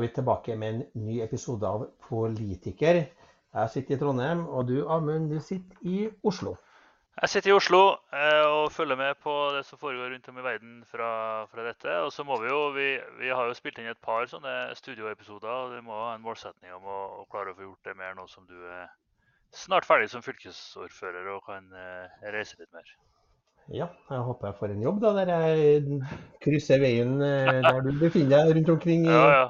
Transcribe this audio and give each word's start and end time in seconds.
er 0.00 0.06
vi 0.06 0.14
tilbake 0.16 0.56
med 0.56 0.74
en 0.74 0.84
ny 1.04 1.20
episode 1.20 1.66
av 1.68 1.82
Politiker. 2.08 3.02
Jeg 3.52 3.70
sitter 3.72 3.96
i 3.96 3.98
Trondheim, 4.00 4.46
og 4.48 4.68
du 4.70 4.86
Amund, 4.88 5.28
du 5.28 5.40
sitter 5.44 5.76
i 5.84 6.06
Oslo. 6.24 6.54
Jeg 7.20 7.28
sitter 7.28 7.50
i 7.50 7.52
Oslo 7.52 7.80
eh, 8.16 8.46
og 8.48 8.72
følger 8.72 8.96
med 8.96 9.18
på 9.20 9.34
det 9.52 9.66
som 9.68 9.78
foregår 9.82 10.14
rundt 10.14 10.30
om 10.32 10.38
i 10.40 10.46
verden 10.46 10.78
fra, 10.88 11.10
fra 11.52 11.66
dette. 11.66 11.98
Og 12.06 12.14
så 12.16 12.24
må 12.24 12.38
vi 12.40 12.48
jo, 12.48 12.62
vi, 12.72 12.86
vi, 13.18 13.28
har 13.28 13.50
jo 13.50 13.58
spilt 13.58 13.82
inn 13.82 13.90
et 13.92 14.00
par 14.00 14.24
sånne 14.30 14.54
studioepisoder, 14.78 15.50
og 15.50 15.74
vi 15.74 15.82
må 15.84 16.00
ha 16.06 16.14
en 16.14 16.24
målsetning 16.24 16.72
om 16.78 16.88
å, 16.88 17.02
å, 17.20 17.28
klare 17.28 17.52
å 17.52 17.60
få 17.60 17.68
gjort 17.68 17.92
det 17.92 17.98
mer 18.00 18.16
nå 18.16 18.24
som 18.30 18.48
du 18.48 18.56
er 18.56 18.88
snart 19.52 19.84
ferdig 19.84 20.08
som 20.14 20.24
fylkesordfører 20.24 21.28
og 21.34 21.44
kan 21.50 21.68
eh, 21.76 22.18
reise 22.32 22.56
litt 22.56 22.72
mer. 22.72 22.88
Ja, 23.68 23.92
jeg 24.08 24.24
håper 24.24 24.48
jeg 24.48 24.62
får 24.62 24.72
en 24.72 24.84
jobb 24.88 25.04
da, 25.04 25.12
der 25.20 25.36
jeg 25.36 26.02
krysser 26.40 26.80
veien 26.80 27.18
eh, 27.20 27.58
der 27.60 27.84
du 27.84 27.92
befinner 28.00 28.38
deg 28.38 28.56
rundt 28.56 28.78
omkring 28.78 29.04
ja, 29.10 29.24
ja 29.34 29.48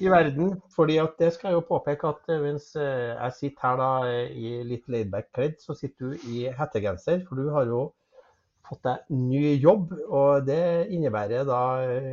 i 0.00 0.10
verden. 0.10 0.60
fordi 0.74 0.98
at 1.02 1.18
det 1.18 1.32
skal 1.34 1.48
jeg 1.48 1.58
jo 1.58 1.66
påpeke 1.68 2.08
at 2.08 2.30
eh, 2.32 2.40
mens 2.42 2.70
eh, 2.76 3.14
jeg 3.14 3.34
sitter 3.38 3.66
her 3.66 3.78
da 3.80 3.90
eh, 4.08 4.30
i 4.32 4.52
litt 4.66 4.88
laidback 4.88 5.30
kledd, 5.34 5.58
så 5.62 5.74
sitter 5.74 6.12
du 6.12 6.28
i 6.32 6.46
hettegenser. 6.58 7.24
For 7.28 7.40
du 7.40 7.50
har 7.54 7.66
jo 7.70 7.82
fått 8.68 8.84
deg 8.84 9.10
ny 9.14 9.54
jobb, 9.56 9.94
og 10.06 10.46
det 10.46 10.88
innebærer 10.92 11.46
da 11.48 11.60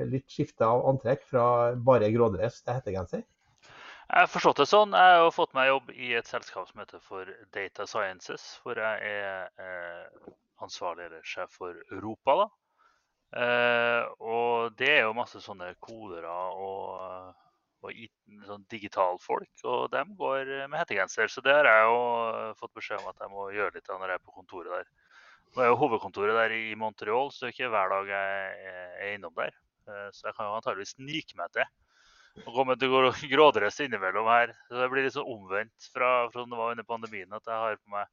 litt 0.07 0.29
skifte 0.31 0.63
av 0.65 0.85
antrekk 0.87 1.25
fra 1.27 1.47
bare 1.75 2.11
grådress 2.13 2.61
til 2.63 2.77
hettegenser. 2.77 3.25
Jeg 4.05 4.21
har 4.21 4.29
forstått 4.29 4.61
det 4.61 4.69
sånn. 4.69 4.93
Jeg 4.95 5.21
har 5.25 5.33
fått 5.35 5.55
meg 5.57 5.67
jobb 5.67 5.89
i 5.91 6.13
et 6.15 6.29
selskap 6.29 6.69
som 6.69 6.79
heter 6.79 7.01
for 7.03 7.27
Data 7.55 7.87
Sciences, 7.89 8.45
hvor 8.63 8.79
jeg 8.79 9.17
er 9.17 9.49
ansvarlig 10.63 11.09
eller 11.09 11.25
sjef 11.27 11.57
for 11.59 11.75
Europa. 11.91 12.37
da. 12.45 12.47
Uh, 13.35 14.05
og 14.23 14.75
det 14.79 14.91
er 14.93 15.01
jo 15.03 15.15
masse 15.17 15.41
sånne 15.43 15.73
koder 15.83 16.23
og 16.29 17.33
og 17.85 18.45
sånn 18.47 18.65
digitalfolk, 18.71 19.51
og 19.63 19.87
de 19.93 20.03
går 20.19 20.51
med 20.65 20.79
hettegenser. 20.81 21.31
Så 21.31 21.43
det 21.45 21.53
har 21.53 21.69
jeg 21.69 21.87
jo 21.87 21.99
fått 22.59 22.75
beskjed 22.77 23.01
om 23.01 23.11
at 23.11 23.23
jeg 23.23 23.33
må 23.33 23.47
gjøre 23.55 23.77
litt 23.77 23.91
av 23.91 24.01
når 24.01 24.13
jeg 24.13 24.21
er 24.21 24.25
på 24.25 24.35
kontoret 24.35 24.73
der. 24.73 24.91
Nå 25.55 25.63
er 25.63 25.71
jo 25.71 25.79
hovedkontoret 25.79 26.35
der 26.35 26.51
i 26.51 26.75
Montreal, 26.75 27.31
så 27.31 27.45
det 27.45 27.53
er 27.53 27.55
ikke 27.55 27.71
hver 27.71 27.93
dag 27.93 28.09
jeg 28.11 28.75
er 29.05 29.13
innom 29.13 29.35
der. 29.37 29.55
Eh, 29.87 30.07
så 30.11 30.29
jeg 30.29 30.35
kan 30.35 30.49
jo 30.49 30.57
antageligvis 30.57 30.97
snike 30.97 31.37
meg 31.39 31.53
til 31.55 31.69
og 32.43 32.51
komme 32.51 32.75
til 32.79 32.91
å 32.91 33.13
grådress 33.33 33.79
innimellom 33.85 34.27
her. 34.27 34.51
Så 34.67 34.81
det 34.81 34.91
blir 34.91 35.07
litt 35.07 35.15
sånn 35.15 35.31
omvendt 35.31 35.89
fra, 35.93 36.11
fra 36.33 36.43
det 36.43 36.59
var 36.59 36.75
under 36.75 36.87
pandemien, 36.87 37.31
at 37.31 37.47
jeg 37.47 37.61
har 37.61 37.79
på 37.79 37.95
meg 37.95 38.11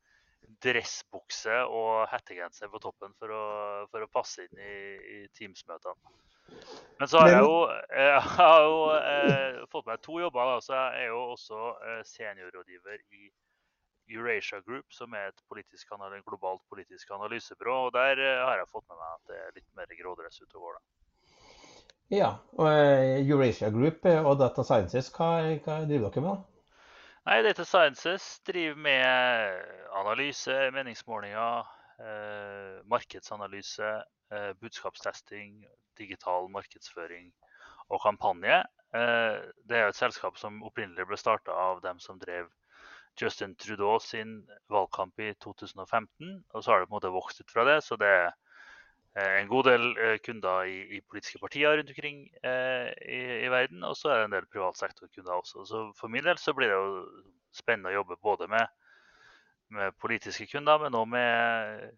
dressbukse 0.63 1.63
og 1.71 2.07
hettegenser 2.11 2.71
på 2.71 2.81
toppen 2.83 3.15
for 3.19 3.33
å, 3.35 3.45
for 3.91 4.05
å 4.05 4.11
passe 4.13 4.45
inn 4.45 4.63
i, 4.63 4.77
i 5.17 5.19
Teams-møtene. 5.39 6.15
Men 6.99 7.09
så 7.09 7.23
har 7.23 7.31
jeg 7.33 7.43
jo, 7.47 7.59
eh, 7.71 8.09
jeg 8.13 8.25
har 8.37 8.67
jo 8.67 8.79
eh, 8.99 9.52
fått 9.73 9.89
meg 9.89 10.03
to 10.05 10.19
jobber. 10.21 10.53
Da. 10.53 10.61
Så 10.65 10.77
jeg 10.77 11.07
er 11.07 11.13
jo 11.13 11.23
også 11.35 11.63
eh, 11.89 12.03
seniorrådgiver 12.09 13.01
i 13.19 13.31
Eurasia 14.13 14.61
Group, 14.67 14.89
som 14.93 15.15
er 15.17 15.31
et 15.31 15.43
politisk, 15.49 15.93
globalt 16.27 16.63
politisk 16.69 17.11
analysebyrå. 17.17 17.79
og 17.87 17.93
Der 17.97 18.21
eh, 18.21 18.45
har 18.45 18.61
jeg 18.61 18.71
fått 18.73 18.89
med 18.89 19.01
meg 19.01 19.19
at 19.19 19.33
det 19.33 19.41
er 19.41 19.59
litt 19.59 19.71
mer 19.79 19.99
grådress 20.03 20.43
ute 20.43 20.57
og 20.57 20.69
går. 20.69 20.79
Da. 20.79 20.87
Ja, 22.13 22.33
og 22.61 22.67
uh, 22.69 23.21
Eurasia 23.25 23.71
Group 23.73 24.05
og 24.05 24.35
Data 24.37 24.61
Sciences, 24.69 25.07
hva, 25.17 25.31
hva 25.65 25.79
driver 25.89 26.11
dere 26.13 26.25
med? 26.27 26.35
da? 26.35 26.53
Nei, 27.23 27.39
Data 27.47 27.65
Sciences 27.65 28.41
driver 28.45 28.77
med 28.85 29.61
analyse, 29.95 30.57
meningsmålinger, 30.75 31.69
eh, 32.03 32.81
markedsanalyse, 32.91 33.91
eh, 34.33 34.53
budskapstesting, 34.61 35.65
digital 35.99 36.51
markedsføring 36.51 37.33
og 37.89 38.01
kampanje. 38.03 38.63
Eh, 38.93 39.39
det 39.69 39.79
er 39.79 39.87
jo 39.87 39.93
et 39.95 39.99
selskap 39.99 40.37
som 40.41 40.61
opprinnelig 40.67 41.07
ble 41.09 41.17
starta 41.17 41.55
av 41.57 41.81
dem 41.85 42.01
som 42.03 42.19
drev 42.21 42.51
Justin 43.21 43.55
Trudeau 43.57 43.99
sin 44.01 44.43
valgkamp 44.73 45.21
i 45.21 45.33
2015. 45.45 46.45
Og 46.53 46.65
så 46.65 46.73
har 46.73 46.81
det 46.81 46.89
på 46.89 46.93
en 46.93 46.99
måte 46.99 47.13
vokst 47.13 47.41
ut 47.41 47.53
fra 47.53 47.65
det. 47.69 47.79
Så 47.85 47.97
det 48.01 48.09
er 48.09 48.29
eh, 49.17 49.41
en 49.41 49.49
god 49.49 49.69
del 49.71 49.89
eh, 49.97 50.19
kunder 50.25 50.69
i, 50.69 50.79
i 50.99 51.01
politiske 51.01 51.41
partier 51.41 51.77
rundt 51.77 51.93
omkring 51.95 52.23
eh, 52.45 52.93
i, 53.09 53.21
i, 53.47 53.51
verden. 53.53 53.85
Og 53.89 53.97
så 53.97 54.13
er 54.13 54.21
det 54.21 54.31
en 54.31 54.39
del 54.39 54.49
privat 54.53 54.81
sektor-kunder 54.81 55.35
også. 55.41 55.67
Så 55.69 55.85
for 55.99 56.13
min 56.13 56.25
del 56.25 56.41
så 56.41 56.57
blir 56.57 56.73
det 56.73 56.79
jo 56.79 57.27
spennende 57.53 57.93
å 57.93 58.01
jobbe 58.01 58.21
både 58.25 58.49
med, 58.49 58.69
med 59.73 60.01
politiske 60.01 60.49
kunder, 60.53 60.81
men 60.85 60.97
òg 60.97 61.09
med 61.13 61.93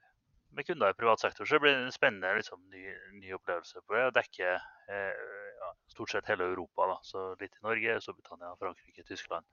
med 0.55 0.67
kunder 0.67 0.91
i 0.91 0.95
privat 0.95 1.21
sektor. 1.21 1.45
Så 1.45 1.55
det 1.55 1.61
blir 1.61 1.77
en 1.77 1.93
spennende 1.93 2.35
liksom, 2.37 2.61
ny, 2.71 2.85
ny, 3.19 3.33
opplevelse 3.35 3.81
på 3.87 3.97
det. 3.97 4.05
Å 4.07 4.15
dekke 4.15 4.53
eh, 4.55 5.25
stort 5.91 6.11
sett 6.11 6.31
hele 6.31 6.49
Europa. 6.53 6.87
Da. 6.91 6.99
Så 7.07 7.27
litt 7.41 7.55
i 7.57 7.65
Norge, 7.67 7.99
Storbritannia, 8.05 8.55
Frankrike, 8.61 9.05
Tyskland 9.09 9.47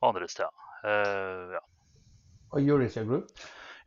og 0.00 0.12
andre 0.12 0.28
steder. 0.32 0.68
Uh, 0.84 1.56
ja. 1.56 1.64
Og 2.50 2.62
Eurasia 2.62 3.04
Group? 3.04 3.32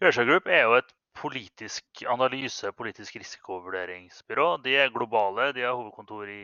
Eurasia 0.02 0.26
Group 0.28 0.48
er 0.48 0.68
jo 0.68 0.76
et 0.78 0.92
politisk 1.18 2.04
analyse, 2.10 2.72
politisk 2.78 3.18
risikovurderingsbyrå. 3.22 4.58
De 4.66 4.76
er 4.78 4.94
globale. 4.94 5.52
De 5.54 5.66
har 5.66 5.76
hovedkontor 5.78 6.30
i 6.30 6.44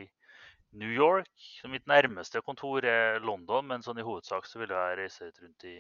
New 0.71 0.89
York. 0.89 1.31
Mitt 1.69 1.87
nærmeste 1.87 2.41
kontor 2.45 2.85
er 2.85 3.19
London, 3.25 3.65
men 3.67 3.85
sånn 3.85 4.01
i 4.01 4.05
hovedsak 4.05 4.45
så 4.45 4.61
vil 4.61 4.73
jeg 4.75 4.99
reise 4.99 5.31
rundt 5.31 5.65
i 5.65 5.79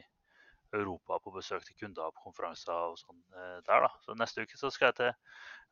Europa 0.73 1.17
på 1.23 1.33
besøk 1.33 1.65
til 1.65 1.77
kunder 1.79 2.11
på 2.13 2.29
konferanser 2.29 2.73
og 2.73 2.97
sånn 3.01 3.19
eh, 3.33 3.59
der. 3.65 3.85
da. 3.85 3.89
Så 4.05 4.15
Neste 4.17 4.45
uke 4.45 4.57
så 4.57 4.71
skal 4.73 4.91
jeg 4.91 4.97
til 4.99 5.11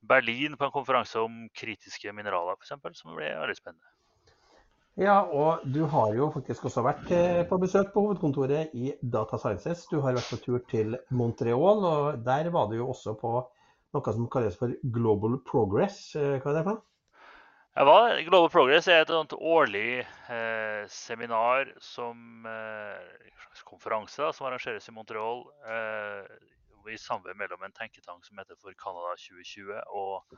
Berlin 0.01 0.57
på 0.57 0.67
en 0.67 0.73
konferanse 0.73 1.19
om 1.19 1.45
kritiske 1.57 2.13
mineraler 2.15 2.57
f.eks., 2.57 2.99
som 2.99 3.15
ble 3.15 3.29
veldig 3.29 3.57
spennende. 3.57 3.93
Ja, 4.97 5.19
og 5.29 5.61
du 5.69 5.83
har 5.85 6.15
jo 6.17 6.31
faktisk 6.33 6.65
også 6.65 6.81
vært 6.81 7.11
eh, 7.13 7.43
på 7.45 7.59
besøk 7.61 7.91
på 7.93 8.01
hovedkontoret 8.01 8.73
i 8.73 8.95
Data 9.01 9.37
Sciences. 9.37 9.85
Du 9.91 9.99
har 10.01 10.17
vært 10.17 10.31
på 10.33 10.39
tur 10.41 10.63
til 10.71 10.97
Montreal, 11.13 11.85
og 11.85 12.23
der 12.25 12.49
var 12.53 12.71
du 12.71 12.79
jo 12.79 12.89
også 12.95 13.13
på 13.19 13.35
noe 13.93 14.13
som 14.15 14.25
kalles 14.33 14.57
for 14.57 14.73
Global 14.95 15.37
Progress. 15.45 15.99
Eh, 16.17 16.39
hva 16.41 16.49
er 16.49 16.57
det 16.57 16.65
for 16.65 16.79
noe? 16.79 16.83
Ja, 17.77 17.85
Global 18.25 18.49
Progress 18.49 18.87
er 18.89 19.03
et 19.05 19.33
årlig 19.37 19.99
eh, 20.01 20.83
seminar 20.89 21.69
som 21.77 22.47
eh, 22.49 23.27
konferanse 23.69 24.23
da, 24.23 24.31
som 24.33 24.47
arrangeres 24.49 24.89
i 24.89 24.93
Montreal 24.95 25.43
eh, 25.61 26.25
i 26.91 26.97
samarbeid 27.01 27.37
mellom 27.39 27.63
en 27.63 27.75
tenketank 27.75 28.25
som 28.25 28.39
heter 28.41 28.57
for 28.61 28.75
Canada 28.79 29.13
2020 29.21 29.81
og 29.95 30.37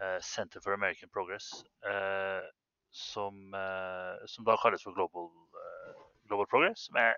eh, 0.00 0.18
Center 0.24 0.62
for 0.64 0.76
American 0.76 1.10
Progress, 1.12 1.50
eh, 1.86 2.44
som, 2.90 3.54
eh, 3.54 4.26
som, 4.26 4.46
da 4.46 4.56
kalles 4.60 4.84
for 4.86 4.96
Global, 4.96 5.30
Global 6.28 6.48
Progress. 6.50 6.86
Som 6.88 7.00
er 7.00 7.16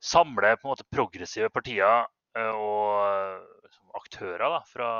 samler 0.00 0.56
på 0.56 0.68
en 0.68 0.74
måte 0.76 0.86
progressive 0.94 1.50
partier 1.50 2.06
og 2.38 3.96
aktører 3.98 4.44
da, 4.44 4.60
fra, 4.68 4.90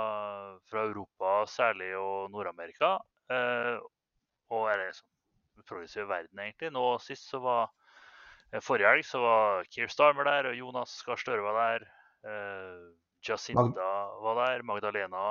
fra, 0.67 0.83
Europa 0.89 1.35
særlig 1.47 1.93
og 1.95 2.33
Nord-Amerika 2.33 2.97
og 4.51 4.65
er 4.73 4.81
det 4.81 4.97
sånn 4.97 5.67
progressiv 5.69 6.09
verden, 6.11 6.41
egentlig. 6.43 6.73
Nå 6.75 6.97
sist 7.05 7.29
så 7.31 7.39
var 7.45 7.69
Forrige 8.65 8.89
helg 8.89 9.05
så 9.05 9.21
var 9.21 9.67
Keir 9.69 9.91
Starmer 9.93 10.25
der, 10.25 10.47
og 10.49 10.57
Jonas 10.57 10.95
Gahr 11.05 11.21
Støre 11.21 11.45
var 11.45 11.59
der. 11.59 11.83
Eh, 12.29 12.89
Jacinda 13.29 13.89
var 14.23 14.39
der. 14.39 14.63
Magdalena 14.65 15.23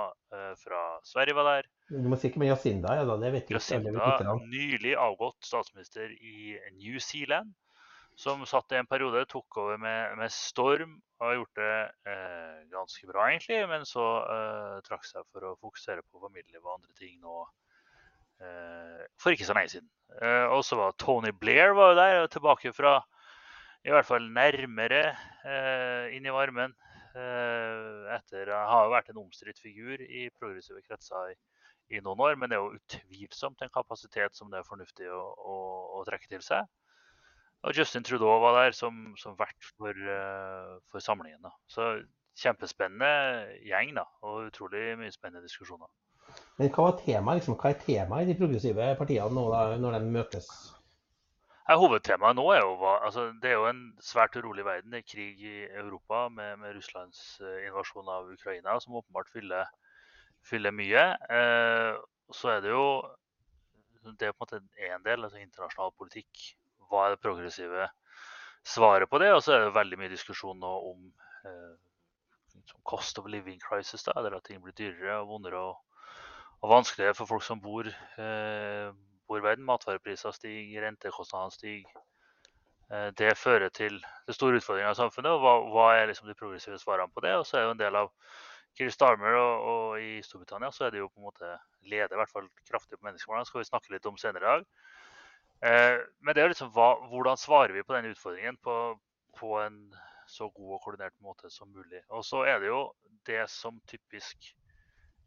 fra 0.60 0.82
Sverige 1.08 1.38
var 1.38 1.48
der. 1.48 1.70
Du 1.88 2.10
må 2.12 2.18
si 2.20 2.28
ikke 2.28 2.42
med 2.42 2.52
Jacinda, 2.52 2.98
ja 2.98 3.06
da. 3.08 3.16
Det 3.22 3.32
vet 3.34 3.54
Jacinda, 3.56 4.36
nylig 4.44 4.92
avgått 5.00 5.48
statsminister 5.48 6.12
i 6.12 6.58
New 6.76 7.00
Zealand. 7.00 7.56
Som 8.18 8.44
satt 8.50 8.74
i 8.74 8.80
en 8.80 8.90
periode, 8.90 9.24
tok 9.30 9.60
over 9.62 9.80
med, 9.80 10.18
med 10.20 10.34
storm 10.34 10.98
og 11.22 11.26
har 11.30 11.36
gjort 11.38 11.60
det 11.62 11.74
eh, 12.12 12.60
ganske 12.74 13.08
bra, 13.08 13.30
egentlig. 13.30 13.62
Men 13.72 13.88
så 13.88 14.06
eh, 14.36 14.78
trakk 14.86 15.08
seg 15.08 15.24
for 15.32 15.48
å 15.48 15.56
fokusere 15.62 16.04
på 16.04 16.26
familie 16.26 16.60
og 16.60 16.76
andre 16.76 16.98
ting 17.00 17.16
nå 17.24 17.46
Eh, 18.38 19.06
for 19.18 19.34
ikke 19.34 19.48
så 19.48 19.56
lenge 19.58 19.74
siden. 19.74 19.90
Eh, 20.22 20.46
og 20.54 20.64
så 20.66 20.78
var 20.78 20.98
Tony 21.02 21.32
Blair 21.34 21.74
var 21.78 21.94
jo 21.94 22.00
der, 22.00 22.28
tilbake 22.32 22.74
fra 22.74 23.00
i 23.86 23.94
hvert 23.94 24.06
fall 24.06 24.28
nærmere 24.34 25.02
eh, 25.46 26.14
inn 26.18 26.28
i 26.28 26.34
varmen. 26.34 26.76
Etter 27.18 28.52
har 28.54 28.86
jo 28.86 28.94
vært 28.94 29.12
en 29.12 29.22
omstridt 29.24 29.62
figur 29.64 30.02
i 30.04 30.28
progressive 30.40 30.82
kretser 30.86 31.34
i, 31.34 31.38
i, 31.96 32.02
noen 32.02 32.22
år. 32.24 32.36
Men 32.40 32.52
det 32.52 32.58
er 32.58 32.66
jo 32.66 32.78
utvilsomt 32.80 33.64
en 33.64 33.74
kapasitet 33.74 34.38
som 34.38 34.52
det 34.52 34.62
er 34.62 34.68
fornuftig 34.68 35.10
å, 35.12 35.24
å, 35.38 35.58
å 36.00 36.06
trekke 36.10 36.30
til 36.36 36.44
seg. 36.46 36.68
Og 37.66 37.74
Justin 37.74 38.06
Trudeau 38.06 38.38
var 38.40 38.54
der 38.60 38.76
som, 38.78 39.16
som 39.18 39.36
vert 39.40 39.72
for, 39.76 39.98
for 40.92 41.04
samlingen. 41.04 41.42
Da. 41.44 41.56
Så 41.74 41.90
kjempespennende 42.38 43.58
gjeng 43.66 43.96
da, 43.98 44.06
og 44.26 44.52
utrolig 44.52 44.92
mye 45.00 45.14
spennende 45.14 45.46
diskusjoner. 45.48 45.90
Men 46.60 46.72
hva, 46.76 46.92
tema, 47.00 47.38
liksom, 47.38 47.56
hva 47.58 47.72
er 47.72 47.80
temaet 47.82 48.28
i 48.28 48.32
de 48.32 48.38
progressive 48.40 48.92
partiene 49.00 49.34
nå, 49.34 49.46
da, 49.54 49.78
når 49.82 49.98
de 49.98 50.12
møtes? 50.14 50.50
Ja, 51.68 51.76
hovedtemaet 51.76 52.38
nå 52.38 52.46
er 52.54 52.62
jo 52.64 52.78
altså, 52.88 53.32
Det 53.42 53.50
er 53.52 53.58
jo 53.60 53.68
en 53.68 53.82
svært 54.00 54.38
urolig 54.40 54.64
verden. 54.66 54.94
Det 54.94 55.02
er 55.04 55.12
krig 55.12 55.42
i 55.44 55.58
Europa 55.68 56.28
med, 56.32 56.56
med 56.62 56.78
Russlands 56.78 57.42
uh, 57.44 57.58
invasjon 57.68 58.08
av 58.08 58.32
Ukraina, 58.32 58.80
som 58.80 58.96
åpenbart 58.96 59.30
fyller 59.34 59.68
fyller 60.48 60.72
mye. 60.76 61.04
Eh, 61.40 61.98
så 62.32 62.52
er 62.56 62.64
det 62.64 62.74
jo 62.74 62.88
det 64.08 64.30
er 64.30 64.36
på 64.36 64.46
en 64.46 64.62
måte 64.62 64.86
en 64.88 65.04
del, 65.04 65.26
altså 65.26 65.42
internasjonal 65.42 65.92
politikk. 66.00 66.44
Hva 66.88 67.06
er 67.06 67.16
det 67.16 67.24
progressive 67.24 67.90
svaret 68.64 69.10
på 69.12 69.20
det? 69.20 69.34
Og 69.36 69.42
så 69.44 69.56
er 69.56 69.66
det 69.66 69.76
veldig 69.76 70.00
mye 70.00 70.14
diskusjon 70.14 70.60
nå 70.64 70.72
om 70.92 71.10
eh, 71.50 71.74
cost 72.88 73.20
of 73.20 73.28
living 73.32 73.60
crisis, 73.64 74.06
da, 74.08 74.16
eller 74.16 74.38
at 74.38 74.48
ting 74.48 74.62
blir 74.64 74.76
dyrere 74.78 75.20
og 75.22 75.34
vondere 75.34 75.60
og, 75.74 76.00
og 76.62 76.72
vanskeligere 76.72 77.18
for 77.18 77.34
folk 77.34 77.44
som 77.44 77.60
bor, 77.64 77.90
eh, 77.92 78.88
bor 79.28 79.44
verden. 79.44 79.66
Matvarepriser 79.68 80.36
stiger, 80.36 80.86
rentekostnadene 80.88 81.56
stiger. 81.56 82.04
Eh, 82.92 83.10
det 83.20 83.38
fører 83.38 83.70
til 83.70 84.00
det 84.28 84.36
store 84.36 84.62
utfordringer 84.62 84.92
i 84.92 85.00
samfunnet. 85.00 85.32
og 85.32 85.72
Hva, 85.74 85.88
er 85.96 86.08
liksom 86.08 86.30
de 86.30 86.38
progressive 86.38 86.80
svarene 86.80 87.12
på 87.14 87.24
det? 87.26 87.36
Og 87.36 87.46
så 87.46 87.60
er 87.60 87.68
jo 87.68 87.76
en 87.76 87.82
del 87.82 87.96
av 88.00 88.12
Chris 88.78 88.94
Starmer 88.94 89.34
og, 89.34 89.64
og, 89.72 90.02
i 90.02 90.22
Storbritannia 90.22 90.70
så 90.72 90.86
er 90.86 90.94
det 90.94 91.00
jo 91.02 91.10
på 91.10 91.20
en 91.20 91.28
måte 91.32 91.56
leder 91.90 92.14
i 92.14 92.20
hvert 92.20 92.32
fall 92.32 92.48
kraftig 92.70 93.00
på 93.00 93.08
menneskemålene. 93.08 93.50
Skal 93.50 93.64
vi 93.64 93.72
snakke 93.72 93.94
litt 93.94 94.06
om 94.06 94.20
senere 94.22 94.44
i 94.44 94.52
dag. 94.52 94.68
Eh, 95.68 95.98
men 96.22 96.38
det 96.38 96.44
er 96.44 96.54
liksom 96.54 96.70
hva, 96.76 96.92
hvordan 97.10 97.40
svarer 97.42 97.74
vi 97.74 97.84
på 97.84 97.96
den 97.98 98.12
utfordringen 98.12 98.60
på, 98.62 98.76
på, 99.40 99.56
en 99.64 99.82
så 100.28 100.50
god 100.52 100.76
og 100.76 100.82
koordinert 100.84 101.16
måte 101.24 101.50
som 101.50 101.72
mulig. 101.72 102.04
Og 102.14 102.24
så 102.28 102.44
er 102.46 102.60
det 102.62 102.70
jo 102.70 102.82
det 103.26 103.46
som 103.50 103.80
typisk 103.90 104.52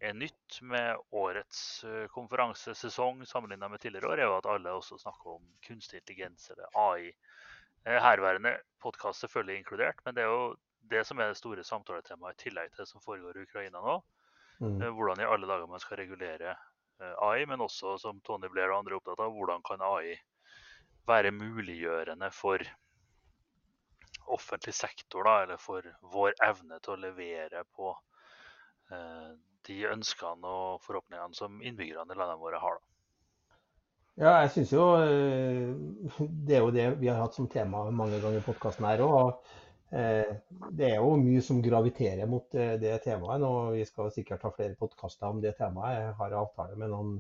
er 0.01 0.17
nytt 0.17 0.61
med 0.65 0.97
årets 1.13 1.85
eh, 1.85 2.07
konferansesesong 2.15 3.27
sammenlignet 3.29 3.71
med 3.71 3.81
tidligere 3.83 4.09
år, 4.09 4.19
er 4.19 4.29
jo 4.31 4.37
at 4.39 4.49
alle 4.49 4.73
også 4.73 4.99
snakker 5.01 5.35
om 5.37 5.45
kunstig 5.67 6.01
intelligens 6.01 6.49
eller 6.55 6.73
AI. 6.81 7.11
Eh, 7.85 7.99
herværende 8.01 8.55
podkast 8.81 9.21
selvfølgelig 9.21 9.59
inkludert, 9.61 10.01
men 10.05 10.17
det 10.17 10.25
er 10.25 10.33
jo 10.33 10.55
det 10.91 11.05
som 11.07 11.21
er 11.21 11.31
det 11.31 11.39
store 11.41 11.65
samtaletemaet 11.65 12.39
i 12.39 12.45
tillegg 12.47 12.73
til 12.73 12.85
det 12.85 12.89
som 12.89 13.05
foregår 13.05 13.37
i 13.37 13.45
Ukraina 13.45 13.83
nå. 13.85 13.99
Mm. 14.61 14.81
Eh, 14.81 14.89
hvordan 14.89 15.21
i 15.21 15.29
alle 15.29 15.51
dager 15.51 15.69
man 15.69 15.85
skal 15.85 16.01
regulere 16.01 16.57
AI, 17.01 17.47
men 17.49 17.63
også, 17.65 17.95
som 18.01 18.21
Tony 18.21 18.49
Blair 18.53 18.73
og 18.73 18.81
andre 18.81 18.97
er 18.97 19.01
opptatt 19.01 19.21
av, 19.25 19.33
hvordan 19.37 19.63
kan 19.65 19.85
AI 19.85 20.17
være 21.09 21.33
muliggjørende 21.33 22.29
for 22.37 22.65
offentlig 24.31 24.75
sektor, 24.77 25.25
da, 25.25 25.43
eller 25.45 25.61
for 25.61 25.85
vår 26.13 26.37
evne 26.45 26.77
til 26.85 26.93
å 26.93 27.01
levere 27.01 27.65
på 27.73 27.95
de 29.69 29.81
ønskene 29.91 30.55
og 30.61 30.81
forhåpningene 30.87 31.37
som 31.37 31.61
innbyggerne 31.61 32.15
i 32.15 32.19
landene 32.19 32.41
våre 32.41 32.61
har. 32.63 32.79
da. 32.79 32.91
Ja, 34.21 34.35
jeg 34.43 34.51
syns 34.53 34.73
jo 34.75 34.87
eh, 35.01 36.21
Det 36.21 36.57
er 36.57 36.65
jo 36.65 36.73
det 36.75 36.87
vi 37.01 37.09
har 37.09 37.21
hatt 37.23 37.37
som 37.37 37.49
tema 37.49 37.87
mange 37.91 38.19
ganger 38.21 38.41
i 38.41 38.45
podkasten 38.45 38.89
her 38.89 39.01
òg. 39.07 39.39
Eh, 39.91 40.33
det 40.77 40.91
er 40.91 40.99
jo 40.99 41.15
mye 41.19 41.41
som 41.43 41.63
graviterer 41.65 42.29
mot 42.31 42.55
eh, 42.55 42.77
det 42.83 42.99
temaet. 43.07 43.43
og 43.47 43.73
Vi 43.79 43.87
skal 43.89 44.13
sikkert 44.15 44.45
ha 44.47 44.53
flere 44.55 44.77
podkaster 44.79 45.31
om 45.31 45.41
det 45.43 45.57
temaet. 45.59 45.97
Jeg 45.97 46.19
har 46.21 46.37
avtale 46.43 46.77
med 46.77 46.93
noen 46.93 47.17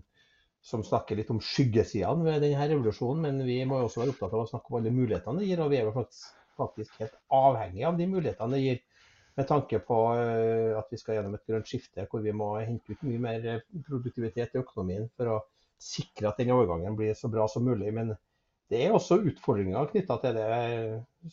som 0.60 0.84
snakker 0.84 1.16
litt 1.16 1.30
om 1.32 1.40
skyggesidene 1.40 2.26
ved 2.26 2.44
denne 2.44 2.68
revolusjonen. 2.74 3.24
Men 3.24 3.46
vi 3.48 3.62
må 3.64 3.80
jo 3.80 3.88
også 3.88 4.04
være 4.04 4.14
opptatt 4.14 4.36
av 4.36 4.44
å 4.44 4.50
snakke 4.52 4.70
om 4.70 4.80
alle 4.80 4.94
mulighetene 4.94 5.40
det 5.40 5.50
gir. 5.50 5.64
Og 5.64 5.72
vi 5.72 5.80
er 5.80 5.88
jo 5.88 5.96
faktisk, 5.96 6.30
faktisk 6.60 7.00
helt 7.00 7.16
avhengig 7.40 7.88
av 7.88 7.98
de 7.98 8.10
mulighetene 8.12 8.58
det 8.58 8.64
gir. 8.66 8.84
Med 9.38 9.46
tanke 9.48 9.78
på 9.86 9.98
eh, 10.18 10.72
at 10.78 10.90
vi 10.90 10.98
skal 11.00 11.18
gjennom 11.18 11.36
et 11.38 11.46
grønt 11.46 11.68
skifte 11.68 12.06
hvor 12.10 12.24
vi 12.24 12.34
må 12.36 12.52
hente 12.58 12.92
ut 12.92 13.04
mye 13.06 13.22
mer 13.22 13.46
produktivitet 13.86 14.56
i 14.56 14.62
økonomien 14.62 15.06
for 15.16 15.36
å 15.36 15.38
sikre 15.80 16.28
at 16.28 16.40
den 16.40 16.52
overgangen 16.52 16.98
blir 16.98 17.14
så 17.16 17.30
bra 17.32 17.46
som 17.48 17.64
mulig. 17.64 17.92
Men 17.94 18.14
det 18.70 18.84
er 18.84 18.94
også 18.94 19.22
utfordringer 19.26 19.90
knytta 19.90 20.18
til 20.22 20.36
det 20.38 20.50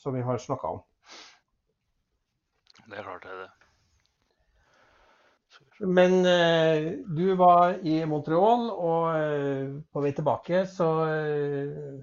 som 0.02 0.16
vi 0.16 0.26
har 0.26 0.42
snakka 0.42 0.78
om. 0.78 0.84
Det 2.88 3.00
er 3.00 3.04
klart 3.04 3.26
det 3.26 3.34
er 3.34 3.42
det. 3.44 3.54
Men 5.80 6.26
eh, 6.26 6.92
du 7.06 7.36
var 7.38 7.78
i 7.86 8.00
Montreal, 8.10 8.70
og 8.72 9.04
eh, 9.14 9.76
på 9.94 10.02
vei 10.02 10.14
tilbake 10.18 10.64
så 10.72 10.88
eh, 11.06 12.00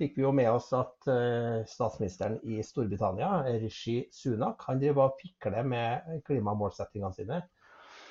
fikk 0.00 0.18
vi 0.18 0.24
jo 0.24 0.32
med 0.34 0.50
oss 0.50 0.70
at 0.76 1.08
eh, 1.12 1.60
statsministeren 1.68 2.38
i 2.48 2.60
Storbritannia, 2.64 3.42
Rishi 3.60 4.02
Sunak, 4.14 4.64
han 4.68 4.80
driver 4.82 5.10
og 5.10 5.18
pikler 5.20 5.66
med 5.68 6.20
klimamålsettingene 6.26 7.16
sine. 7.16 7.40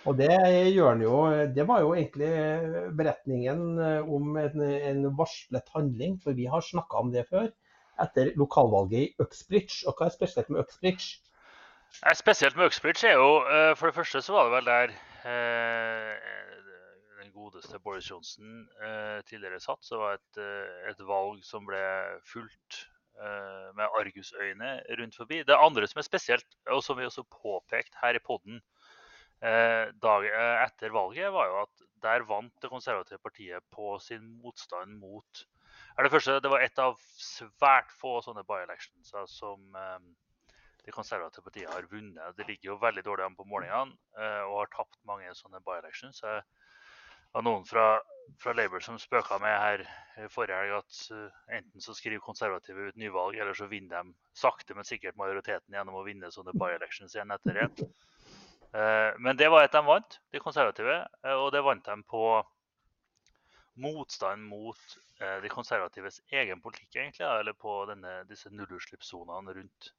Og 0.08 0.16
det 0.16 0.32
gjør 0.72 0.94
han 0.94 1.02
jo 1.04 1.16
Det 1.56 1.66
var 1.68 1.82
jo 1.84 1.90
egentlig 1.92 2.30
beretningen 2.98 3.64
eh, 3.84 4.12
om 4.16 4.38
en, 4.40 4.62
en 4.64 5.02
varslet 5.18 5.74
handling, 5.76 6.20
for 6.24 6.38
vi 6.38 6.48
har 6.48 6.64
snakka 6.64 7.04
om 7.04 7.12
det 7.16 7.26
før. 7.32 7.50
Etter 8.00 8.32
lokalvalget 8.40 9.00
i 9.02 9.10
Uxbridge. 9.20 9.84
Og 9.90 9.98
hva 9.98 10.08
er 10.08 10.16
spesielt 10.16 10.50
med 10.50 10.64
Uxbridge? 10.64 11.20
Nei, 12.06 12.16
spesielt 12.16 12.56
med 12.56 12.70
Uxbridge 12.70 13.08
er 13.10 13.18
jo 13.18 13.42
eh, 13.44 13.74
For 13.76 13.90
det 13.90 13.98
første 13.98 14.22
så 14.24 14.36
var 14.38 14.48
det 14.48 14.56
vel 14.56 14.70
der 14.70 14.96
eh, 15.26 16.49
godeste 17.50 17.82
Boris 17.84 18.08
Johnson 18.10 18.64
eh, 18.86 19.20
tidligere 19.28 19.60
satt. 19.64 19.84
Så 19.86 19.96
det 19.98 20.02
var 20.04 20.18
et, 20.20 20.40
et 20.94 21.04
valg 21.10 21.44
som 21.48 21.68
ble 21.68 21.84
fulgt 22.30 22.86
med 23.76 23.98
argusøyne 24.00 24.68
rundt 24.96 25.18
forbi. 25.20 25.42
Det 25.44 25.56
andre 25.60 25.88
som 25.92 26.00
er 26.00 26.06
spesielt, 26.06 26.54
og 26.72 26.80
som 26.86 26.96
vi 26.96 27.04
også 27.04 27.26
påpekte 27.28 28.00
her 28.00 28.16
i 28.16 28.22
poden 28.24 28.62
dag 30.00 30.28
etter 30.30 30.94
valget, 30.96 31.28
var 31.36 31.50
jo 31.50 31.58
at 31.66 31.84
der 32.00 32.24
vant 32.30 32.56
det 32.64 32.72
konservative 32.72 33.20
partiet 33.20 33.66
på 33.76 33.98
sin 34.00 34.24
motstand 34.40 34.96
mot 35.02 35.44
Det 36.00 36.14
første, 36.14 36.38
det 36.40 36.54
var 36.54 36.64
et 36.64 36.80
av 36.80 36.96
svært 37.20 37.92
få 38.00 38.22
sånne 38.24 38.46
by-elections 38.48 39.12
som 39.36 39.68
de 40.90 40.96
konservative 40.96 41.46
partiene 41.46 41.74
har 41.74 41.88
vunnet. 41.92 42.36
Det 42.38 42.48
ligger 42.48 42.72
jo 42.72 42.80
veldig 42.82 43.04
dårlig 43.06 43.26
an 43.28 43.38
på 43.38 43.46
målingene 43.48 43.96
eh, 44.18 44.44
og 44.48 44.64
har 44.64 44.72
tapt 44.74 45.00
mange 45.10 45.30
sånne 45.38 45.62
by-elections. 45.66 46.22
Det 46.24 46.40
var 47.36 47.46
noen 47.46 47.66
fra, 47.68 47.86
fra, 48.42 48.54
Labour 48.58 48.84
som 48.84 49.00
spøka 49.02 49.40
med 49.42 49.56
her 49.56 49.84
forrige 50.34 50.58
helg 50.60 50.78
at 50.80 51.02
uh, 51.16 51.42
enten 51.56 51.84
så 51.84 51.96
skriver 51.98 52.24
konservative 52.24 52.90
ut 52.90 53.00
nyvalg, 53.00 53.38
eller 53.40 53.58
så 53.58 53.70
vinner 53.72 54.04
de 54.04 54.16
sakte, 54.38 54.76
men 54.76 54.88
sikkert 54.88 55.20
majoriteten 55.20 55.76
gjennom 55.76 56.00
å 56.00 56.06
vinne 56.08 56.32
sånne 56.34 56.56
by-elections 56.58 57.16
igjen 57.16 57.36
etter 57.36 57.60
igjen. 57.60 57.92
Uh, 58.74 59.12
men 59.18 59.38
det 59.40 59.50
var 59.50 59.66
et 59.66 59.76
de 59.76 59.84
vant, 59.86 60.20
de 60.34 60.42
konservative, 60.44 61.02
og 61.36 61.52
det 61.56 61.66
vant 61.66 61.86
de 61.86 62.00
på 62.10 62.24
motstand 63.80 64.44
mot 64.44 64.98
de 65.20 65.50
konservatives 65.52 66.18
egen 66.36 66.60
politikk, 66.64 66.98
egentlig, 66.98 67.24
eller 67.28 67.56
på 67.56 67.74
denne, 67.88 68.12
disse 68.28 68.52
nullutslippssonene 68.52 69.54
rundt 69.56 69.90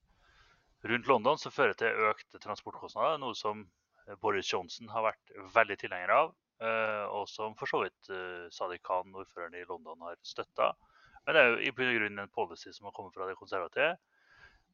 rundt 0.82 1.06
London 1.06 1.38
som 1.38 1.52
fører 1.52 1.76
til 1.76 2.06
økte 2.10 2.40
transportkostnader, 2.40 3.18
noe 3.20 3.36
som 3.36 3.64
eh, 4.06 4.16
Boris 4.20 4.48
Johnson 4.52 4.88
har 4.92 5.10
vært 5.10 5.34
veldig 5.54 5.76
tilhenger 5.82 6.14
av, 6.14 6.32
eh, 6.32 6.36
og 7.08 7.28
som 7.30 7.56
for 7.58 7.70
så 7.70 7.82
vidt 7.84 8.10
eh, 8.12 8.46
Sadiq 8.52 8.82
Khan, 8.86 9.14
ordføreren 9.16 9.56
i 9.56 9.66
London, 9.68 10.00
har 10.06 10.18
støtta. 10.26 10.72
Men 11.26 11.36
det 11.36 11.42
er 11.42 11.50
jo 11.52 11.72
i 11.72 11.94
grunn 11.98 12.22
en 12.22 12.32
policy 12.34 12.72
som 12.72 12.88
har 12.88 12.94
kommet 12.96 13.16
fra 13.16 13.28
de 13.28 13.36
konservative. 13.38 13.94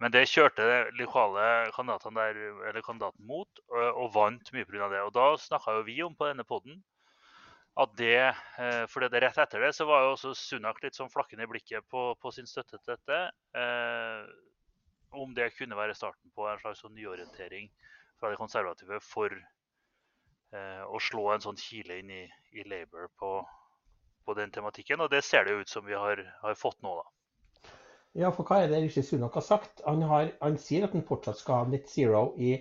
Men 0.03 0.13
det 0.13 0.27
kjørte 0.29 0.67
de 0.67 0.81
lokale 0.99 1.71
kandidatene 1.73 2.27
der, 2.27 2.81
kandidaten 2.85 3.25
mot, 3.27 3.63
og 3.73 4.11
vant 4.13 4.51
mye 4.53 4.67
pga. 4.69 4.91
det. 4.93 5.01
Og 5.07 5.15
da 5.17 5.31
snakka 5.41 5.79
jo 5.79 5.87
vi 5.87 5.97
om 6.05 6.15
på 6.15 6.29
denne 6.29 6.45
poden 6.45 6.83
at 7.77 7.93
det 7.97 8.33
For 8.89 9.05
det 9.05 9.21
rett 9.21 9.37
etter 9.37 9.61
det 9.61 9.75
så 9.77 9.85
var 9.85 10.05
jo 10.05 10.13
også 10.15 10.31
Sunak 10.33 10.79
litt 10.81 10.97
sånn 10.97 11.11
flakkende 11.13 11.45
i 11.45 11.51
blikket 11.51 11.85
på, 11.93 12.15
på 12.21 12.31
sin 12.33 12.49
støtte 12.49 12.79
til 12.81 12.95
dette 12.95 13.19
om 15.17 15.35
det 15.35 15.53
kunne 15.57 15.77
være 15.77 15.95
starten 15.97 16.33
på 16.35 16.47
en 16.49 16.61
slags 16.61 16.83
sånn 16.85 16.95
nyorientering 16.97 17.69
fra 18.21 18.31
de 18.33 18.39
konservative 18.41 19.01
for 19.05 19.33
eh, 19.33 19.45
å 20.55 20.99
slå 21.03 21.31
en 21.33 21.43
sånn 21.43 21.59
kile 21.61 21.99
inn 22.01 22.11
i, 22.15 22.23
i 22.55 22.65
Labour 22.69 23.11
på, 23.19 23.31
på, 24.25 24.37
den 24.39 24.53
tematikken. 24.55 25.03
Og 25.03 25.11
det 25.13 25.25
ser 25.27 25.45
det 25.45 25.57
ut 25.61 25.73
som 25.73 25.87
vi 25.87 25.97
har, 25.99 26.23
har, 26.43 26.55
fått 26.55 26.79
nå, 26.87 26.95
da. 27.01 27.73
Ja, 28.17 28.31
for 28.33 28.49
hva 28.49 28.63
er 28.63 28.71
det 28.73 28.81
Rishi 28.81 29.03
Sunak 29.05 29.35
har 29.37 29.45
sagt? 29.45 29.83
Han, 29.85 30.05
har, 30.09 30.31
han 30.41 30.57
sier 30.61 30.87
at 30.87 30.95
han 30.97 31.05
fortsatt 31.05 31.43
skal 31.43 31.65
ha 31.65 31.71
net 31.73 31.91
zero 31.93 32.31
i 32.41 32.55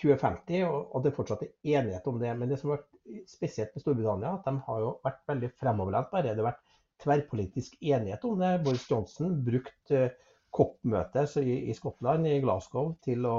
2050, 0.00 0.64
og, 0.66 0.78
og 0.90 1.04
det 1.04 1.12
er 1.12 1.18
fortsatt 1.20 1.44
enighet 1.46 2.08
om 2.10 2.18
det. 2.20 2.32
Men 2.36 2.50
det 2.50 2.58
som 2.60 2.72
har 2.72 2.80
vært 2.80 3.30
spesielt 3.30 3.74
med 3.74 3.84
Storbritannia, 3.84 4.34
at 4.34 4.48
de 4.48 4.56
har 4.66 4.80
jo 4.82 4.94
vært 5.06 5.22
veldig 5.30 5.52
fremoverlent. 5.60 6.10
Bare 6.12 6.26
det 6.26 6.40
har 6.40 6.50
vært 6.50 6.64
tverrpolitisk 7.04 7.76
enighet 7.84 8.24
om 8.26 8.40
det. 8.40 8.52
Boris 8.64 8.88
Johnson 8.90 9.38
brukte 9.46 10.08
COP-møte 10.56 11.26
i, 11.42 11.74
Skottland, 11.76 12.26
i 12.28 12.40
Glasgow, 12.42 12.94
til 13.04 13.26
å 13.28 13.38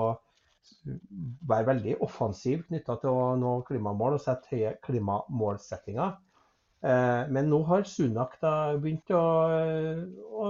være 1.50 1.68
veldig 1.72 1.98
offensiv 2.06 2.64
knytta 2.70 2.98
til 3.02 3.12
å 3.12 3.36
nå 3.40 3.60
klimamål 3.68 4.18
og 4.18 4.24
sette 4.24 4.54
høye 4.54 4.74
klimamålsettinger. 4.86 6.16
Eh, 6.86 7.24
men 7.34 7.50
nå 7.50 7.62
har 7.70 7.88
Sunak 7.90 8.36
da 8.42 8.52
begynt 8.78 9.10
å, 9.16 9.24
å 10.44 10.50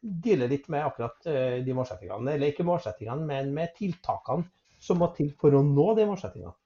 deale 0.00 0.48
litt 0.48 0.70
med 0.72 0.86
akkurat 0.86 1.28
eh, 1.28 1.58
de 1.64 1.76
målsettingene. 1.76 2.34
Eller 2.34 2.54
ikke 2.54 2.66
målsettingene, 2.66 3.26
men 3.28 3.52
med 3.56 3.74
tiltakene 3.76 4.48
som 4.80 5.02
må 5.02 5.10
til 5.16 5.34
for 5.40 5.54
å 5.54 5.62
nå 5.66 5.92
de 5.98 6.08
målsettingene. 6.08 6.56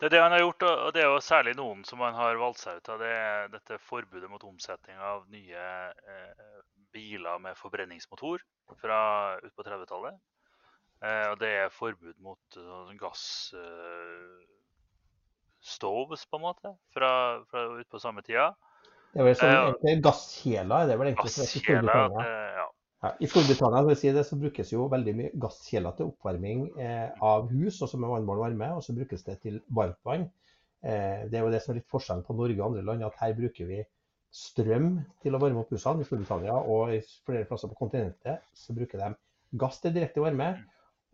Det 0.00 0.08
er 0.08 0.16
det 0.16 0.22
han 0.24 0.34
har 0.34 0.42
gjort, 0.42 0.64
og 0.66 0.88
det 0.96 1.04
er 1.04 1.12
jo 1.12 1.22
særlig 1.22 1.52
noen 1.54 1.84
som 1.86 2.00
han 2.02 2.16
har 2.18 2.40
valgt 2.40 2.60
seg 2.64 2.80
ut 2.80 2.90
av. 2.90 3.02
Det 3.02 3.12
er 3.14 3.52
dette 3.52 3.78
forbudet 3.86 4.30
mot 4.30 4.42
omsetning 4.48 4.98
av 4.98 5.22
nye 5.30 5.66
eh, 5.92 6.58
biler 6.92 7.38
med 7.44 7.56
forbrenningsmotor 7.60 8.42
fra 8.82 8.98
ut 9.38 9.54
på 9.54 9.64
30-tallet. 9.68 10.18
Eh, 11.02 11.30
og 11.32 11.40
det 11.40 11.50
er 11.64 11.72
forbud 11.74 12.14
mot 12.22 12.58
uh, 12.58 12.92
gassstøv 13.00 13.58
på 16.30 16.38
en 16.38 16.44
måte, 16.44 16.68
fra, 16.94 17.10
fra 17.50 17.60
ut 17.74 17.88
på 17.90 18.02
samme 18.02 18.22
tida. 18.26 18.52
Det 19.12 19.20
er 19.20 19.26
vel 19.28 19.36
sånn, 19.36 19.74
eh, 19.82 20.02
Gasskjeler 20.04 20.84
er 20.84 20.88
det 20.88 21.00
vel 21.00 21.10
egentlig? 21.10 21.32
Gasskjeler, 21.42 21.96
ja. 22.56 22.66
Ja, 23.02 23.10
I 23.18 23.26
Storbritannia 23.26 23.96
si 23.98 24.12
det, 24.14 24.22
så 24.28 24.36
brukes 24.38 24.68
jo 24.70 24.84
veldig 24.90 25.12
mye 25.18 25.30
gasskjeler 25.42 25.94
til 25.98 26.12
oppvarming 26.12 26.68
eh, 26.78 27.08
av 27.18 27.48
hus, 27.50 27.80
også 27.82 27.98
med 27.98 28.12
vannbåren 28.12 28.44
varme, 28.44 28.68
og 28.76 28.84
så 28.86 28.94
brukes 28.94 29.24
det 29.26 29.40
til 29.42 29.56
varmtvann. 29.74 30.28
Eh, 30.86 31.24
det 31.26 31.40
er 31.40 31.42
jo 31.42 31.50
det 31.50 31.58
som 31.64 31.72
er 31.72 31.80
litt 31.80 31.90
forskjellen 31.90 32.22
på 32.28 32.36
Norge 32.38 32.60
og 32.60 32.68
andre 32.68 32.84
land, 32.86 33.02
at 33.08 33.18
her 33.18 33.34
bruker 33.34 33.66
vi 33.66 33.80
strøm 34.32 34.92
til 35.24 35.34
å 35.34 35.40
varme 35.42 35.64
opp 35.64 35.74
husene. 35.74 36.04
I 36.04 36.06
Storbritannia 36.06 36.60
og 36.62 36.94
i 36.94 37.00
flere 37.26 37.48
plasser 37.50 37.72
på 37.72 37.80
kontinentet 37.80 38.46
så 38.54 38.76
bruker 38.76 39.02
de 39.02 39.10
gass 39.58 39.82
til 39.82 39.96
direkte 39.98 40.22
varme. 40.22 40.52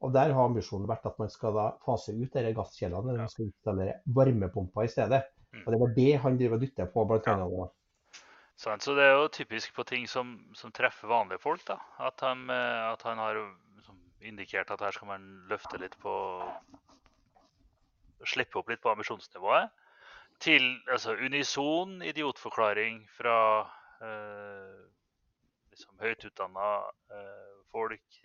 Og 0.00 0.12
Der 0.14 0.30
har 0.32 0.46
ambisjonen 0.46 0.86
vært 0.86 1.06
at 1.10 1.18
man 1.18 1.30
skal 1.32 1.56
da 1.56 1.64
fase 1.82 2.14
ut 2.14 2.30
disse 2.30 2.52
gasskjelene, 2.54 3.10
eller 3.10 3.24
man 3.24 3.32
skal 3.32 3.48
installere 3.48 3.96
varmepumper 4.14 4.86
i 4.86 4.92
stedet. 4.92 5.24
Mm. 5.52 5.64
Og 5.64 5.72
Det 5.72 5.80
var 5.80 5.94
det 5.96 6.12
han 6.22 6.38
driver 6.38 6.58
og 6.58 6.62
dytter 6.62 6.90
på. 6.92 7.04
blant 7.04 7.26
annet. 7.32 7.74
Sånn, 8.58 8.80
så 8.82 8.94
det 8.98 9.04
er 9.06 9.14
jo 9.14 9.30
typisk 9.30 9.74
på 9.74 9.84
ting 9.86 10.06
som, 10.10 10.34
som 10.54 10.72
treffer 10.74 11.10
vanlige 11.10 11.42
folk. 11.42 11.64
da, 11.66 11.78
At 11.98 12.20
han, 12.26 12.48
eh, 12.50 12.92
at 12.92 13.02
han 13.06 13.18
har 13.18 13.38
liksom, 13.76 13.98
indikert 14.20 14.70
at 14.70 14.80
her 14.82 14.94
skal 14.94 15.10
man 15.14 15.26
løfte 15.50 15.78
litt 15.78 15.98
på 16.02 16.14
Slippe 18.26 18.58
opp 18.58 18.66
litt 18.66 18.80
på 18.82 18.90
ambisjonsnivået. 18.90 19.70
Til 20.42 20.64
altså, 20.90 21.14
unison 21.14 22.00
idiotforklaring 22.02 23.04
fra 23.14 23.36
eh, 24.02 24.80
liksom, 25.70 25.94
høyt 26.02 26.26
utdanna 26.26 26.70
eh, 27.14 27.52
folk, 27.70 28.18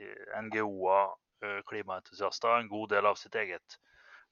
NGO-er, 0.47 1.13
eh, 1.13 1.22
klimaentusiaster, 1.69 2.57
en 2.57 2.71
god 2.71 2.93
del 2.95 3.09
av 3.09 3.17
sitt 3.19 3.35
eget 3.39 3.77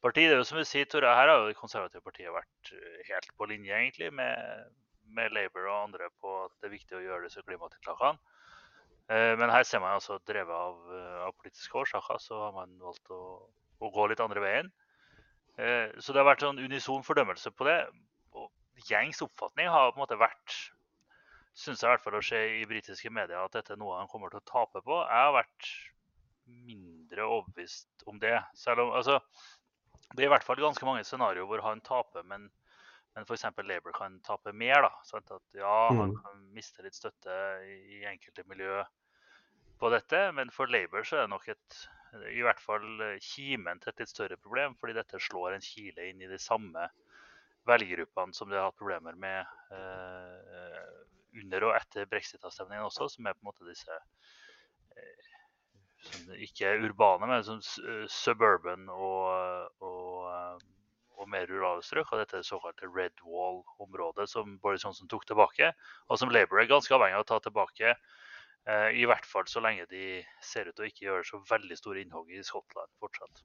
parti. 0.01 0.25
Det 0.25 0.35
er 0.35 0.41
jo 0.41 0.47
som 0.47 0.59
vi 0.59 0.67
sier, 0.67 0.87
Tore, 0.89 1.13
Her 1.15 1.29
har 1.29 1.41
jo 1.41 1.49
det 1.49 1.59
konservative 1.59 2.03
partiet 2.05 2.33
vært 2.33 2.73
eh, 2.75 3.01
helt 3.09 3.33
på 3.37 3.49
linje 3.51 3.75
egentlig 3.77 4.13
med 4.13 4.71
med 5.11 5.33
Labour 5.35 5.65
og 5.67 5.89
andre 5.89 6.05
på 6.23 6.29
at 6.45 6.53
det 6.61 6.69
er 6.69 6.71
viktig 6.71 6.95
å 6.95 7.01
gjøre 7.03 7.25
disse 7.25 7.41
klimatiltakene. 7.43 8.15
Eh, 9.11 9.33
men 9.35 9.51
her 9.51 9.65
ser 9.67 9.81
man 9.83 9.97
altså 9.97 10.21
drevet 10.23 10.55
av, 10.55 10.77
eh, 10.95 11.17
av 11.25 11.33
politiske 11.35 11.75
årsaker, 11.75 12.21
så 12.23 12.37
har 12.45 12.53
man 12.55 12.77
valgt 12.79 13.11
å, 13.11 13.19
å, 13.81 13.89
gå 13.91 14.05
litt 14.07 14.23
andre 14.23 14.39
veien. 14.39 14.71
Så 15.99 16.15
det 16.15 16.21
har 16.21 16.29
vært 16.29 16.45
sånn 16.45 16.61
unison 16.63 17.03
fordømmelse 17.03 17.51
på 17.51 17.67
det. 17.67 17.75
Og 18.39 18.87
gjengs 18.87 19.19
oppfatning 19.21 19.67
har 19.67 19.91
på 19.91 19.99
en 19.99 20.05
måte 20.05 20.17
vært 20.17 20.55
syns 21.51 21.83
jeg 21.83 21.89
i 21.89 21.91
hvert 21.91 22.05
fall 22.05 22.17
å 22.17 22.23
se 22.23 22.39
i 22.61 22.63
britiske 22.65 23.11
medier 23.13 23.43
at 23.43 23.53
dette 23.57 23.75
er 23.75 23.79
noe 23.81 23.99
han 23.99 24.09
kommer 24.09 24.31
til 24.31 24.39
å 24.39 24.47
tape 24.47 24.81
på. 24.85 25.01
Jeg 25.03 25.27
har 25.27 25.35
vært 25.35 25.71
mindre 26.47 27.00
overbevist 27.19 28.05
om 28.07 28.19
det. 28.21 28.37
Selv 28.55 28.85
om, 28.85 28.93
altså, 28.95 29.19
det 30.15 30.23
er 30.23 30.29
i 30.29 30.33
hvert 30.33 30.47
fall 30.47 30.61
ganske 30.63 30.87
mange 30.87 31.03
scenarioer 31.07 31.49
hvor 31.49 31.63
han 31.67 31.83
taper, 31.85 32.23
men 32.23 32.49
men 33.11 33.25
f.eks. 33.27 33.43
Labour 33.67 33.91
kan 33.91 34.13
tape 34.23 34.53
mer. 34.55 34.85
da, 34.85 34.91
sant? 35.03 35.31
At 35.35 35.57
ja, 35.57 35.89
han 35.91 36.13
mm. 36.13 36.19
kan 36.23 36.43
miste 36.55 36.85
litt 36.85 36.95
støtte 36.95 37.33
i 37.67 38.05
enkelte 38.07 38.45
miljø 38.47 38.77
på 39.81 39.89
dette, 39.91 40.29
men 40.37 40.53
for 40.53 40.71
Labour 40.71 41.03
så 41.03 41.17
er 41.17 41.25
det 41.25 41.33
nok 41.33 41.49
et 41.51 41.81
i 42.31 42.43
hvert 42.43 42.59
fall 42.59 43.03
kimen 43.23 43.79
til 43.79 43.91
et 43.91 44.01
litt 44.03 44.11
større 44.11 44.37
problem, 44.39 44.75
fordi 44.79 44.97
dette 44.97 45.19
slår 45.19 45.55
en 45.55 45.63
kile 45.63 46.09
inn 46.09 46.23
i 46.23 46.29
de 46.29 46.39
samme 46.41 46.87
velgergruppene 47.69 48.35
som 48.35 48.49
de 48.49 48.57
har 48.57 48.67
hatt 48.67 48.79
problemer 48.79 49.15
med 49.19 49.47
eh, 49.75 50.89
under 51.41 51.67
og 51.67 51.75
etter 51.77 52.09
brexit-avstemningen 52.11 52.87
også, 52.87 53.07
som 53.13 53.27
er 53.27 53.37
på 53.37 53.45
en 53.45 53.51
måte 53.51 53.67
disse 53.69 53.95
eh, 53.95 55.30
ikke 56.41 56.75
urbane, 56.85 57.29
men 57.29 57.43
som 57.45 57.59
suburban 58.09 58.87
og, 58.89 59.71
og 59.81 60.61
og 61.21 61.29
mer 61.29 61.47
rurale 61.49 61.83
strøk. 61.85 62.11
Og 62.11 62.21
dette 62.21 62.41
det 62.41 62.47
såkalte 62.47 62.89
Red 62.89 63.21
Wall-området 63.27 64.27
som 64.31 64.57
Boris 64.63 64.85
Johnson 64.85 65.09
tok 65.11 65.27
tilbake, 65.29 65.71
og 66.09 66.19
som 66.19 66.33
Labour 66.33 66.61
er 66.61 66.69
ganske 66.71 66.95
avhengig 66.95 67.19
av 67.19 67.25
å 67.25 67.29
ta 67.31 67.39
tilbake. 67.45 67.95
Eh, 68.69 68.89
I 69.01 69.07
hvert 69.09 69.27
fall 69.29 69.47
så 69.49 69.63
lenge 69.63 69.87
de 69.91 70.21
ser 70.45 70.69
ut 70.69 70.75
til 70.75 70.85
å 70.85 70.89
ikke 70.89 71.07
gjøre 71.07 71.27
så 71.27 71.41
veldig 71.49 71.77
store 71.79 72.03
innhogg 72.03 72.33
i 72.33 72.43
Skottland 72.45 72.91
fortsatt. 73.01 73.43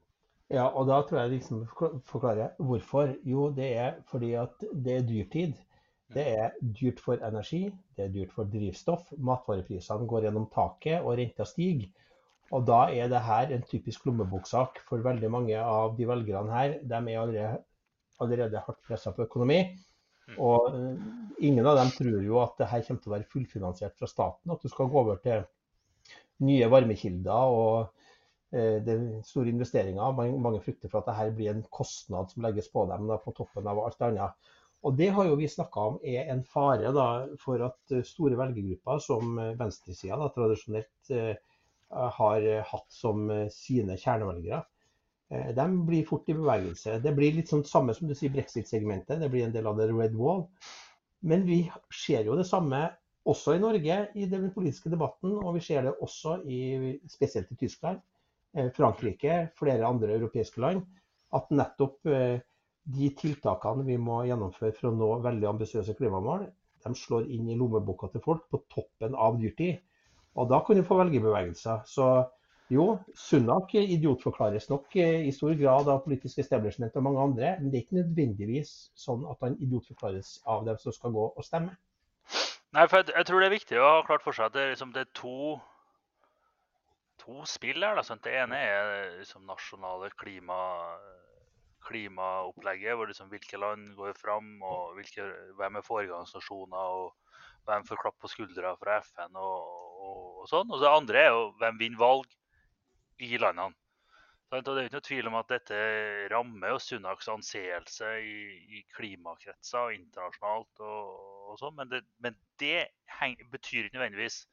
Ja, 0.53 0.69
og 0.69 0.87
da 0.87 1.01
tror 1.03 1.25
jeg 1.25 1.37
liksom 1.37 1.65
forklarer 2.07 2.53
hvorfor. 2.63 3.17
Jo, 3.27 3.49
det 3.51 3.71
er 3.77 3.97
fordi 4.07 4.33
at 4.39 4.61
det 4.71 5.01
er 5.01 5.07
dyrtid. 5.07 5.57
Det 6.15 6.23
er 6.39 6.53
dyrt 6.61 7.01
for 7.03 7.19
energi, 7.19 7.65
det 7.97 8.05
er 8.05 8.13
dyrt 8.13 8.31
for 8.31 8.47
drivstoff. 8.47 9.09
Matvareprisene 9.19 10.07
går 10.07 10.29
gjennom 10.29 10.45
taket, 10.53 11.01
og 11.01 11.17
renta 11.19 11.43
stiger. 11.43 11.89
Og 12.55 12.63
da 12.67 12.85
er 12.95 13.09
det 13.11 13.23
her 13.25 13.51
en 13.51 13.65
typisk 13.67 14.05
lommeboksak 14.07 14.79
for 14.87 15.03
veldig 15.03 15.31
mange 15.31 15.57
av 15.59 15.97
de 15.97 16.07
velgerne 16.07 16.53
her. 16.53 16.77
De 16.79 16.95
er 16.95 17.19
allerede, 17.19 17.59
allerede 18.23 18.63
hardt 18.63 18.79
pressa 18.87 19.11
på 19.15 19.25
økonomi. 19.25 19.59
Mm. 20.27 20.37
Og 20.43 20.71
uh, 20.75 20.95
ingen 21.43 21.67
av 21.67 21.79
dem 21.79 21.91
tror 21.95 22.23
jo 22.23 22.39
at 22.43 22.55
det 22.59 22.69
her 22.71 22.85
kommer 22.87 23.03
til 23.03 23.11
å 23.11 23.15
være 23.17 23.31
fullfinansiert 23.33 23.99
fra 23.99 24.09
staten. 24.11 24.53
At 24.53 24.63
du 24.63 24.71
skal 24.71 24.91
gå 24.91 25.03
over 25.03 25.19
til 25.23 25.43
nye 26.47 26.67
varmekilder 26.69 27.55
og 27.57 28.03
eh, 28.53 28.77
det 28.85 28.97
store 29.25 29.49
investeringer. 29.49 30.13
Mange, 30.13 30.37
mange, 30.37 30.61
frykter 30.61 30.91
for 30.91 31.01
at 31.01 31.09
det 31.09 31.15
her 31.17 31.31
blir 31.33 31.49
en 31.49 31.63
kostnad 31.73 32.29
som 32.29 32.45
legges 32.45 32.69
på 32.69 32.83
dem 32.91 33.09
da, 33.09 33.17
på 33.23 33.33
toppen 33.33 33.67
av 33.67 33.81
alt 33.81 34.05
annet. 34.05 34.53
Og 34.85 34.93
Det 34.93 35.07
har 35.15 35.25
jo 35.25 35.39
vi 35.39 35.49
snakka 35.49 35.87
om 35.89 35.97
er 36.05 36.29
en 36.29 36.43
fare 36.45 36.91
da, 36.93 37.07
for 37.41 37.63
at 37.65 37.95
store 38.05 38.37
velgergrupper 38.37 39.01
som 39.01 39.33
venstresida 39.57 40.29
tradisjonelt 40.35 40.93
Eh, 41.09 41.33
har 41.89 42.41
eh, 42.41 42.63
hatt 42.65 42.91
som 42.91 43.29
eh, 43.31 43.47
sine 43.53 43.97
kjernevelgere. 43.99 44.63
De 45.27 45.63
blir 45.83 46.05
fort 46.07 46.29
i 46.31 46.33
bevegelse. 46.37 47.01
Det 47.03 47.11
blir 47.11 47.33
litt 47.35 47.49
sånn 47.51 47.65
samme 47.67 47.91
som 47.91 48.07
du 48.07 48.13
sier 48.15 48.31
brexit-segmentet. 48.31 49.19
Det 49.19 49.27
blir 49.27 49.43
en 49.43 49.51
del 49.51 49.65
av 49.67 49.75
the 49.75 49.89
red 49.91 50.13
wall. 50.15 50.45
Men 51.27 51.43
vi 51.43 51.57
ser 51.91 52.23
jo 52.23 52.37
det 52.39 52.45
samme 52.47 52.79
også 53.27 53.57
i 53.57 53.59
Norge 53.59 53.97
i 54.15 54.29
den 54.31 54.45
politiske 54.55 54.87
debatten, 54.93 55.33
og 55.41 55.57
vi 55.57 55.65
ser 55.65 55.83
det 55.83 55.97
også 55.99 56.37
i, 56.47 56.93
spesielt 57.11 57.51
i 57.51 57.57
Tyskland, 57.59 57.99
Frankrike, 58.77 59.49
flere 59.59 59.89
andre 59.89 60.15
europeiske 60.15 60.63
land, 60.63 60.85
at 61.35 61.51
nettopp 61.51 62.07
de 62.07 63.11
tiltakene 63.19 63.83
vi 63.83 63.99
må 63.99 64.21
gjennomføre 64.29 64.79
for 64.79 64.93
å 64.93 64.95
nå 64.95 65.11
veldig 65.27 65.51
ambisiøse 65.51 65.97
klimamål, 65.99 66.47
de 66.87 66.95
slår 66.95 67.27
inn 67.35 67.49
i 67.51 67.59
lommeboka 67.59 68.07
til 68.13 68.23
folk 68.23 68.47
på 68.51 68.63
toppen 68.71 69.15
av 69.27 69.35
dyrtid. 69.41 69.81
Og 70.37 70.49
da 70.51 70.59
kan 70.65 70.77
du 70.77 70.85
få 70.85 70.99
velgerbevegelser. 70.99 71.85
Så 71.89 72.07
jo, 72.69 72.97
Sunak 73.15 73.73
idiotforklares 73.79 74.69
nok 74.69 74.95
i 74.99 75.31
stor 75.31 75.55
grad 75.59 75.87
av 75.87 76.03
politisk 76.03 76.41
establishment 76.43 76.95
og 76.99 77.05
mange 77.05 77.23
andre, 77.23 77.53
men 77.61 77.71
det 77.71 77.79
er 77.79 77.85
ikke 77.85 78.01
nødvendigvis 78.01 78.73
sånn 78.99 79.23
at 79.31 79.45
han 79.45 79.55
idiotforklares 79.63 80.33
av 80.51 80.65
dem 80.67 80.79
som 80.81 80.95
skal 80.95 81.15
gå 81.15 81.29
og 81.29 81.47
stemme. 81.47 81.77
Nei, 82.75 82.83
for 82.91 82.99
jeg, 82.99 83.13
jeg 83.15 83.29
tror 83.29 83.39
det 83.39 83.47
er 83.47 83.55
viktig 83.55 83.79
å 83.79 83.87
ha 83.87 84.03
klart 84.05 84.25
for 84.25 84.35
seg 84.35 84.49
at 84.49 84.57
det, 84.57 84.67
liksom, 84.73 84.91
det 84.93 85.05
er 85.05 85.13
to, 85.15 85.55
to 87.23 87.47
spill 87.47 87.87
her. 87.87 87.95
Da, 87.95 88.19
det 88.27 88.35
ene 88.43 88.59
er 88.59 88.91
liksom, 89.21 89.47
nasjonale 89.47 90.11
klima, 90.19 90.59
klimaopplegget, 91.87 92.99
hvor 92.99 93.07
liksom, 93.07 93.31
hvilke 93.31 93.63
land 93.63 93.93
går 93.95 94.19
fram, 94.19 94.57
og 94.59 94.99
hvilke, 94.99 95.31
hvem 95.55 95.79
er 95.79 95.87
foregangsnasjoner, 95.87 96.99
og 96.99 97.69
hvem 97.69 97.87
får 97.87 98.03
klapp 98.03 98.19
på 98.19 98.35
skuldra 98.35 98.75
fra 98.75 98.99
FN. 99.07 99.39
og 99.39 99.86
og, 99.97 100.43
og 100.43 100.49
sånn. 100.51 100.71
Og 100.71 100.81
det 100.81 100.93
andre 100.93 101.23
er 101.23 101.29
jo 101.33 101.43
hvem 101.61 101.81
vinner 101.81 102.01
valg 102.01 102.37
i 103.23 103.37
landene. 103.41 103.75
Og 104.47 104.63
Det 104.63 104.71
er 104.71 104.77
jo 104.79 104.87
ikke 104.87 104.95
noe 104.95 105.07
tvil 105.09 105.27
om 105.27 105.35
at 105.41 105.49
dette 105.51 105.77
rammer 106.31 106.71
jo 106.71 106.79
Sunaks 106.79 107.27
anseelse 107.27 108.11
i, 108.23 108.37
i 108.77 108.83
klimakretser 108.95 109.91
internasjonalt. 109.97 110.79
og, 110.79 111.49
og 111.51 111.57
sånn, 111.59 111.75
Men 111.75 111.91
det, 111.91 112.01
men 112.23 112.37
det 112.61 112.87
heng, 113.19 113.35
betyr 113.51 113.87
ikke 113.87 113.97
nødvendigvis 113.97 114.45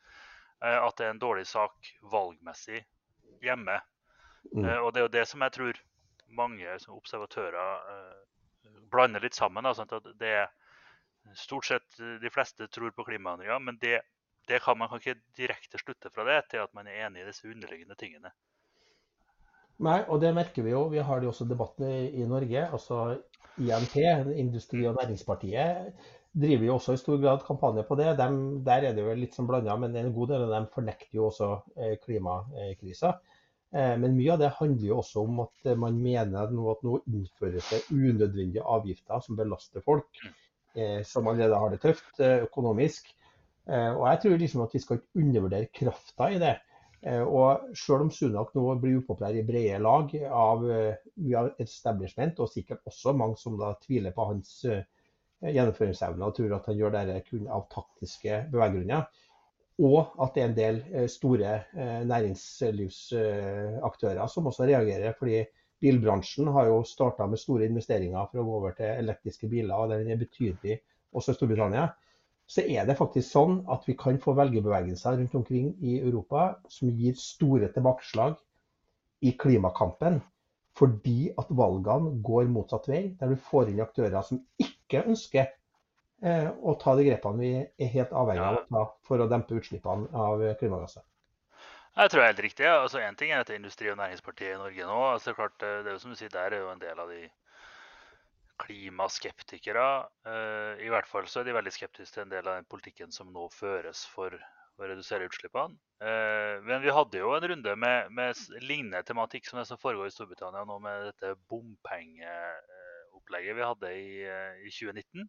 eh, 0.65 0.81
at 0.81 0.99
det 0.99 1.07
er 1.07 1.15
en 1.15 1.23
dårlig 1.23 1.47
sak 1.47 1.93
valgmessig 2.11 2.83
hjemme. 3.45 3.79
Mm. 4.51 4.65
Eh, 4.65 4.81
og 4.81 4.91
det 4.91 5.01
er 5.01 5.07
jo 5.07 5.15
det 5.15 5.27
som 5.31 5.47
jeg 5.47 5.57
tror 5.61 5.81
mange 6.35 6.77
observatører 6.97 7.95
eh, 7.95 8.75
blander 8.91 9.23
litt 9.23 9.39
sammen. 9.39 9.71
Sånn 9.79 9.95
at 9.95 10.13
det 10.19 10.37
er 10.43 10.53
Stort 11.41 11.65
sett 11.65 11.95
de 12.21 12.29
fleste 12.29 12.67
tror 12.69 12.91
på 12.93 13.07
klimaendringer, 13.07 13.57
men 13.65 13.79
det 13.81 14.03
det 14.49 14.61
kan 14.65 14.79
man 14.79 14.91
kan 14.91 15.01
ikke 15.01 15.21
direkte 15.37 15.81
slutte 15.81 16.11
fra 16.13 16.27
det 16.29 16.41
til 16.51 16.65
at 16.65 16.75
man 16.77 16.89
er 16.91 17.07
enig 17.07 17.23
i 17.23 17.29
disse 17.29 17.49
underliggende 17.49 17.97
tingene. 18.01 18.33
Nei, 19.83 20.01
og 20.07 20.21
det 20.23 20.35
merker 20.37 20.63
vi 20.63 20.75
jo. 20.75 20.85
Vi 20.93 21.03
har 21.03 21.21
det 21.21 21.27
jo 21.27 21.33
også 21.33 21.47
debatten 21.51 21.89
i, 21.91 22.27
Norge. 22.31 22.69
altså 22.71 23.17
INP, 23.59 23.97
Industri- 24.37 24.87
og 24.87 24.97
Næringspartiet, 25.01 25.95
driver 26.35 26.67
jo 26.67 26.75
også 26.75 26.95
i 26.95 27.01
stor 27.01 27.19
grad 27.23 27.43
kampanje 27.47 27.83
på 27.89 27.97
det. 27.99 28.13
De, 28.19 28.29
der 28.67 28.89
er 28.89 28.95
det 28.95 29.03
jo 29.03 29.15
litt 29.19 29.35
sånn 29.35 29.49
blanda, 29.51 29.77
men 29.79 29.97
en 29.97 30.13
god 30.15 30.33
del 30.33 30.47
av 30.47 30.55
dem 30.55 30.69
fornekter 30.75 31.19
jo 31.19 31.29
også 31.29 31.51
eh, 31.79 31.97
klimakrisa. 32.03 33.17
Eh, 33.75 33.95
men 34.03 34.17
mye 34.19 34.35
av 34.35 34.43
det 34.43 34.55
handler 34.59 34.89
jo 34.89 35.01
også 35.03 35.27
om 35.27 35.45
at 35.47 35.75
man 35.79 35.99
mener 36.03 36.55
nå 36.55 36.71
at 36.73 36.83
nå 36.87 37.01
innføres 37.11 37.71
det 37.71 37.85
unødvendige 37.91 38.67
avgifter 38.77 39.23
som 39.27 39.39
belaster 39.39 39.83
folk 39.87 40.23
mm. 40.23 40.35
eh, 40.75 41.01
som 41.07 41.31
allerede 41.31 41.63
har 41.63 41.75
det 41.75 41.83
tøft 41.87 42.23
økonomisk. 42.23 43.15
Eh, 43.69 43.91
og 43.91 44.07
jeg 44.11 44.23
tror 44.23 44.43
liksom 44.43 44.65
at 44.67 44.77
vi 44.77 44.83
skal 44.83 45.01
ikke 45.01 45.25
undervurdere 45.25 45.73
krafta 45.81 46.31
i 46.31 46.41
det. 46.43 46.55
Og 47.05 47.75
selv 47.77 48.07
om 48.07 48.09
Sunak 48.09 48.55
nå 48.57 48.63
blir 48.81 49.03
upopulær 49.03 49.37
i 49.37 49.43
brede 49.45 49.77
lag 49.85 50.09
mye 50.09 51.35
av 51.37 51.51
establishment, 51.61 52.39
og 52.41 52.49
sikkert 52.49 52.81
også 52.89 53.13
mange 53.13 53.37
som 53.37 53.59
da 53.61 53.75
tviler 53.83 54.15
på 54.17 54.25
hans 54.25 54.55
gjennomføringsevne 55.53 56.25
og 56.25 56.33
tror 56.37 56.53
at 56.57 56.67
han 56.71 56.79
gjør 56.79 56.93
det 56.97 57.25
kun 57.29 57.49
av 57.53 57.67
taktiske 57.73 58.39
beveggrunner, 58.53 59.03
og 59.83 60.15
at 60.23 60.35
det 60.35 60.43
er 60.43 60.49
en 60.49 60.57
del 60.57 60.83
eh, 60.93 61.09
store 61.11 61.65
eh, 61.75 62.03
næringslivsaktører 62.07 64.27
som 64.31 64.47
også 64.47 64.65
reagerer. 64.71 65.13
fordi 65.19 65.45
Bilbransjen 65.81 66.49
har 66.49 66.67
jo 66.71 66.83
starta 66.87 67.27
med 67.27 67.39
store 67.39 67.67
investeringer 67.67 68.27
for 68.31 68.39
å 68.41 68.45
gå 68.47 68.53
over 68.61 68.71
til 68.79 68.87
elektriske 68.87 69.49
biler, 69.51 69.75
og 69.75 69.91
den 69.91 70.11
er 70.11 70.17
betydelig 70.17 70.81
også 71.13 71.31
i 71.33 71.35
Storbritannia. 71.35 71.89
Så 72.47 72.61
er 72.69 72.85
det 72.87 72.99
faktisk 72.99 73.31
sånn 73.31 73.59
at 73.73 73.87
vi 73.89 73.97
kan 73.97 74.19
få 74.21 74.35
velgerbevegelser 74.37 75.17
rundt 75.19 75.35
omkring 75.39 75.73
i 75.81 75.97
Europa 76.01 76.55
som 76.69 76.93
gir 76.93 77.17
store 77.19 77.71
tilbakeslag 77.73 78.37
i 79.25 79.33
klimakampen, 79.41 80.21
fordi 80.77 81.33
at 81.41 81.49
valgene 81.49 82.19
går 82.27 82.51
motsatt 82.53 82.91
vei, 82.91 83.03
der 83.21 83.33
du 83.33 83.41
får 83.49 83.71
inn 83.73 83.81
aktører 83.85 84.27
som 84.27 84.43
ikke 84.61 85.07
ønsker 85.07 85.49
Eh, 86.25 86.47
å 86.49 86.73
ta 86.81 86.95
de 86.97 87.05
grepene 87.05 87.41
vi 87.41 87.49
er 87.85 87.91
helt 87.93 88.13
avhengig 88.17 88.45
av 88.45 88.55
å 88.57 88.63
ta 88.65 88.85
for 89.05 89.21
å 89.21 89.27
dempe 89.29 89.59
utslippene 89.59 90.07
av 90.17 90.41
klimagasser. 90.61 91.05
Jeg 91.95 92.11
tror 92.11 92.21
det 92.21 92.25
er 92.25 92.33
helt 92.33 92.45
riktig. 92.47 92.69
Altså, 92.71 93.01
Én 93.05 93.19
ting 93.19 93.33
er 93.35 93.43
at 93.45 93.51
Industri- 93.53 93.91
og 93.93 93.99
Næringspartiet 93.99 94.55
i 94.55 94.61
Norge 94.61 94.87
nå. 94.89 95.01
Altså, 95.13 95.35
klart, 95.37 95.61
eh, 95.63 95.83
det 95.85 95.93
er 95.93 95.99
jo 95.99 96.03
som 96.07 96.15
du 96.15 96.17
sier, 96.17 96.33
Der 96.33 96.55
er 96.57 96.65
jo 96.65 96.71
en 96.71 96.81
del 96.81 96.99
av 96.99 97.09
de 97.13 97.29
klimaskeptikere. 98.63 99.87
Eh, 100.27 100.73
I 100.87 100.89
hvert 100.93 101.09
fall 101.11 101.27
så 101.31 101.37
er 101.41 101.45
de 101.49 101.57
veldig 101.57 101.75
skeptiske 101.75 102.15
til 102.15 102.25
en 102.25 102.35
del 102.35 102.47
av 102.47 102.55
den 102.61 102.71
politikken 102.71 103.11
som 103.15 103.27
nå 103.35 103.45
føres 103.55 104.01
for 104.11 104.31
å 104.35 104.83
redusere 104.91 105.27
utslippene. 105.29 105.75
Men 106.05 106.79
vi 106.83 106.93
hadde 106.93 107.21
jo 107.21 107.29
en 107.33 107.49
runde 107.49 107.73
med, 107.79 108.11
med 108.13 108.35
lignende 108.67 109.03
tematikk 109.07 109.47
som 109.47 109.59
det 109.61 109.67
som 109.69 109.79
foregår 109.81 110.07
i 110.11 110.13
Storbritannia 110.13 110.65
nå, 110.69 110.77
med 110.83 110.95
dette 111.07 111.29
bompengeopplegget 111.49 113.57
vi 113.57 113.65
hadde 113.65 113.89
i, 113.95 114.27
i 114.67 114.69
2019. 114.75 115.29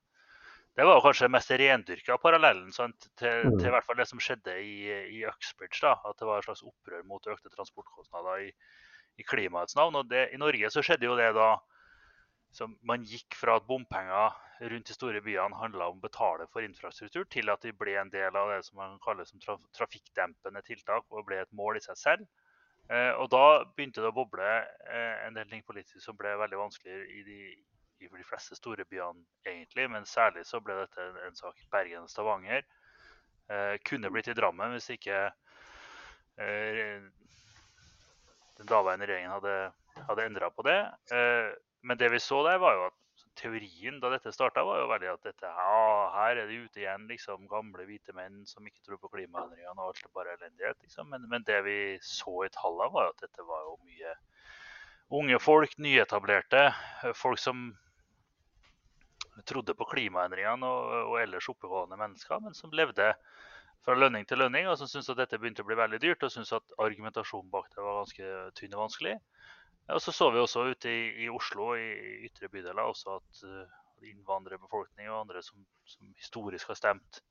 Det 0.75 0.84
var 0.84 1.00
kanskje 1.00 1.29
mest 1.32 1.53
rendyrka 1.55 2.17
parallellen 2.20 2.74
sant, 2.75 3.05
til, 3.15 3.46
mm. 3.48 3.62
til, 3.62 3.70
i 3.70 3.72
hvert 3.72 3.86
fall 3.88 3.96
det 4.00 4.08
som 4.10 4.20
skjedde 4.20 4.58
i, 4.60 4.91
i 5.15 5.22
Uxbridge. 5.29 5.79
Da, 5.79 5.94
at 6.03 6.20
det 6.20 6.27
var 6.27 6.41
et 6.41 6.48
slags 6.50 6.65
opprør 6.67 7.05
mot 7.08 7.29
økte 7.32 7.53
transportkostnader 7.53 8.50
i, 8.50 8.51
i 9.15 9.24
klimaets 9.24 9.77
navn. 9.79 9.96
Og 10.01 10.10
det, 10.12 10.36
I 10.36 10.41
Norge 10.41 10.67
så 10.74 10.84
skjedde 10.84 11.08
jo 11.08 11.15
det 11.15 11.32
da 11.38 11.55
som 12.55 12.77
man 12.88 13.03
gikk 13.03 13.35
fra 13.35 13.57
at 13.59 13.67
bompenger 13.67 14.35
rundt 14.71 14.88
de 14.88 14.95
store 14.95 15.21
byene 15.24 15.59
handla 15.59 15.89
om 15.91 16.00
å 16.00 16.05
betale 16.05 16.47
for 16.53 16.63
infrastruktur, 16.63 17.25
til 17.31 17.51
at 17.51 17.65
de 17.65 17.74
ble 17.75 17.97
en 18.00 18.12
del 18.13 18.35
av 18.39 18.53
det 18.53 18.62
som 18.67 18.79
man 18.79 18.97
kaller 19.03 19.27
som 19.27 19.41
trafikkdempende 19.75 20.63
tiltak 20.67 21.05
og 21.12 21.25
ble 21.27 21.41
et 21.43 21.55
mål 21.55 21.79
i 21.79 21.83
seg 21.83 22.00
selv. 22.00 22.27
Eh, 22.88 23.12
og 23.17 23.31
da 23.33 23.65
begynte 23.75 24.03
det 24.03 24.12
å 24.12 24.15
boble 24.15 24.45
eh, 24.45 25.25
en 25.25 25.35
del 25.35 25.50
ting 25.50 25.63
politisk 25.65 26.03
som 26.03 26.17
ble 26.17 26.35
veldig 26.38 26.59
vanskelig 26.59 27.00
i 27.17 27.24
de, 27.25 27.39
i 28.05 28.09
de 28.12 28.27
fleste 28.29 28.55
store 28.57 28.85
byene, 28.88 29.25
egentlig. 29.43 29.89
Men 29.91 30.07
særlig 30.07 30.45
så 30.47 30.62
ble 30.63 30.77
dette 30.83 31.01
en, 31.01 31.19
en 31.27 31.39
sak 31.39 31.59
i 31.59 31.69
Bergen 31.74 32.05
og 32.05 32.13
Stavanger. 32.13 32.63
Eh, 33.50 33.75
kunne 33.85 34.13
blitt 34.13 34.29
i 34.31 34.38
Drammen 34.38 34.77
hvis 34.77 34.91
ikke 34.95 35.17
eh, 36.41 37.01
den 38.55 38.69
daværende 38.69 39.05
regjeringen 39.09 39.35
hadde, 39.35 39.55
hadde 40.07 40.29
endra 40.29 40.50
på 40.53 40.65
det. 40.65 40.79
Eh, 41.13 41.51
men 41.86 42.00
det 42.01 42.10
vi 42.13 42.20
så 42.24 42.42
der, 42.48 42.58
var 42.62 42.77
jo 42.77 42.88
at 42.89 43.01
teorien 43.39 44.00
da 44.01 44.10
dette 44.12 44.32
starta, 44.34 44.63
var 44.65 44.82
jo 44.82 44.89
veldig 44.89 45.10
at 45.12 45.27
dette, 45.27 45.51
ja, 45.51 45.86
her 46.15 46.42
er 46.42 46.50
det 46.50 46.60
ute 46.65 46.82
igjen 46.82 47.08
liksom, 47.10 47.48
gamle 47.51 47.86
hvite 47.88 48.15
menn 48.17 48.43
som 48.50 48.65
ikke 48.67 48.84
tror 48.86 49.00
på 49.04 49.12
klimaendringene 49.13 49.76
og 49.76 49.91
alt 49.91 50.04
er 50.04 50.13
bare 50.15 50.36
elendighet. 50.38 50.80
Liksom. 50.84 51.10
Men, 51.12 51.28
men, 51.32 51.45
det 51.48 51.62
vi 51.67 51.78
så 52.04 52.45
i 52.45 52.52
tallene, 52.56 52.91
var 52.95 53.10
jo 53.10 53.15
at 53.15 53.26
dette 53.28 53.48
var 53.48 53.65
jo 53.67 53.78
mye 53.86 54.15
unge 55.21 55.39
folk, 55.39 55.76
nyetablerte, 55.78 56.67
folk 57.13 57.39
som 57.39 57.67
trodde 59.45 59.76
på 59.78 59.88
klimaendringene 59.91 60.67
og, 60.67 60.93
og 61.12 61.19
ellers 61.21 61.50
oppegående 61.52 62.00
mennesker, 62.00 62.41
men 62.41 62.56
som 62.58 62.74
levde 62.74 63.12
fra 63.86 63.93
lønning 63.93 64.26
til 64.26 64.39
lønning, 64.41 64.65
og 64.69 64.80
som 64.80 64.89
syntes 64.89 65.12
at 65.13 65.19
dette 65.19 65.38
begynte 65.38 65.62
å 65.62 65.67
bli 65.67 65.78
veldig 65.78 66.00
dyrt, 66.02 66.24
og 66.26 66.34
syntes 66.34 66.56
at 66.58 66.78
argumentasjonen 66.82 67.52
bak 67.54 67.67
det 67.76 67.84
var 67.84 68.00
ganske 68.00 68.32
tynn 68.58 68.74
og 68.74 68.88
vanskelig. 68.88 69.19
Og 69.93 70.02
så 70.02 70.12
så 70.12 70.32
vi 70.34 70.41
også 70.41 70.65
ute 70.71 70.89
i, 70.89 71.26
i 71.26 71.30
Oslo, 71.30 71.74
i, 71.78 72.26
ytre 72.26 72.50
bydeler, 72.50 72.82
også 72.82 73.19
at 73.19 73.43
uh, 73.45 74.08
innvandrerbefolkning 74.10 75.10
og 75.12 75.19
andre 75.19 75.43
som, 75.45 75.62
som, 75.86 76.08
historisk 76.17 76.71
har 76.71 76.80
stemt 76.80 77.21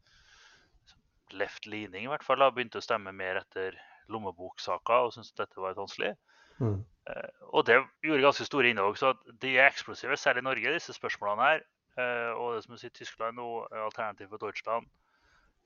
left 1.34 1.66
leaning, 1.66 2.04
i 2.04 2.12
hvert 2.12 2.22
fall, 2.22 2.38
da, 2.38 2.52
begynte 2.54 2.78
å 2.78 2.84
stemme 2.84 3.10
mer 3.16 3.40
etter 3.40 3.74
lommeboksaker 4.12 5.06
og 5.06 5.14
syntes 5.14 5.34
dette 5.34 5.58
var 5.58 5.72
litt 5.72 5.80
vanskelig. 5.82 6.12
Mm. 6.60 6.82
Uh, 7.10 7.30
og 7.50 7.66
det 7.66 7.80
gjorde 8.06 8.26
ganske 8.28 8.46
store 8.46 8.70
innhogg. 8.70 8.98
Så 9.00 9.14
de 9.42 9.56
er 9.56 9.66
eksplosive, 9.66 10.18
særlig 10.20 10.44
i 10.44 10.48
Norge, 10.50 10.76
disse 10.76 10.94
spørsmålene 10.94 11.48
her. 11.48 11.64
Uh, 11.98 12.30
og 12.38 12.54
det 12.54 12.62
som 12.64 12.74
du 12.74 12.80
sier, 12.80 12.94
Tyskland 12.94 13.42
og 13.42 13.66
alternativ 13.84 14.30
for 14.30 14.42
Deutschland 14.42 14.86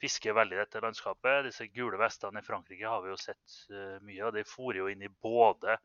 fisker 0.01 0.37
veldig 0.37 0.61
dette 0.61 0.83
landskapet. 0.83 1.45
Disse 1.49 1.69
gule 1.75 1.99
vestene 2.01 2.41
i 2.41 2.47
Frankrike 2.47 2.89
har 2.89 3.03
vi 3.05 3.13
jo 3.13 3.21
sett 3.21 3.61
uh, 3.73 3.99
mye 4.07 4.25
av. 4.25 4.35
De 4.37 4.47
fòrer 4.47 4.83
jo 4.83 4.91
inn 4.93 5.05
i 5.05 5.13
både 5.25 5.77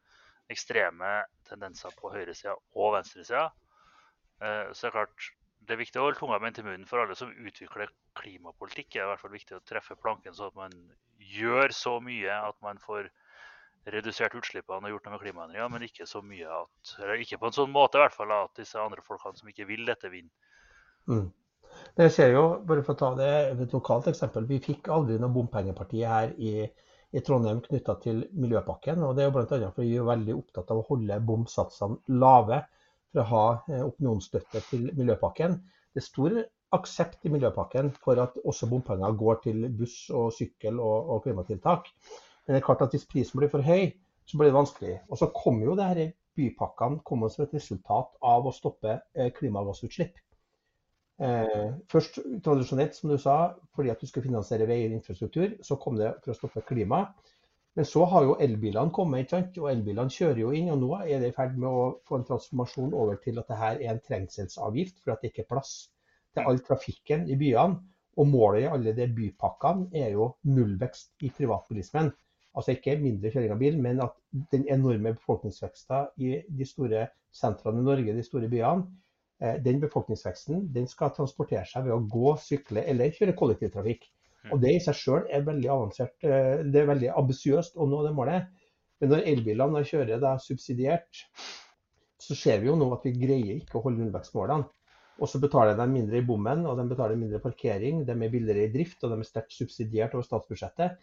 ekstreme 0.51 1.13
tendenser 1.47 1.93
på 1.99 2.11
høyresida 2.13 2.55
og 2.75 2.97
venstresida. 2.97 3.47
Eh, 4.43 4.69
så 4.73 4.85
det 4.85 4.91
er 4.91 4.97
klart, 4.97 5.29
det 5.63 5.75
er 5.75 5.79
viktig 5.79 5.99
å 5.99 6.07
holde 6.07 6.19
tunga 6.19 6.39
beint 6.43 6.59
i 6.59 6.65
munnen 6.65 6.87
for 6.89 7.03
alle 7.03 7.15
som 7.15 7.31
utvikler 7.31 7.91
klimapolitikk. 8.19 8.91
Det 8.91 9.01
er 9.01 9.07
i 9.07 9.11
hvert 9.13 9.23
fall 9.23 9.35
viktig 9.35 9.57
å 9.57 9.65
treffe 9.67 9.99
planken 9.99 10.35
så 10.35 10.49
at 10.49 10.57
man 10.59 10.73
gjør 11.33 11.73
så 11.75 11.97
mye 12.03 12.39
at 12.49 12.57
man 12.65 12.81
får 12.83 13.07
redusert 13.93 14.35
utslippene 14.39 14.87
og 14.87 14.95
gjort 14.95 15.07
noe 15.07 15.15
med 15.15 15.23
klimaendringene, 15.25 15.71
men 15.73 15.85
ikke 15.87 16.07
så 16.07 16.21
mye 16.23 16.47
at, 16.47 16.91
eller 17.01 17.23
ikke 17.23 17.39
på 17.39 17.49
en 17.49 17.55
sånn 17.55 17.71
måte 17.73 17.99
i 17.99 18.03
hvert 18.03 18.15
fall 18.15 18.31
at 18.35 18.53
disse 18.59 18.79
andre 18.79 19.03
folkene 19.03 19.39
som 19.39 19.49
ikke 19.51 19.67
vil 19.67 19.83
dette, 19.87 20.11
vinner. 20.11 20.31
Mm. 21.11 21.27
Det 21.97 22.07
ser 22.13 22.31
jo, 22.35 22.43
bare 22.67 22.83
for 22.85 22.95
å 22.95 22.99
ta 22.99 23.09
det 23.17 23.31
et 23.51 23.73
lokalt 23.75 24.07
eksempel, 24.11 24.45
Vi 24.47 24.61
fikk 24.63 24.87
aldri 24.93 25.17
noe 25.19 25.33
bompengeparti 25.33 26.03
her 26.07 26.31
i, 26.37 26.63
i 27.13 27.21
Trondheim 27.21 27.61
knytta 27.61 27.95
til 28.01 28.23
Miljøpakken. 28.33 29.03
og 29.05 29.15
Det 29.15 29.23
er 29.23 29.29
jo 29.29 29.35
bl.a. 29.35 29.69
fordi 29.75 29.91
vi 29.91 29.99
er 30.01 30.07
veldig 30.07 30.35
opptatt 30.39 30.71
av 30.73 30.81
å 30.81 30.87
holde 30.87 31.19
bomsatsene 31.27 32.17
lave 32.23 32.63
for 33.11 33.21
å 33.21 33.29
ha 33.29 33.45
eh, 33.69 33.83
opinionsstøtte 33.85 34.63
til 34.71 34.89
Miljøpakken. 34.97 35.59
Det 35.93 36.01
er 36.01 36.07
stor 36.07 36.37
aksept 36.73 37.27
i 37.27 37.31
Miljøpakken 37.33 37.91
for 38.01 38.17
at 38.23 38.39
også 38.41 38.69
bompenger 38.71 39.13
går 39.19 39.43
til 39.45 39.67
buss 39.77 40.07
og 40.09 40.31
sykkel 40.33 40.81
og, 40.81 41.13
og 41.13 41.23
klimatiltak. 41.27 41.91
Men 42.43 42.55
det 42.55 42.61
er 42.63 42.65
klart 42.65 42.81
at 42.87 42.95
hvis 42.95 43.05
prisen 43.09 43.39
blir 43.39 43.51
for 43.53 43.65
høy, 43.65 43.93
så 44.25 44.39
blir 44.39 44.49
det 44.49 44.57
vanskelig. 44.57 44.97
Og 45.11 45.19
så 45.21 45.29
kommer 45.35 45.69
jo 45.69 45.77
det 45.77 45.89
her 45.91 46.11
bypakkene 46.33 47.03
kommer 47.05 47.29
som 47.29 47.45
et 47.45 47.53
resultat 47.53 48.15
av 48.25 48.47
å 48.49 48.55
stoppe 48.55 48.97
eh, 49.13 49.29
klimagassutslipp. 49.37 50.17
Eh, 51.21 51.67
først 51.91 52.17
tradisjonelt, 52.43 52.95
som 52.97 53.11
du 53.13 53.19
sa, 53.21 53.35
fordi 53.75 53.91
at 53.93 54.01
du 54.01 54.09
skal 54.09 54.25
finansiere 54.25 54.65
veier 54.69 54.89
og 54.89 54.97
infrastruktur, 54.97 55.53
så 55.61 55.77
kom 55.81 55.99
det 55.99 56.15
for 56.23 56.33
å 56.33 56.37
stoppe 56.37 56.65
klima. 56.65 57.03
Men 57.77 57.87
så 57.89 58.03
har 58.05 58.25
jo 58.25 58.35
elbilene 58.41 58.93
kommet, 58.93 59.23
ikke 59.23 59.33
sant? 59.33 59.55
og 59.61 59.69
elbilene 59.71 60.13
kjører 60.13 60.41
jo 60.43 60.51
inn. 60.53 60.69
Og 60.73 60.81
nå 60.81 60.91
er 61.01 61.21
det 61.21 61.31
i 61.31 61.35
ferd 61.35 61.55
med 61.57 61.69
å 61.69 61.85
få 62.05 62.19
en 62.19 62.27
transformasjon 62.27 62.93
over 62.93 63.17
til 63.21 63.41
at 63.41 63.49
det 63.49 63.57
her 63.61 63.79
er 63.79 63.95
en 63.95 64.03
trengselsavgift, 64.03 64.99
for 65.01 65.13
at 65.13 65.23
det 65.23 65.31
ikke 65.31 65.45
er 65.45 65.51
plass 65.55 65.73
til 66.33 66.49
all 66.49 66.61
trafikken 66.65 67.25
i 67.29 67.37
byene. 67.39 67.81
Og 68.21 68.29
målet 68.29 68.61
i 68.61 68.69
alle 68.69 68.93
de 68.93 69.07
bypakkene 69.09 69.87
er 69.97 70.11
jo 70.13 70.35
nullvekst 70.45 71.25
i 71.25 71.31
privatbilismen. 71.33 72.11
Altså 72.53 72.75
ikke 72.75 72.99
mindre 73.01 73.31
kjøring 73.33 73.55
av 73.55 73.61
bil, 73.63 73.79
men 73.81 74.03
at 74.05 74.13
den 74.53 74.67
enorme 74.69 75.15
befolkningsveksten 75.17 76.11
i 76.21 76.35
de 76.45 76.67
store 76.69 77.07
sentrene 77.33 77.81
i 77.81 77.87
Norge, 77.87 78.13
de 78.13 78.25
store 78.25 78.51
byene, 78.51 78.85
den 79.39 79.79
befolkningsveksten 79.81 80.67
den 80.71 80.85
skal 80.87 81.11
transportere 81.15 81.65
seg 81.67 81.87
ved 81.87 81.95
å 81.95 82.03
gå, 82.07 82.35
sykle 82.39 82.83
eller 82.87 83.11
kjøre 83.15 83.33
kollektivtrafikk. 83.35 84.05
Mm. 84.43 84.51
Og 84.51 84.61
Det 84.61 84.73
i 84.75 84.83
seg 84.83 84.99
selv 84.99 85.31
er 85.31 85.45
veldig 85.47 85.69
avansert, 85.71 86.15
eh, 86.27 86.63
det 86.67 86.81
er 86.81 86.89
veldig 86.89 87.11
ambisiøst 87.15 87.77
å 87.79 87.87
nå 87.87 88.03
det 88.05 88.13
målet. 88.15 88.47
Men 88.99 89.13
når 89.13 89.27
elbilene 89.31 89.83
kjører 89.87 90.19
da 90.19 90.37
subsidiert, 90.39 91.23
så 92.19 92.35
ser 92.39 92.61
vi 92.61 92.69
jo 92.69 92.75
nå 92.79 92.89
at 92.95 93.03
vi 93.07 93.15
greier 93.19 93.55
ikke 93.57 93.79
å 93.79 93.83
holde 93.87 94.03
nullvekstmålene. 94.03 94.69
Og 95.21 95.29
så 95.29 95.39
betaler 95.39 95.75
de 95.77 95.85
mindre 95.87 96.19
i 96.19 96.25
bommen, 96.25 96.63
og 96.65 96.79
de 96.79 96.85
betaler 96.89 97.19
mindre 97.19 97.41
parkering, 97.43 98.01
de 98.07 98.13
er 98.13 98.31
billigere 98.33 98.65
i 98.65 98.71
drift 98.73 99.03
og 99.03 99.11
de 99.13 99.19
er 99.21 99.27
sterkt 99.27 99.53
subsidiert 99.53 100.15
over 100.15 100.25
statsbudsjettet. 100.25 100.95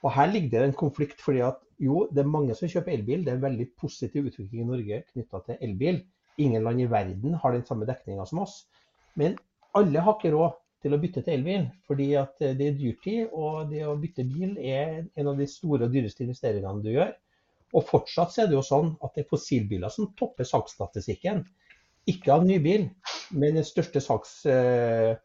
Og 0.00 0.14
Her 0.14 0.30
ligger 0.30 0.62
det 0.62 0.68
en 0.70 0.78
konflikt. 0.80 1.20
fordi 1.20 1.42
at 1.44 1.58
jo, 1.78 2.08
det 2.10 2.22
er 2.22 2.30
mange 2.36 2.54
som 2.54 2.68
kjøper 2.68 2.94
elbil. 2.94 3.24
Det 3.24 3.32
er 3.32 3.36
en 3.36 3.42
veldig 3.42 3.68
positiv 3.76 4.30
utvikling 4.30 4.62
i 4.62 4.70
Norge 4.70 5.02
knytta 5.12 5.42
til 5.44 5.58
elbil. 5.60 6.00
Ingen 6.40 6.64
land 6.66 6.82
i 6.82 6.88
verden 6.90 7.36
har 7.42 7.54
den 7.54 7.66
samme 7.68 7.88
dekninga 7.88 8.26
som 8.28 8.42
oss. 8.44 8.62
Men 9.18 9.36
alle 9.76 10.02
har 10.02 10.16
ikke 10.16 10.32
råd 10.34 10.58
til 10.80 10.96
å 10.96 11.00
bytte 11.00 11.22
til 11.24 11.36
elbil, 11.36 11.66
fordi 11.88 12.08
at 12.18 12.38
det 12.40 12.66
er 12.70 12.78
dyrtid. 12.78 13.32
Og 13.36 13.70
det 13.72 13.84
å 13.86 13.98
bytte 14.00 14.24
bil 14.28 14.56
er 14.58 15.02
en 15.20 15.32
av 15.32 15.40
de 15.40 15.48
store 15.50 15.88
og 15.88 15.94
dyreste 15.94 16.24
investeringene 16.24 16.84
du 16.84 16.92
gjør. 16.94 17.12
Og 17.76 17.86
fortsatt 17.86 18.38
er 18.40 18.50
det 18.50 18.56
jo 18.56 18.64
sånn 18.66 18.94
at 19.04 19.14
det 19.14 19.24
er 19.24 19.30
fossilbiler 19.30 19.92
som 19.94 20.10
topper 20.18 20.48
salgsstatistikken. 20.48 21.44
Ikke 22.10 22.32
av 22.34 22.46
nybil, 22.46 22.88
men 23.36 23.58
det 23.58 23.66
største 23.68 24.00
salgsvolumet, 24.02 25.20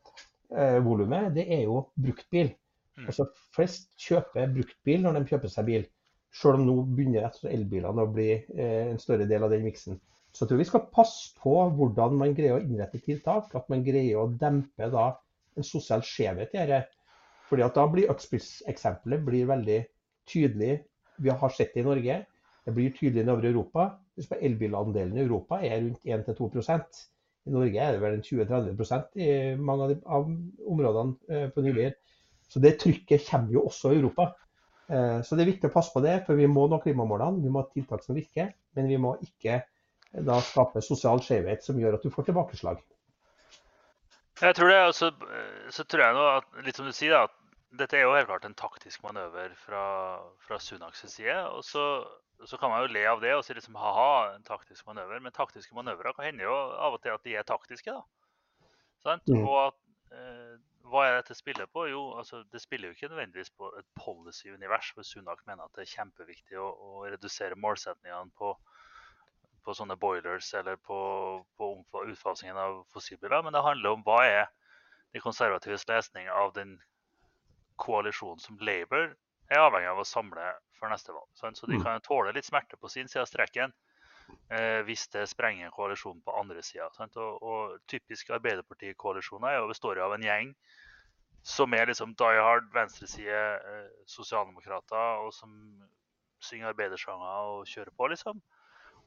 eh, 0.51 1.23
eh, 1.23 1.33
det 1.37 1.45
er 1.47 1.63
jo 1.65 1.85
bruktbil. 1.95 2.51
Mm. 2.95 3.07
Altså 3.09 3.27
Flest 3.55 3.89
kjøper 3.99 4.51
bruktbil 4.53 5.01
når 5.03 5.17
de 5.17 5.29
kjøper 5.31 5.51
seg 5.51 5.69
bil. 5.69 5.87
Selv 6.35 6.59
om 6.59 6.65
nå 6.67 6.75
begynner 6.91 7.31
elbilene 7.47 8.03
å 8.03 8.11
bli 8.11 8.29
eh, 8.35 8.91
en 8.91 8.99
større 9.01 9.27
del 9.29 9.47
av 9.47 9.55
den 9.55 9.65
miksen. 9.65 9.99
Så 10.35 10.43
jeg 10.43 10.49
tror 10.49 10.59
vi 10.59 10.67
skal 10.67 10.87
passe 10.91 11.31
på 11.39 11.53
hvordan 11.77 12.17
man 12.19 12.33
greier 12.35 12.57
å 12.57 12.63
innrette 12.63 12.99
tiltak. 12.99 13.53
At 13.55 13.69
man 13.71 13.85
greier 13.85 14.19
å 14.19 14.31
dempe 14.35 14.89
da 14.91 15.13
en 15.55 15.63
sosial 15.63 16.03
skjevhet 16.03 16.51
i 16.51 16.59
dette. 16.59 16.81
Fordi 17.47 17.63
at 17.63 17.77
da 17.77 17.85
blir 17.87 18.11
Uxbridge-eksempelet 18.11 19.23
blir 19.23 19.47
veldig 19.47 19.79
tydelig. 20.27 20.79
Vi 21.23 21.31
har 21.31 21.53
sett 21.55 21.71
det 21.75 21.85
i 21.85 21.87
Norge. 21.87 22.17
Det 22.65 22.73
blir 22.75 22.91
tydelig 22.97 23.23
i 23.23 23.31
øvre 23.31 23.51
Europa. 23.53 23.85
Elbilandelen 24.35 25.17
i 25.17 25.23
Europa 25.23 25.61
er 25.63 25.83
rundt 25.83 26.03
1-2% 26.03 27.03
I 27.45 27.53
Norge 27.53 27.81
er 27.83 27.93
det 27.93 28.01
vel 28.01 28.21
20-30% 28.25 29.19
i 29.21 29.29
mange 29.55 29.85
av, 29.85 29.91
de, 29.91 29.97
av 30.17 30.29
områdene 30.73 31.15
eh, 31.29 31.47
på 31.53 31.61
nylig. 31.61 31.91
Så 32.49 32.59
det 32.63 32.79
trykket 32.81 33.27
kommer 33.29 33.53
jo 33.53 33.67
også 33.69 33.93
i 33.93 33.99
Europa. 33.99 34.31
Eh, 34.89 35.19
så 35.21 35.37
det 35.37 35.45
er 35.45 35.51
viktig 35.51 35.69
å 35.69 35.75
passe 35.75 35.93
på 35.93 36.01
det, 36.03 36.17
for 36.25 36.39
vi 36.39 36.49
må 36.49 36.65
nå 36.71 36.81
klimamålene. 36.81 37.43
Vi 37.45 37.53
må 37.53 37.61
ha 37.61 37.69
tiltak 37.69 38.03
som 38.03 38.17
virker, 38.17 38.49
men 38.75 38.89
vi 38.89 38.97
må 39.01 39.13
ikke 39.23 39.61
da 40.23 40.39
skaper 40.43 40.83
sosial 40.85 41.21
skjevhet 41.23 41.65
som 41.65 41.79
gjør 41.79 41.97
at 41.97 42.05
du 42.05 42.11
får 42.13 42.29
tilbakeslag. 42.29 42.83
Jeg 44.41 44.55
tror 44.57 44.69
det, 44.69 44.79
også, 44.89 45.11
så 45.71 45.83
tror 45.87 46.03
jeg 46.03 46.15
nå 46.17 46.23
at, 46.27 46.47
litt 46.65 46.79
som 46.79 46.87
du 46.87 46.95
sier, 46.95 47.15
at 47.23 47.35
dette 47.79 47.97
er 47.97 48.03
jo 48.05 48.15
helt 48.15 48.27
klart 48.29 48.45
en 48.47 48.57
taktisk 48.57 49.03
manøver 49.03 49.53
fra, 49.59 49.85
fra 50.43 50.59
Sunaks 50.59 51.05
side. 51.11 51.37
og 51.47 51.63
så, 51.63 51.85
så, 52.43 52.59
kan 52.59 52.71
man 52.71 52.83
jo 52.83 52.91
le 52.93 53.05
av 53.07 53.23
det 53.23 53.33
og 53.35 53.43
si 53.47 53.55
liksom 53.55 53.77
ha-ha, 53.79 54.35
en 54.35 54.45
taktisk 54.47 54.85
manøver. 54.87 55.23
Men 55.23 55.35
taktiske 55.35 55.75
manøvrer 55.75 56.15
kan 56.15 56.29
hende 56.29 56.45
jo 56.47 56.53
av 56.55 56.97
og 56.97 57.01
til 57.03 57.15
at 57.15 57.23
de 57.27 57.35
er 57.35 57.47
taktiske. 57.47 57.95
da. 57.95 59.17
Mm. 59.27 59.43
Og 59.43 59.57
at, 59.67 59.79
eh, 60.17 60.55
hva 60.89 61.05
er 61.05 61.19
dette 61.19 61.37
spillet 61.37 61.71
på? 61.73 61.87
Jo, 61.89 62.03
altså, 62.19 62.43
det 62.51 62.61
spiller 62.61 62.89
jo 62.89 62.97
ikke 62.97 63.11
nødvendigvis 63.13 63.53
på 63.57 63.71
et 63.79 63.87
policy-univers 63.97 64.91
hvor 64.93 65.07
Sunak 65.07 65.45
mener 65.47 65.65
at 65.65 65.75
det 65.75 65.85
er 65.85 65.93
kjempeviktig 65.95 66.59
å, 66.61 66.69
å 66.69 67.05
redusere 67.07 67.57
målsetningene 67.59 68.33
på, 68.37 68.53
på 69.65 69.73
sånne 69.73 69.97
boilers 69.99 70.51
eller 70.57 70.77
på, 70.77 70.97
på 71.57 72.03
utfasingen 72.05 72.57
av 72.57 72.83
fossilbiler. 72.93 73.43
Men 73.43 73.55
det 73.55 73.65
handler 73.65 73.97
om 73.97 74.05
hva 74.05 74.21
er 74.27 74.45
de 75.15 75.23
konservatives 75.23 75.87
lesning 75.89 76.29
av 76.29 76.53
den 76.53 76.77
koalisjonen 77.81 78.39
som 78.43 78.59
Labour 78.61 79.15
er 79.51 79.61
avhengig 79.61 79.89
av 79.91 80.01
å 80.01 80.07
samle 80.07 80.53
for 80.79 80.91
neste 80.91 81.13
valg. 81.15 81.29
Sant? 81.39 81.57
Så 81.57 81.69
de 81.69 81.79
mm. 81.79 81.83
kan 81.85 82.03
tåle 82.05 82.33
litt 82.35 82.47
smerte 82.47 82.79
på 82.79 82.89
sin 82.91 83.09
side 83.11 83.23
av 83.23 83.29
streken 83.29 83.73
eh, 84.49 84.81
hvis 84.87 85.07
det 85.13 85.27
sprenger 85.31 85.73
koalisjonen 85.75 86.23
på 86.25 86.35
andre 86.39 86.63
sida. 86.65 86.89
Og, 87.07 87.43
og, 87.43 87.77
typisk 87.91 88.33
Arbeiderparti-koalisjoner 88.35 89.61
består 89.69 90.01
av 90.03 90.15
en 90.15 90.25
gjeng 90.25 90.55
som 91.45 91.73
er 91.77 91.91
liksom 91.91 92.15
die 92.17 92.41
hard 92.41 92.71
venstreside 92.73 93.41
eh, 93.55 93.89
sosialdemokrater, 94.09 95.21
og 95.21 95.33
som 95.33 95.53
synger 96.41 96.71
arbeidersanger 96.73 97.51
og 97.53 97.67
kjører 97.69 97.93
på, 97.97 98.09
liksom. 98.13 98.41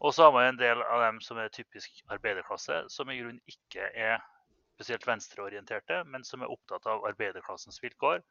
Og 0.00 0.14
så 0.14 0.28
har 0.28 0.32
man 0.32 0.48
en 0.48 0.58
del 0.60 0.82
av 0.82 1.02
dem 1.02 1.20
som 1.24 1.38
er 1.42 1.50
typisk 1.54 2.02
arbeiderklasse, 2.08 2.84
som 2.92 3.10
i 3.10 3.18
grunnen 3.18 3.40
ikke 3.50 3.88
er 3.94 4.20
spesielt 4.78 5.06
venstreorienterte, 5.06 6.04
men 6.06 6.24
som 6.24 6.42
er 6.42 6.52
opptatt 6.54 6.86
av 6.86 7.06
arbeiderklassens 7.08 7.82
vilkår. 7.82 8.22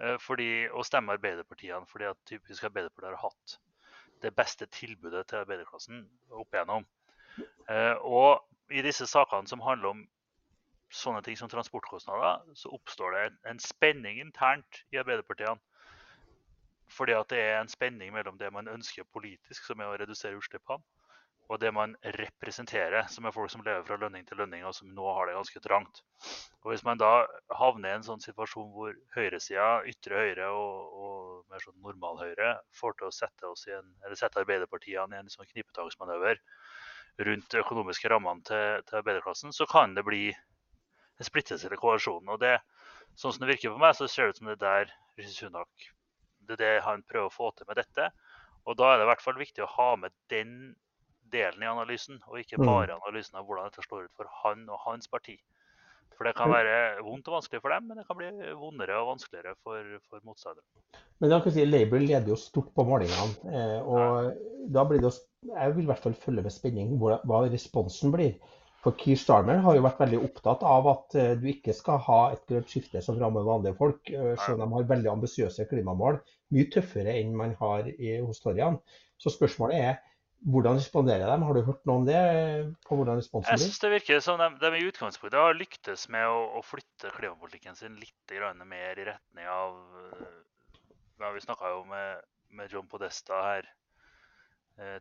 Eh, 0.00 0.16
fordi, 0.20 0.68
og 0.68 0.84
stemmer 0.84 1.16
Arbeiderpartiene 1.16 1.88
fordi 1.88 2.08
at 2.08 2.20
typisk 2.28 2.64
Arbeiderpartiet 2.68 3.16
har 3.16 3.22
hatt 3.24 3.56
det 4.20 4.34
beste 4.36 4.68
tilbudet 4.68 5.26
til 5.28 5.40
arbeiderklassen 5.40 6.04
opp 6.36 6.54
igjennom. 6.54 6.84
Eh, 7.68 7.96
og 8.04 8.44
i 8.72 8.84
disse 8.84 9.08
sakene 9.08 9.48
som 9.48 9.64
handler 9.64 9.94
om 9.94 10.02
sånne 10.92 11.22
ting 11.24 11.38
som 11.38 11.48
transportkostnader, 11.48 12.44
så 12.58 12.72
oppstår 12.76 13.16
det 13.16 13.24
en 13.48 13.60
spenning 13.62 14.20
internt 14.20 14.82
i 14.92 15.00
Arbeiderpartiene 15.00 15.60
fordi 16.90 17.14
at 17.16 17.30
det 17.32 17.40
er 17.40 17.60
en 17.60 17.70
spenning 17.70 18.12
mellom 18.14 18.38
det 18.40 18.50
man 18.52 18.68
ønsker 18.70 19.08
politisk, 19.14 19.64
som 19.66 19.80
er 19.80 19.90
å 19.90 19.98
redusere 20.00 20.38
utslippene, 20.38 20.82
og 21.50 21.58
det 21.58 21.72
man 21.74 21.96
representerer, 22.14 23.08
som 23.10 23.26
er 23.26 23.34
folk 23.34 23.50
som 23.50 23.64
lever 23.66 23.82
fra 23.86 23.96
lønning 23.98 24.22
til 24.26 24.38
lønning, 24.38 24.62
og 24.66 24.74
som 24.76 24.92
nå 24.94 25.06
har 25.16 25.26
det 25.26 25.34
ganske 25.34 25.62
trangt. 25.64 26.02
Og 26.62 26.70
Hvis 26.70 26.84
man 26.86 27.00
da 27.00 27.26
havner 27.58 27.90
i 27.90 27.96
en 27.98 28.06
sånn 28.06 28.22
situasjon 28.22 28.70
hvor 28.76 28.94
høyresida, 29.16 29.82
ytre 29.90 30.22
høyre 30.22 30.52
og, 30.54 30.94
og 31.02 31.50
mer 31.50 31.64
sånn 31.64 31.80
normalhøyre 31.82 32.52
får 32.78 32.98
til 33.00 33.08
å 33.08 33.16
sette, 33.16 33.52
en, 33.74 33.90
sette 34.14 34.44
Arbeiderpartiene 34.44 35.18
i 35.18 35.24
en 35.24 35.34
sånn 35.34 35.50
knipetaksmanøver 35.50 36.38
rundt 37.26 37.58
økonomiske 37.58 38.14
rammene 38.14 38.46
til, 38.46 38.84
til 38.86 39.02
arbeiderklassen, 39.02 39.50
så 39.52 39.66
kan 39.66 39.98
det 39.98 40.06
bli 40.06 40.28
en 40.30 41.26
splittelse 41.26 41.66
eller 41.66 41.82
koalisjon. 41.82 42.30
Og 42.30 42.38
det, 42.46 42.60
sånn 43.18 43.34
som 43.34 43.42
det 43.42 43.56
virker 43.56 43.74
på 43.74 43.82
meg, 43.82 43.98
så 43.98 44.06
ser 44.06 44.30
det 44.30 44.36
ut 44.36 44.44
som 44.44 44.52
det 44.52 44.60
er 44.60 44.68
der 44.68 44.94
Rishi 45.18 45.34
Sunak 45.34 45.90
det 46.50 46.58
er 46.58 46.62
det 46.64 46.86
han 46.86 47.06
prøver 47.08 47.30
å 47.30 47.34
få 47.34 47.50
til 47.56 47.68
med 47.70 47.80
dette. 47.80 48.10
Og 48.68 48.76
da 48.78 48.92
er 48.92 49.00
det 49.00 49.06
i 49.06 49.10
hvert 49.10 49.24
fall 49.24 49.40
viktig 49.40 49.64
å 49.64 49.72
ha 49.78 49.90
med 50.02 50.14
den 50.32 50.74
delen 51.30 51.62
i 51.62 51.70
analysen, 51.70 52.18
og 52.28 52.40
ikke 52.42 52.58
mm. 52.60 52.66
bare 52.66 52.98
analysen 52.98 53.38
av 53.38 53.46
hvordan 53.46 53.70
dette 53.70 53.86
slår 53.86 54.08
ut 54.08 54.18
for 54.18 54.30
han 54.42 54.66
og 54.68 54.82
hans 54.84 55.10
parti. 55.10 55.38
For 56.20 56.28
det 56.28 56.34
kan 56.36 56.50
være 56.52 57.00
vondt 57.00 57.30
og 57.30 57.38
vanskelig 57.38 57.62
for 57.64 57.72
dem, 57.72 57.86
men 57.88 57.96
det 57.96 58.02
kan 58.04 58.18
bli 58.18 58.26
vondere 58.60 58.98
og 59.00 59.14
vanskeligere 59.14 59.54
for, 59.64 59.86
for 60.10 60.20
motstandere. 60.28 60.66
Men 61.16 61.32
jeg 61.32 61.44
kan 61.46 61.54
si 61.54 61.64
Labour 61.64 62.02
leder 62.02 62.28
jo 62.28 62.36
stort 62.36 62.68
på 62.76 62.84
målingene. 62.84 63.38
Eh, 63.48 63.78
og 63.80 64.26
ja. 64.26 64.34
da 64.76 64.84
blir 64.88 65.00
det 65.00 65.14
Jeg 65.48 65.72
vil 65.72 65.86
i 65.86 65.88
hvert 65.88 66.02
fall 66.04 66.18
følge 66.20 66.44
med 66.44 66.52
spenning 66.52 66.92
hva 67.00 67.40
responsen 67.46 68.12
blir. 68.12 68.34
For 68.84 68.96
Keir 68.96 69.18
Starmer 69.20 69.60
har 69.60 69.76
jo 69.76 69.84
vært 69.84 69.98
veldig 70.00 70.18
opptatt 70.24 70.62
av 70.64 70.86
at 70.88 71.16
eh, 71.20 71.32
du 71.36 71.46
ikke 71.50 71.74
skal 71.76 72.00
ha 72.06 72.20
et 72.32 72.44
grønt 72.48 72.70
skifte 72.70 73.02
som 73.04 73.18
rammer 73.20 73.44
vanlige 73.44 73.76
folk, 73.76 74.08
eh, 74.08 74.36
selv 74.40 74.56
om 74.56 74.62
de 74.62 74.76
har 74.78 74.86
veldig 74.94 75.10
ambisiøse 75.12 75.66
klimamål. 75.68 76.20
Mye 76.56 76.68
tøffere 76.72 77.12
enn 77.20 77.34
man 77.36 77.52
har 77.60 77.90
i, 77.92 78.14
hos 78.24 78.40
Torjan. 78.40 78.78
Så 79.20 79.32
spørsmålet 79.34 79.84
er 79.84 79.98
hvordan 80.48 80.78
responderer 80.80 81.28
de? 81.28 81.44
Har 81.44 81.58
du 81.58 81.66
hørt 81.66 81.82
noe 81.84 82.00
om 82.00 82.06
det? 82.08 82.20
på 82.88 82.96
hvordan 82.96 83.20
responsen 83.20 83.50
blir? 83.50 83.58
Jeg 83.58 83.66
synes 83.66 83.82
Det 83.82 83.90
virker 83.92 84.22
som 84.24 84.40
de, 84.40 84.48
de 84.62 84.70
i 84.78 84.86
utgangspunktet 84.88 85.36
har 85.36 85.58
lyktes 85.58 86.06
med 86.08 86.24
å, 86.32 86.38
å 86.56 86.64
flytte 86.64 87.12
klimapolitikken 87.18 87.76
sin 87.76 88.00
litt 88.00 88.32
mer 88.64 88.96
i 88.96 89.04
retning 89.10 89.50
av 89.52 89.76
ja, 91.20 91.34
Vi 91.36 91.44
snakka 91.44 91.74
jo 91.74 91.84
med, 91.90 92.24
med 92.56 92.72
John 92.72 92.88
Podesta 92.88 93.42
her 93.44 93.68
Eh, 93.68 93.79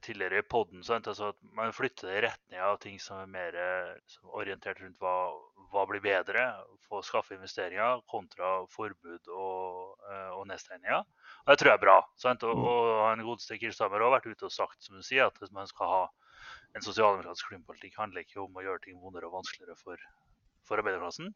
tidligere 0.04 0.42
i 0.42 0.48
poden. 0.48 0.82
Altså 0.84 1.30
at 1.32 1.38
man 1.56 1.72
flytter 1.76 2.10
det 2.10 2.18
i 2.18 2.24
retning 2.26 2.64
av 2.66 2.80
ting 2.84 2.98
som 3.00 3.22
er 3.22 3.32
mer 3.32 3.60
som 4.12 4.34
orientert 4.36 4.82
rundt 4.84 5.00
hva, 5.00 5.14
hva 5.72 5.86
blir 5.90 6.02
bedre, 6.04 6.44
få 6.90 7.02
skaffe 7.06 7.36
investeringer, 7.38 8.02
kontra 8.10 8.64
forbud 8.74 9.30
og, 9.30 9.98
eh, 10.10 10.32
og 10.34 10.48
nedstengninger. 10.50 11.04
Og 11.46 11.52
det 11.52 11.60
tror 11.62 11.72
jeg 11.72 11.80
er 11.80 11.84
bra. 11.84 11.98
Sant? 12.22 12.46
Og, 12.48 12.58
mm. 12.58 12.70
og 12.72 12.88
han 13.06 13.26
godeste 13.26 13.60
Kiel 13.62 13.76
Stammer 13.76 14.04
har 14.06 14.16
vært 14.16 14.30
ute 14.32 14.50
og 14.50 14.56
sagt 14.56 14.86
som 14.86 14.98
du 14.98 15.06
sier, 15.06 15.30
at 15.30 15.38
hvis 15.42 15.54
man 15.56 15.70
skal 15.70 15.94
ha 15.94 16.02
en 16.78 16.86
sosialdemokratisk 16.86 17.52
klimapolitikk, 17.52 17.98
handler 18.02 18.26
ikke 18.26 18.42
om 18.44 18.58
å 18.58 18.66
gjøre 18.66 18.84
ting 18.86 18.98
vondere 19.02 19.30
og 19.30 19.40
vanskeligere 19.40 19.78
for, 19.80 20.02
for 20.68 20.82
arbeiderklassen. 20.82 21.32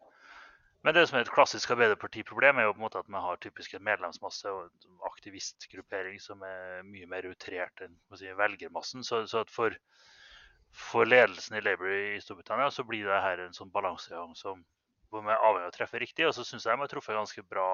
Men 0.84 0.96
det 0.98 1.06
som 1.08 1.16
er 1.16 1.24
et 1.24 1.32
klassisk 1.32 1.72
Arbeiderpartiproblem, 1.72 2.58
er 2.60 2.66
jo 2.68 2.74
på 2.76 2.82
en 2.82 2.84
måte 2.84 3.00
at 3.00 3.12
man 3.12 3.24
har 3.24 3.38
typisk 3.40 3.76
en 3.78 3.86
medlemsmasse 3.88 4.52
og 4.52 4.66
en 4.68 4.98
aktivistgruppering 5.08 6.18
som 6.20 6.44
er 6.44 6.82
mye 6.84 7.08
mer 7.08 7.28
utrert 7.30 7.86
enn 7.86 7.94
si, 8.20 8.28
velgermassen. 8.36 9.06
Så, 9.08 9.22
så 9.32 9.46
for, 9.48 9.78
for, 10.76 11.08
ledelsen 11.08 11.56
i 11.56 11.62
Labour 11.64 11.94
i 11.94 12.20
Storbritannia 12.24 12.68
så 12.76 12.84
blir 12.88 13.08
det 13.08 13.22
her 13.24 13.46
en 13.46 13.56
sånn 13.56 13.72
balansegang 13.72 14.36
som 14.36 14.66
hvor 15.08 15.24
man 15.24 15.38
er 15.38 15.46
avhengig 15.46 15.70
av 15.70 15.72
å 15.72 15.78
treffe 15.78 16.02
riktig. 16.04 16.28
Og 16.28 16.36
så 16.36 16.44
syns 16.44 16.68
jeg 16.68 16.76
de 16.76 16.84
har 16.84 16.92
truffet 16.92 17.16
ganske 17.16 17.46
bra 17.48 17.70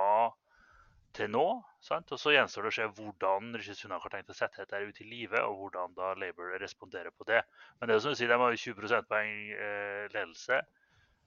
til 1.18 1.32
nå. 1.34 1.48
Sant? 1.82 2.14
Og 2.14 2.22
så 2.22 2.36
gjenstår 2.36 2.68
det 2.68 2.74
å 2.76 2.78
se 2.78 2.90
hvordan 3.00 3.56
Rishi 3.58 3.74
Sunak 3.80 4.06
har 4.06 4.14
tenkt 4.14 4.30
å 4.30 4.38
sette 4.38 4.62
dette 4.62 4.84
ut 4.86 5.02
i 5.02 5.08
live, 5.10 5.42
og 5.50 5.64
hvordan 5.64 5.98
da 5.98 6.12
Labour 6.20 6.54
responderer 6.62 7.10
på 7.16 7.26
det. 7.32 7.42
Men 7.80 7.90
det 7.90 7.98
er 7.98 8.06
som 8.06 8.14
du 8.14 8.20
sier, 8.20 8.30
de 8.30 8.38
har 8.38 8.54
jo 8.54 8.62
20 8.68 8.78
prosentpoeng 8.84 9.34
eh, 9.56 10.06
ledelse 10.14 10.62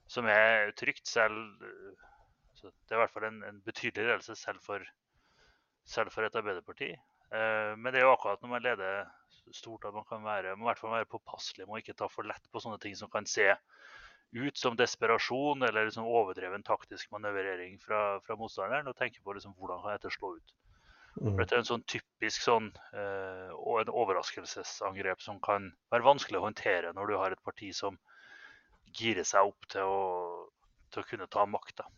som 0.07 0.27
er 0.29 0.73
trygt 0.77 1.07
selv 1.07 1.39
så 2.53 2.69
Det 2.69 2.93
er 2.93 2.99
i 2.99 3.01
hvert 3.01 3.11
fall 3.11 3.25
en, 3.27 3.41
en 3.43 3.61
betydelig 3.65 4.05
ledelse 4.07 4.35
selv 4.39 4.61
for, 4.63 4.83
selv 5.89 6.13
for 6.13 6.23
et 6.23 6.35
Arbeiderparti. 6.37 6.91
Eh, 7.33 7.71
men 7.75 7.89
det 7.91 7.99
er 7.99 8.05
jo 8.05 8.13
akkurat 8.13 8.43
når 8.43 8.51
man 8.51 8.63
leder 8.63 9.09
stort 9.51 9.85
at 9.89 9.95
man 9.95 10.05
kan 10.07 10.23
være, 10.23 10.53
i 10.53 10.67
hvert 10.67 10.79
fall 10.79 10.93
være 10.93 11.09
påpasselig 11.11 11.65
med 11.65 11.75
å 11.75 11.81
ikke 11.81 11.97
ta 11.99 12.07
for 12.11 12.29
lett 12.29 12.45
på 12.51 12.61
sånne 12.63 12.79
ting 12.81 12.95
som 12.95 13.11
kan 13.11 13.27
se 13.27 13.49
ut 14.33 14.57
som 14.57 14.77
desperasjon 14.77 15.65
eller 15.67 15.89
liksom 15.89 16.07
overdreven 16.09 16.63
taktisk 16.65 17.11
manøvrering 17.13 17.75
fra, 17.81 18.19
fra 18.25 18.37
motstanderen, 18.39 18.87
og 18.89 18.97
tenke 18.97 19.21
på 19.21 19.35
liksom 19.35 19.53
hvordan 19.57 19.83
kan 19.83 19.97
dette 19.97 20.13
slå 20.13 20.35
ut. 20.37 20.55
Mm. 21.21 21.35
Dette 21.37 21.53
er 21.53 21.61
en 21.61 21.69
sånn 21.69 21.85
typisk 21.85 22.41
sånn, 22.41 22.71
eh, 22.97 23.51
en 23.53 23.91
overraskelsesangrep 23.93 25.21
som 25.21 25.37
kan 25.43 25.69
være 25.93 26.07
vanskelig 26.07 26.39
å 26.39 26.47
håndtere 26.47 26.93
når 26.97 27.11
du 27.11 27.17
har 27.19 27.35
et 27.35 27.45
parti 27.45 27.69
som 27.77 27.99
gire 28.93 29.25
seg 29.27 29.49
opp 29.49 29.67
til 29.73 29.89
å, 29.89 29.99
til 30.93 31.03
å 31.03 31.09
kunne 31.09 31.29
ta 31.31 31.45
makta. 31.49 31.89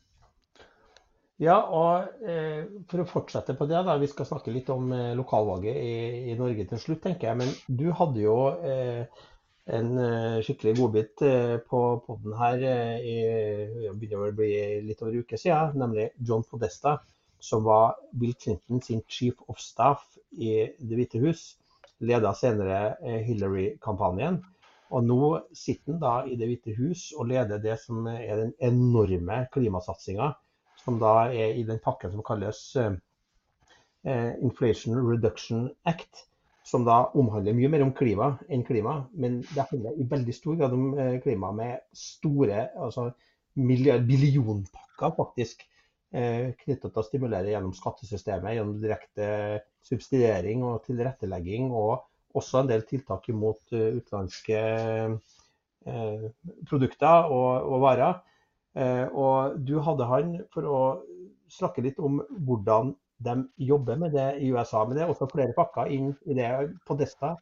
Ja, 1.41 1.58
og 1.67 2.23
eh, 2.23 2.63
for 2.88 3.03
å 3.03 3.08
fortsette 3.10 3.58
på 3.60 3.67
det, 3.67 3.81
da, 3.84 3.97
vi 3.99 4.08
skal 4.08 4.27
snakke 4.29 4.53
litt 4.55 4.69
om 4.71 4.93
eh, 4.95 5.12
lokalvalget 5.19 5.75
i, 5.75 5.95
i, 6.31 6.36
Norge 6.39 6.63
til 6.69 6.79
slutt, 6.79 7.01
tenker 7.03 7.27
jeg. 7.27 7.39
Men 7.41 7.79
du 7.81 7.89
hadde 7.91 8.23
jo 8.23 8.38
eh, 8.63 9.25
en 9.75 9.97
eh, 9.97 10.38
skikkelig 10.45 10.75
godbit 10.77 11.25
eh, 11.25 11.58
på 11.69 11.81
poden 12.05 12.38
her 12.39 12.63
eh, 12.69 12.95
i, 13.01 13.17
begynner 13.97 14.29
å 14.29 14.38
bli 14.38 14.49
litt 14.86 15.01
over 15.01 15.12
en 15.12 15.25
uke 15.25 15.39
siden, 15.41 15.75
nemlig 15.81 16.12
John 16.21 16.45
Podesta, 16.47 16.99
som 17.41 17.65
var 17.65 17.97
Bill 18.15 18.36
Clinton 18.39 18.81
sin 18.81 19.03
chief 19.08 19.41
of 19.49 19.60
staff 19.60 20.05
i 20.31 20.71
Det 20.79 20.99
hvite 20.99 21.21
hus. 21.23 21.55
Leda 21.99 22.34
senere 22.36 22.97
Hillary-kampanjen. 23.23 24.41
Og 24.93 25.06
nå 25.06 25.32
sitter 25.58 25.95
han 25.95 26.02
da 26.04 26.13
i 26.30 26.38
Det 26.38 26.50
hvite 26.50 26.76
hus 26.78 27.08
og 27.17 27.32
leder 27.32 27.62
det 27.63 27.80
som 27.82 28.06
er 28.12 28.43
den 28.43 28.54
enorme 28.62 29.45
klimasatsinga, 29.54 30.30
som 30.84 31.00
da 31.02 31.15
er 31.34 31.58
i 31.58 31.65
den 31.65 31.82
pakken 31.82 32.13
som 32.13 32.26
kalles 32.26 32.62
Inflation 34.06 35.00
Reduction 35.02 35.69
Act 35.89 36.28
som 36.65 36.86
da 36.86 36.98
omhandler 37.13 37.54
mye 37.54 37.69
mer 37.69 37.84
om 37.86 37.93
klima 37.93 38.32
enn 38.50 38.65
klima, 38.65 38.98
men 39.13 39.38
det 39.52 39.67
handler 39.69 40.00
i 40.02 40.08
veldig 40.10 40.34
stor 40.34 40.58
grad 40.58 40.74
om 40.74 40.88
eh, 40.98 41.19
klima 41.21 41.52
med 41.54 41.84
store 41.93 42.65
altså 42.74 43.12
billionpakker 43.56 45.15
faktisk 45.15 45.63
knytta 46.15 46.54
knyttet 46.62 46.93
til 46.93 47.02
å 47.02 47.04
stimulere 47.04 47.50
gjennom 47.52 47.74
skattesystemet, 47.76 48.54
gjennom 48.56 48.78
direkte 48.80 49.26
subsidiering 49.84 50.62
og 50.63 50.86
tilrettelegging, 50.86 51.74
og 51.76 52.06
også 52.36 52.62
en 52.62 52.69
del 52.71 52.86
tiltak 52.88 53.30
imot 53.32 53.74
uh, 53.76 53.98
utenlandske 53.98 54.62
uh, 55.88 56.28
produkter 56.69 57.32
og, 57.32 57.67
og 57.71 57.84
varer. 57.86 58.21
Uh, 58.76 59.06
og 59.15 59.60
du 59.63 59.78
hadde 59.84 60.08
han 60.10 60.36
for 60.54 60.67
å 60.67 60.80
snakke 61.52 61.84
litt 61.86 62.00
om 62.04 62.19
hvordan 62.48 62.93
de 63.26 63.36
jobber 63.58 64.00
med 64.00 64.15
det 64.15 64.30
i 64.43 64.52
USA. 64.52 64.84
Men 64.84 64.98
det 64.98 65.06
er 65.06 65.12
også 65.12 65.30
flere 65.32 65.56
pakker 65.56 65.91
inn 65.91 66.12
i 66.26 66.36
det. 66.38 66.50
Podesta 66.88 67.36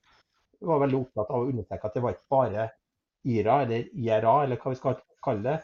var 0.64 0.82
veldig 0.84 1.00
opptatt 1.02 1.32
av 1.32 1.44
å 1.44 1.52
understreke 1.52 1.90
at 1.90 1.98
det 1.98 2.04
var 2.04 2.16
ikke 2.16 2.34
bare 2.36 2.68
IRA, 3.24 3.62
eller 3.64 3.88
IRA, 3.94 4.36
eller 4.44 4.60
hva 4.60 4.74
vi 4.74 4.80
skal 4.80 5.00
kalle 5.24 5.44
det. 5.48 5.58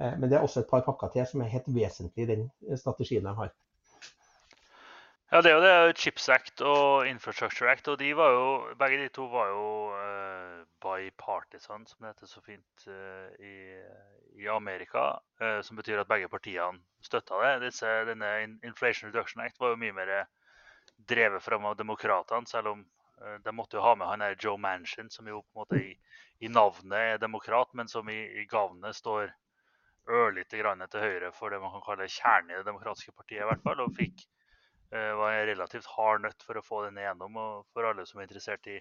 Eh, 0.00 0.16
men 0.18 0.30
det 0.30 0.38
er 0.38 0.46
også 0.46 0.62
et 0.62 0.70
par 0.70 0.84
pakker 0.86 1.12
til 1.14 1.28
som 1.30 1.44
er 1.44 1.52
helt 1.52 1.68
vesentlig 1.74 2.26
i 2.26 2.30
den 2.32 2.48
strategien 2.80 3.26
de 3.26 3.34
har. 3.38 3.52
Ja, 5.34 5.40
det 5.42 5.50
er 5.50 5.56
jo 5.56 5.62
det 5.66 5.98
Chips 5.98 6.28
Act 6.30 6.60
og 6.62 7.08
Infrastructure 7.10 7.66
Act. 7.66 7.88
og 7.88 7.98
de 7.98 8.12
var 8.14 8.30
jo, 8.30 8.74
Begge 8.78 9.00
de 9.00 9.08
to 9.10 9.24
var 9.26 9.48
jo 9.50 9.64
uh, 9.90 10.60
bipartisan, 10.78 11.82
som 11.90 12.04
det 12.04 12.12
heter 12.12 12.28
så 12.30 12.42
fint 12.46 12.84
uh, 12.86 13.32
i, 13.42 13.56
i, 14.38 14.46
Amerika. 14.46 15.18
Uh, 15.42 15.58
som 15.66 15.74
betyr 15.74 15.98
at 15.98 16.06
begge 16.06 16.28
partiene 16.30 16.78
støtta 17.02 17.40
det. 17.42 17.64
Disse, 17.64 17.90
denne 18.06 18.28
Inflation 18.62 19.10
Reduction 19.10 19.42
Act 19.42 19.58
var 19.58 19.72
jo 19.72 19.80
mye 19.82 19.96
mer 19.96 20.12
drevet 21.10 21.42
fram 21.42 21.66
av 21.66 21.74
demokratene, 21.82 22.46
selv 22.46 22.70
om 22.76 22.84
de 23.42 23.54
måtte 23.58 23.80
jo 23.80 23.82
ha 23.82 23.96
med 23.98 24.06
han 24.06 24.22
der 24.22 24.38
Joe 24.38 24.58
Manchin, 24.58 25.10
som 25.10 25.26
jo 25.26 25.40
på 25.42 25.50
en 25.50 25.64
måte 25.64 25.80
i, 25.80 25.96
i 26.46 26.52
navnet 26.52 26.94
er 27.00 27.18
demokrat, 27.18 27.74
men 27.74 27.90
som 27.90 28.06
i, 28.06 28.20
i 28.38 28.46
gavnet 28.46 28.94
står 28.94 29.34
ørlite 30.06 30.62
grann 30.62 30.86
til 30.86 31.02
høyre 31.08 31.34
for 31.34 31.50
det 31.50 31.58
man 31.58 31.74
kan 31.74 31.84
kalle 31.88 32.06
kjernen 32.20 32.54
i 32.54 32.60
det 32.60 32.70
demokratiske 32.70 33.16
partiet, 33.18 33.42
i 33.42 33.50
hvert 33.50 33.66
fall. 33.66 33.82
og 33.82 33.98
fikk 33.98 34.28
var 34.94 35.32
en 35.32 35.46
relativt 35.48 35.86
hard 35.96 36.22
nøtt 36.24 36.44
for 36.46 36.58
å 36.58 36.64
få 36.64 36.82
den 36.86 36.98
igjennom. 37.00 37.36
Og 37.40 37.64
for 37.74 37.88
alle 37.88 38.04
som 38.06 38.20
er 38.20 38.28
interessert 38.28 38.66
i, 38.70 38.78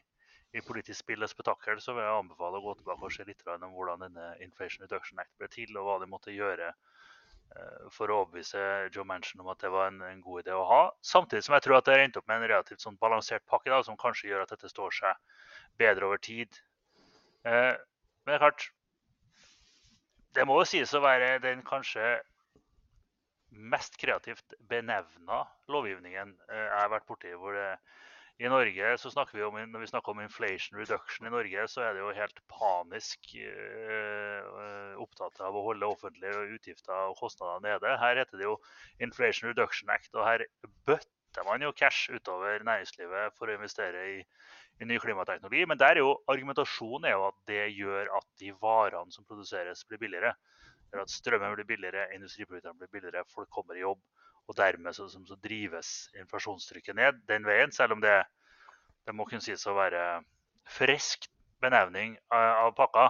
i 0.54 0.62
politisk 0.66 1.02
spill 1.02 1.26
og 1.26 1.32
spetakkel, 1.32 1.82
så 1.82 1.96
vil 1.96 2.06
jeg 2.06 2.20
anbefale 2.24 2.60
å 2.60 2.66
gå 2.66 2.76
tilbake 2.80 3.08
og 3.08 3.16
se 3.16 3.26
litt 3.28 3.42
om 3.50 3.72
hvordan 3.74 4.06
denne 4.06 4.28
Inflation 4.46 4.86
Reduction 4.86 5.22
Act 5.24 5.34
ble 5.42 5.50
til, 5.54 5.74
og 5.78 5.88
hva 5.88 5.96
de 6.04 6.10
måtte 6.12 6.36
gjøre 6.36 6.70
eh, 6.70 7.88
for 7.96 8.12
å 8.12 8.20
overbevise 8.22 8.62
Joe 8.94 9.08
Manchin 9.10 9.42
om 9.42 9.50
at 9.54 9.64
det 9.66 9.72
var 9.74 9.90
en, 9.90 10.02
en, 10.06 10.22
god 10.22 10.44
idé 10.44 10.58
å 10.58 10.68
ha. 10.70 10.84
Samtidig 11.02 11.48
som 11.48 11.58
jeg 11.58 11.66
tror 11.66 11.80
at 11.80 11.90
det 11.90 11.98
har 11.98 12.06
endt 12.06 12.20
opp 12.22 12.30
med 12.30 12.42
en 12.42 12.52
relativt 12.52 12.86
sånn 12.86 13.00
balansert 13.02 13.46
pakke 13.50 13.74
da, 13.74 13.82
som 13.88 13.98
kanskje 13.98 14.30
gjør 14.30 14.46
at 14.46 14.54
dette 14.54 14.70
står 14.70 14.94
seg 15.00 15.42
bedre 15.82 16.12
over 16.12 16.22
tid. 16.22 16.62
Eh, 17.50 17.74
men 18.24 18.32
det 18.32 18.38
er 18.38 18.46
klart 18.46 18.70
Det 20.34 20.46
må 20.48 20.56
jo 20.62 20.66
sies 20.66 20.94
å 20.96 21.02
være 21.04 21.36
den 21.44 21.60
kanskje 21.66 22.16
mest 23.54 23.98
kreativt 24.02 24.56
benevna 24.70 25.44
lovgivningen 25.72 26.34
eh, 26.50 26.66
jeg 26.66 26.80
har 26.80 26.92
vært 26.94 27.08
borti. 27.10 27.34
hvor 27.38 27.56
det, 27.58 27.68
I 28.42 28.50
Norge 28.50 28.96
så 28.98 29.12
snakker 29.14 29.38
vi 29.38 29.44
om, 29.46 29.58
Når 29.72 29.80
vi 29.80 29.88
snakker 29.92 30.12
om 30.12 30.22
inflation 30.22 30.80
reduction 30.80 31.28
i 31.28 31.34
Norge, 31.34 31.68
så 31.68 31.82
er 31.82 31.94
det 31.94 32.02
jo 32.02 32.14
helt 32.18 32.40
panisk 32.50 33.36
uh, 33.38 34.96
opptatt 35.04 35.40
av 35.40 35.56
å 35.56 35.66
holde 35.68 35.86
offentlige 35.86 36.48
utgifter 36.56 37.12
og 37.12 37.20
kostnader 37.20 37.62
nede. 37.62 37.98
Her 38.02 38.18
heter 38.18 38.42
det 38.42 38.48
jo 38.48 38.58
Inflation 39.00 39.50
Reduction 39.52 39.94
Act, 39.94 40.10
og 40.16 40.26
her 40.26 40.46
bøtter 40.90 41.46
man 41.46 41.62
jo 41.62 41.72
cash 41.78 42.10
utover 42.10 42.66
næringslivet 42.66 43.38
for 43.38 43.50
å 43.50 43.56
investere 43.58 44.02
i, 44.16 44.18
i 44.82 44.90
ny 44.90 44.98
klimateknologi. 44.98 45.68
Men 45.70 45.78
der 45.78 45.96
er 45.96 46.02
jo 46.02 46.18
argumentasjonen 46.28 47.06
er 47.10 47.16
jo 47.18 47.30
at 47.30 47.40
det 47.50 47.64
gjør 47.78 48.10
at 48.18 48.28
de 48.42 48.52
varene 48.62 49.14
som 49.14 49.30
produseres, 49.30 49.86
blir 49.86 50.02
billigere 50.02 50.34
gjør 50.94 51.04
at 51.04 51.14
strømmen 51.14 51.56
blir 51.58 51.68
billigere, 51.68 52.08
industriproduktene 52.16 52.78
blir 52.80 52.92
billigere, 52.94 53.26
folk 53.34 53.50
kommer 53.54 53.78
i 53.78 53.84
jobb. 53.84 54.02
Og 54.52 54.58
dermed 54.60 54.96
så, 54.96 55.08
så 55.08 55.38
drives 55.44 55.92
inflasjonstrykket 56.20 56.98
ned 57.00 57.22
den 57.30 57.46
veien, 57.48 57.72
selv 57.72 57.96
om 57.96 58.02
det, 58.04 58.18
det 59.08 59.16
må 59.16 59.26
kunne 59.28 59.44
sies 59.44 59.64
å 59.68 59.76
være 59.78 60.04
frisk 60.70 61.30
benevning 61.64 62.18
av, 62.36 62.74
pakka. 62.76 63.08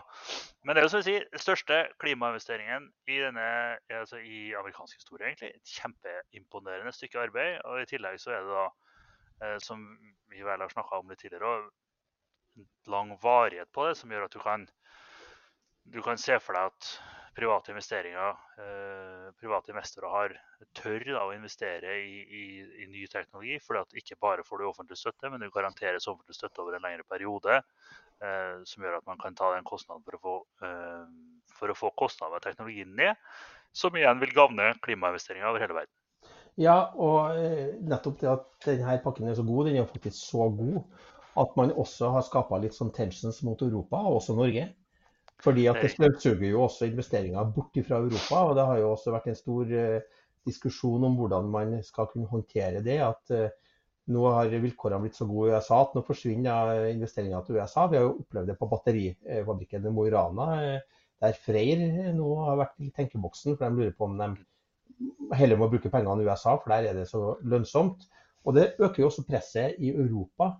Men 0.61 0.75
det 0.75 0.83
er 0.83 0.85
jo 0.85 0.91
som 0.93 1.01
å 1.01 1.05
si, 1.05 1.15
den 1.33 1.41
største 1.41 1.79
klimainvesteringen 2.01 2.85
i, 3.09 3.17
denne, 3.17 3.45
altså 3.97 4.19
i 4.21 4.53
amerikansk 4.59 4.99
historie, 4.99 5.25
egentlig. 5.25 5.55
Et 5.57 5.73
kjempeimponerende 5.79 6.93
stykke 6.93 7.23
arbeid. 7.25 7.57
Og 7.65 7.81
i 7.81 7.89
tillegg 7.89 8.19
så 8.21 8.35
er 8.35 8.45
det 8.45 8.59
da, 8.59 8.67
eh, 9.41 9.57
som 9.63 9.87
vi 10.29 10.45
vel 10.45 10.61
har 10.61 10.73
snakka 10.73 11.01
om 11.01 11.09
litt 11.09 11.23
tidligere, 11.23 11.49
og 11.49 12.61
lang 12.93 13.15
varighet 13.23 13.71
på 13.73 13.87
det, 13.87 13.97
som 13.97 14.13
gjør 14.13 14.27
at 14.27 14.37
du 14.37 14.41
kan, 14.43 14.67
du 15.89 16.01
kan 16.05 16.21
se 16.21 16.37
for 16.43 16.57
deg 16.57 16.69
at 16.69 16.91
private 17.35 17.73
investeringer. 17.73 18.37
Eh, 18.61 19.29
private 19.39 19.73
investorer 19.73 20.13
har 20.13 20.35
tør 20.77 21.05
da, 21.07 21.23
å 21.25 21.33
investere 21.35 21.95
i, 22.03 22.19
i, 22.23 22.43
i, 22.83 22.87
ny 22.91 23.05
teknologi. 23.11 23.57
For 23.63 23.79
ikke 23.99 24.19
bare 24.21 24.45
får 24.47 24.61
du 24.61 24.67
offentlig 24.69 24.99
støtte, 24.99 25.31
men 25.31 25.41
du 25.41 25.49
garanteres 25.53 26.07
offentlig 26.11 26.37
støtte 26.37 26.63
over 26.63 26.77
en 26.77 26.85
lengre 26.85 27.07
periode. 27.09 27.61
Eh, 28.23 28.59
som 28.69 28.85
gjør 28.85 28.99
at 28.99 29.09
man 29.09 29.19
kan 29.21 29.35
ta 29.35 29.49
den 29.55 29.65
kostnaden 29.67 30.05
for 30.05 30.17
å 30.17 30.21
få, 30.21 30.35
eh, 30.67 31.47
for 31.57 31.73
å 31.73 31.77
få 31.77 31.91
kostnaden 31.99 32.37
ved 32.37 32.45
teknologien 32.45 32.93
ned. 32.95 33.19
Som 33.73 33.97
igjen 33.97 34.21
vil 34.21 34.35
gagne 34.35 34.73
klimainvesteringer 34.85 35.49
over 35.49 35.63
hele 35.65 35.79
verden. 35.81 35.95
Ja, 36.61 36.93
og 36.93 37.33
eh, 37.41 37.73
nettopp 37.81 38.19
det 38.21 38.29
at 38.29 38.45
denne 38.67 38.99
pakken 39.01 39.27
er 39.27 39.35
så 39.39 39.45
god, 39.47 39.67
den 39.67 39.81
er 39.81 39.89
faktisk 39.89 40.19
så 40.21 40.51
god 40.53 40.83
at 41.41 41.55
man 41.57 41.73
også 41.81 42.11
har 42.13 42.25
skapa 42.25 42.59
litt 42.61 42.75
sånn 42.77 42.93
tensions 42.93 43.41
mot 43.45 43.61
Europa, 43.65 43.97
og 44.05 44.19
også 44.19 44.35
Norge. 44.37 44.67
Fordi 45.41 45.65
at 45.67 45.79
det 45.81 45.91
støvsuger 45.91 46.51
jo 46.51 46.61
også 46.67 46.87
investeringer 46.87 47.49
bort 47.55 47.79
fra 47.87 47.99
Europa. 47.99 48.43
og 48.49 48.55
Det 48.55 48.65
har 48.65 48.77
jo 48.79 48.91
også 48.91 49.11
vært 49.11 49.27
en 49.31 49.39
stor 49.39 49.73
uh, 49.73 50.21
diskusjon 50.45 51.03
om 51.03 51.17
hvordan 51.17 51.49
man 51.51 51.75
skal 51.83 52.07
kunne 52.11 52.29
håndtere 52.31 52.83
det. 52.85 52.99
at 53.01 53.33
uh, 53.33 53.49
Nå 54.13 54.23
har 54.35 54.51
vilkårene 54.51 54.99
blitt 55.05 55.15
så 55.15 55.25
gode 55.25 55.49
i 55.49 55.53
USA 55.55 55.77
at 55.79 55.93
nå 55.95 56.01
forsvinner 56.03 56.89
investeringene 56.91 57.39
til 57.47 57.55
USA. 57.55 57.85
Vi 57.87 57.95
har 57.95 58.03
jo 58.03 58.17
opplevd 58.19 58.49
det 58.51 58.57
på 58.59 58.67
batterifabrikken 58.67 59.87
i 59.87 59.93
Mo 59.95 60.03
i 60.03 60.11
Rana, 60.11 60.47
der 61.23 61.37
Freyr 61.39 62.11
nå 62.11 62.33
har 62.43 62.59
vært 62.59 62.83
i 62.83 62.89
tenkeboksen. 62.91 63.55
For 63.55 63.63
de 63.63 63.79
lurer 63.79 63.95
på 63.95 64.09
om 64.09 64.17
de 64.19 64.27
heller 65.39 65.59
må 65.59 65.69
bruke 65.71 65.91
pengene 65.93 66.19
i 66.19 66.27
USA, 66.27 66.57
for 66.59 66.73
der 66.73 66.89
er 66.89 66.99
det 66.99 67.07
så 67.07 67.37
lønnsomt. 67.47 68.03
Og 68.43 68.57
det 68.57 68.73
øker 68.75 69.05
jo 69.05 69.07
også 69.07 69.23
presset 69.27 69.79
i 69.79 69.93
Europa 69.95 70.51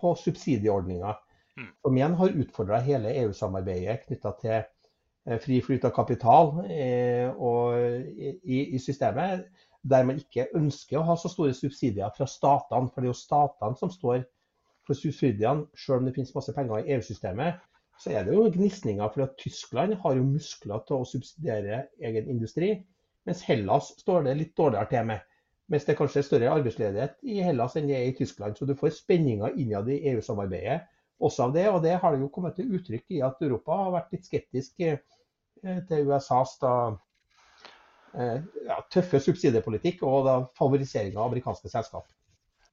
på 0.00 0.14
subsidieordninger. 0.20 1.18
Mm. 1.56 1.68
Som 1.82 1.96
igjen 1.96 2.16
har 2.20 2.40
utfordra 2.42 2.80
hele 2.84 3.12
EU-samarbeidet 3.22 4.02
knytta 4.04 4.32
til 4.40 4.56
eh, 4.56 5.38
fri 5.40 5.60
flyt 5.64 5.86
av 5.88 5.94
kapital 5.96 6.50
eh, 6.68 7.30
i, 7.32 8.58
i, 8.74 8.80
systemet, 8.82 9.46
der 9.86 10.04
man 10.04 10.20
ikke 10.20 10.50
ønsker 10.58 11.00
å 11.00 11.06
ha 11.10 11.16
så 11.20 11.30
store 11.32 11.54
subsidier 11.56 12.12
fra 12.16 12.28
statene. 12.28 12.90
For 12.92 13.00
det 13.00 13.08
er 13.08 13.14
jo 13.14 13.20
statene 13.20 13.80
som 13.80 13.92
står 13.92 14.26
for 14.86 14.98
subsidiene, 14.98 15.66
selv 15.78 16.02
om 16.02 16.08
det 16.08 16.16
finnes 16.16 16.34
masse 16.36 16.52
penger 16.54 16.82
i 16.82 16.96
EU-systemet. 16.96 17.62
Så 18.02 18.12
er 18.12 18.26
det 18.26 18.34
jo 18.36 18.50
gnisninger, 18.52 19.08
for 19.14 19.24
at 19.24 19.38
Tyskland 19.40 19.96
har 20.02 20.18
jo 20.18 20.26
muskler 20.28 20.82
til 20.84 21.00
å 21.00 21.08
subsidiere 21.08 21.86
egen 22.04 22.28
industri. 22.34 22.74
Mens 23.26 23.40
Hellas 23.46 23.94
står 24.02 24.26
det 24.26 24.36
litt 24.36 24.52
dårligere 24.58 24.90
til 24.90 25.08
med. 25.08 25.24
Mens 25.72 25.86
det 25.88 25.96
kanskje 25.98 26.20
er 26.20 26.26
større 26.26 26.50
arbeidsledighet 26.52 27.16
i 27.26 27.40
Hellas 27.42 27.74
enn 27.78 27.88
det 27.88 27.96
er 27.96 28.10
i 28.10 28.14
Tyskland. 28.14 28.54
Så 28.54 28.68
du 28.68 28.76
får 28.78 28.92
spenninger 29.00 29.56
innad 29.58 29.88
i 29.90 30.02
EU-samarbeidet 30.12 30.84
også 31.22 31.48
av 31.48 31.54
det. 31.56 31.66
Og 31.70 31.82
det 31.84 31.96
har 32.02 32.14
det 32.14 32.22
jo 32.22 32.32
kommet 32.32 32.56
til 32.58 32.72
uttrykk 32.78 33.16
i 33.16 33.22
at 33.24 33.42
Europa 33.44 33.78
har 33.84 33.94
vært 33.94 34.16
litt 34.16 34.28
skeptisk 34.28 34.84
eh, 34.86 34.98
til 35.88 36.10
USAs 36.10 36.56
da, 36.62 36.74
eh, 38.14 38.42
ja, 38.68 38.80
tøffe 38.92 39.22
subsidiepolitikk 39.22 40.04
og 40.06 40.26
da 40.28 40.36
favorisering 40.58 41.16
av 41.16 41.30
amerikanske 41.30 41.72
selskap. 41.72 42.08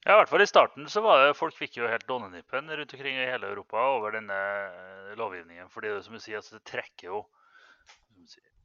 Ja, 0.04 0.18
i 0.18 0.20
hvert 0.20 0.34
fall 0.34 0.44
i 0.44 0.50
starten 0.50 0.90
så 0.92 1.00
var 1.04 1.22
det, 1.22 1.38
Folk 1.40 1.56
fikk 1.56 1.78
jo 1.80 1.88
helt 1.88 2.08
donnenippen 2.10 2.68
rundt 2.68 2.94
omkring 2.94 3.22
i 3.22 3.30
hele 3.30 3.54
Europa 3.54 3.86
over 3.94 4.18
denne 4.18 4.40
eh, 4.66 5.14
lovgivningen. 5.20 5.70
fordi 5.72 5.94
det, 5.94 6.04
som 6.04 6.18
du 6.18 6.20
sier, 6.20 6.42
altså, 6.42 6.60
det 6.60 6.68
trekker 6.68 7.08
jo 7.08 7.24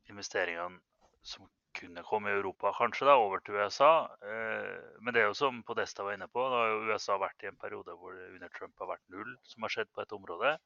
investeringene 0.09 0.81
som 1.23 1.47
kunne 1.79 2.05
komme 2.07 2.31
i 2.31 2.37
Europa, 2.37 2.73
kanskje, 2.77 3.07
da, 3.09 3.14
over 3.21 3.43
til 3.45 3.59
USA. 3.59 3.93
Eh, 4.23 4.99
men 5.01 5.14
det 5.14 5.23
er 5.23 5.31
jo 5.31 5.38
som 5.38 5.62
Podesta 5.67 6.07
var 6.07 6.19
inne 6.19 6.29
på, 6.31 6.43
da 6.51 6.64
har 6.64 6.75
jo 6.75 6.91
USA 6.91 7.17
vært 7.23 7.47
i 7.47 7.51
en 7.51 7.61
periode 7.61 7.95
hvor 8.01 8.17
det 8.17 8.29
under 8.35 8.53
Trump 8.57 8.75
har 8.83 8.93
vært 8.93 9.07
null 9.14 9.33
som 9.49 9.67
har 9.67 9.75
skjedd 9.75 9.91
på 9.95 10.05
et 10.05 10.14
område. 10.17 10.57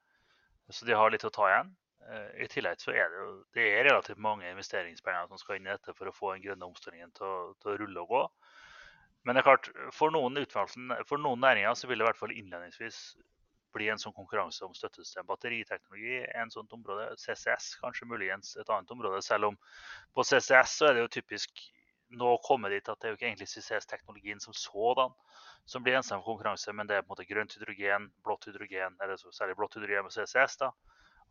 Så 0.72 0.88
de 0.88 0.96
har 0.96 1.12
litt 1.12 1.26
å 1.28 1.32
ta 1.34 1.48
igjen. 1.50 1.72
I 2.42 2.48
tillegg 2.50 2.80
så 2.82 2.90
er 2.90 3.10
det 3.12 3.18
jo 3.20 3.28
det 3.54 3.64
er 3.76 3.84
relativt 3.86 4.18
mange 4.18 4.48
investeringspenger 4.50 5.28
som 5.30 5.38
skal 5.38 5.60
inn 5.60 5.68
i 5.68 5.70
dette 5.70 5.92
for 5.94 6.10
å 6.10 6.14
få 6.16 6.32
den 6.32 6.42
grønne 6.42 6.66
omstillingen 6.66 7.12
til, 7.14 7.52
til 7.62 7.70
å 7.70 7.76
rulle 7.78 8.02
og 8.02 8.10
gå. 8.10 8.22
Men 9.22 9.36
det 9.36 9.42
er 9.42 9.46
klart, 9.46 9.68
for 9.94 10.10
noen, 10.14 10.40
for 10.50 11.22
noen 11.22 11.44
næringer 11.44 11.76
så 11.78 11.86
vil 11.86 12.00
det 12.00 12.06
i 12.06 12.08
hvert 12.08 12.18
fall 12.18 12.34
innledningsvis 12.34 12.98
bli 13.74 13.88
en 13.92 14.00
sånn 14.00 14.14
konkurranse 14.16 14.64
om 14.66 14.74
støttesystem. 14.76 15.26
Batteriteknologi 15.28 16.18
er 16.22 16.42
en 16.42 16.52
sånt 16.54 16.72
område. 16.76 17.10
CCS 17.20 17.76
kanskje 17.82 18.08
muligens 18.10 18.56
et 18.60 18.70
annet 18.70 18.90
område. 18.94 19.22
Selv 19.24 19.52
om 19.52 19.58
på 20.14 20.24
CCS 20.28 20.78
så 20.78 20.90
er 20.90 20.96
det 20.96 21.06
jo 21.06 21.14
typisk 21.20 21.64
nå 22.12 22.34
komme 22.44 22.68
dit 22.68 22.88
at 22.88 23.00
det 23.00 23.08
er 23.08 23.14
jo 23.14 23.18
ikke 23.18 23.28
egentlig 23.30 23.48
CCS-teknologien 23.48 24.40
som 24.42 24.52
sådan 24.56 25.14
som 25.64 25.84
blir 25.84 25.94
gjenstand 25.96 26.22
for 26.22 26.32
konkurranse, 26.32 26.72
men 26.74 26.88
det 26.88 26.96
er 26.96 27.04
på 27.04 27.12
en 27.12 27.14
måte 27.14 27.28
grønt 27.28 27.54
hydrogen, 27.54 28.08
blått 28.26 28.48
hydrogen, 28.48 28.96
eller 29.02 29.20
særlig 29.30 29.56
blått 29.56 29.76
hydrogen 29.78 30.08
med 30.08 30.14
CCS. 30.14 30.56
da, 30.58 30.72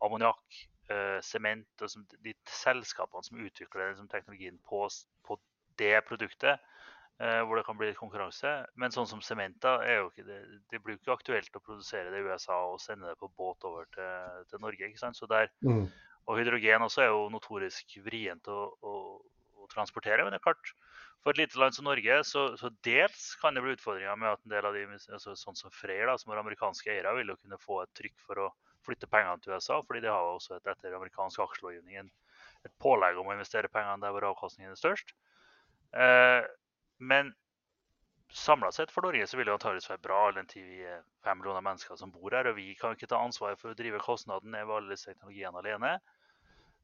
Ammoniakk, 0.02 0.62
eh, 0.90 1.20
sement. 1.20 1.68
Eh, 1.82 2.16
de 2.24 2.34
selskapene 2.48 3.24
som 3.24 3.38
utvikler 3.38 3.92
liksom, 3.92 4.08
teknologien 4.08 4.58
på, 4.68 4.88
på 5.26 5.38
det 5.78 6.04
produktet, 6.08 6.58
hvor 7.18 7.58
det 7.58 7.62
kan 7.66 7.76
bli 7.78 7.92
konkurranse. 7.94 8.50
Men 8.80 8.94
sånn 8.94 9.06
som 9.06 9.20
Sementa 9.22 9.76
er 9.86 10.00
jo 10.00 10.08
ikke 10.08 10.24
det, 10.26 10.38
det 10.72 10.80
blir 10.82 10.96
jo 10.96 11.00
ikke 11.02 11.14
aktuelt 11.14 11.58
å 11.58 11.62
produsere 11.62 12.10
det 12.10 12.22
i 12.22 12.24
USA 12.26 12.56
og 12.70 12.80
sende 12.82 13.12
det 13.12 13.18
på 13.20 13.28
båt 13.38 13.62
over 13.68 13.86
til, 13.94 14.40
til 14.50 14.62
Norge. 14.64 14.88
ikke 14.88 15.02
sant? 15.02 15.18
Så 15.18 15.28
der, 15.30 15.52
mm. 15.62 15.84
Og 16.30 16.38
hydrogen 16.38 16.86
også 16.86 17.04
er 17.04 17.10
jo 17.10 17.28
notorisk 17.32 17.96
vrient 18.04 18.48
å, 18.50 18.60
å, 18.78 18.96
å, 19.58 19.68
transportere. 19.72 20.22
Men 20.22 20.34
det 20.34 20.38
er 20.40 20.46
klart, 20.46 20.72
for 21.22 21.34
et 21.34 21.40
lite 21.42 21.58
land 21.58 21.74
som 21.74 21.86
Norge, 21.88 22.18
så, 22.26 22.44
så 22.58 22.70
dels 22.86 23.32
kan 23.42 23.54
det 23.54 23.64
bli 23.64 23.74
utfordringer 23.76 24.18
med 24.18 24.30
at 24.34 24.42
en 24.44 24.54
del 24.54 24.68
av 24.68 24.76
de, 24.76 24.84
altså 25.16 25.34
sånn 25.38 25.58
som 25.58 25.74
Freyr, 25.74 26.06
da, 26.10 26.16
som 26.20 26.32
har 26.32 26.42
amerikanske 26.42 26.90
eiere, 26.94 27.14
vil 27.18 27.34
jo 27.34 27.38
kunne 27.40 27.60
få 27.62 27.82
et 27.82 27.94
trykk 27.98 28.18
for 28.22 28.46
å 28.46 28.50
flytte 28.86 29.10
pengene 29.10 29.42
til 29.42 29.54
USA. 29.54 29.80
fordi 29.86 30.02
de 30.04 30.10
har 30.10 30.22
jo 30.26 30.38
også 30.38 30.58
et, 30.58 30.70
etter 30.74 30.94
amerikansk 30.98 31.42
aksjelovgivning 31.44 32.10
et 32.62 32.74
pålegg 32.82 33.18
om 33.18 33.30
å 33.30 33.34
investere 33.34 33.70
pengene 33.70 34.02
der 34.02 34.14
hvor 34.14 34.26
avkastningen 34.30 34.74
er 34.74 34.78
størst. 34.78 35.14
Eh, 35.92 36.40
men 37.02 37.32
samla 38.32 38.72
sett 38.72 38.92
for 38.92 39.04
Norge 39.04 39.26
så 39.26 39.36
vil 39.36 39.46
det 39.48 39.52
antakeligvis 39.52 39.90
være 39.90 40.04
bra 40.06 40.18
all 40.26 40.36
den 40.38 40.48
tid 40.48 40.64
vi 40.64 40.80
er 40.88 41.02
fem 41.24 41.38
millioner 41.38 41.64
mennesker 41.64 41.98
som 42.00 42.12
bor 42.14 42.32
her. 42.32 42.48
Og 42.48 42.56
vi 42.56 42.72
kan 42.78 42.96
ikke 42.96 43.10
ta 43.10 43.20
ansvar 43.20 43.58
for 43.60 43.72
å 43.72 43.78
drive 43.78 44.00
kostnaden 44.02 44.54
ned 44.54 44.66
ved 44.68 44.76
alle 44.78 44.94
disse 44.94 45.10
teknologiene 45.10 45.60
alene. 45.60 45.92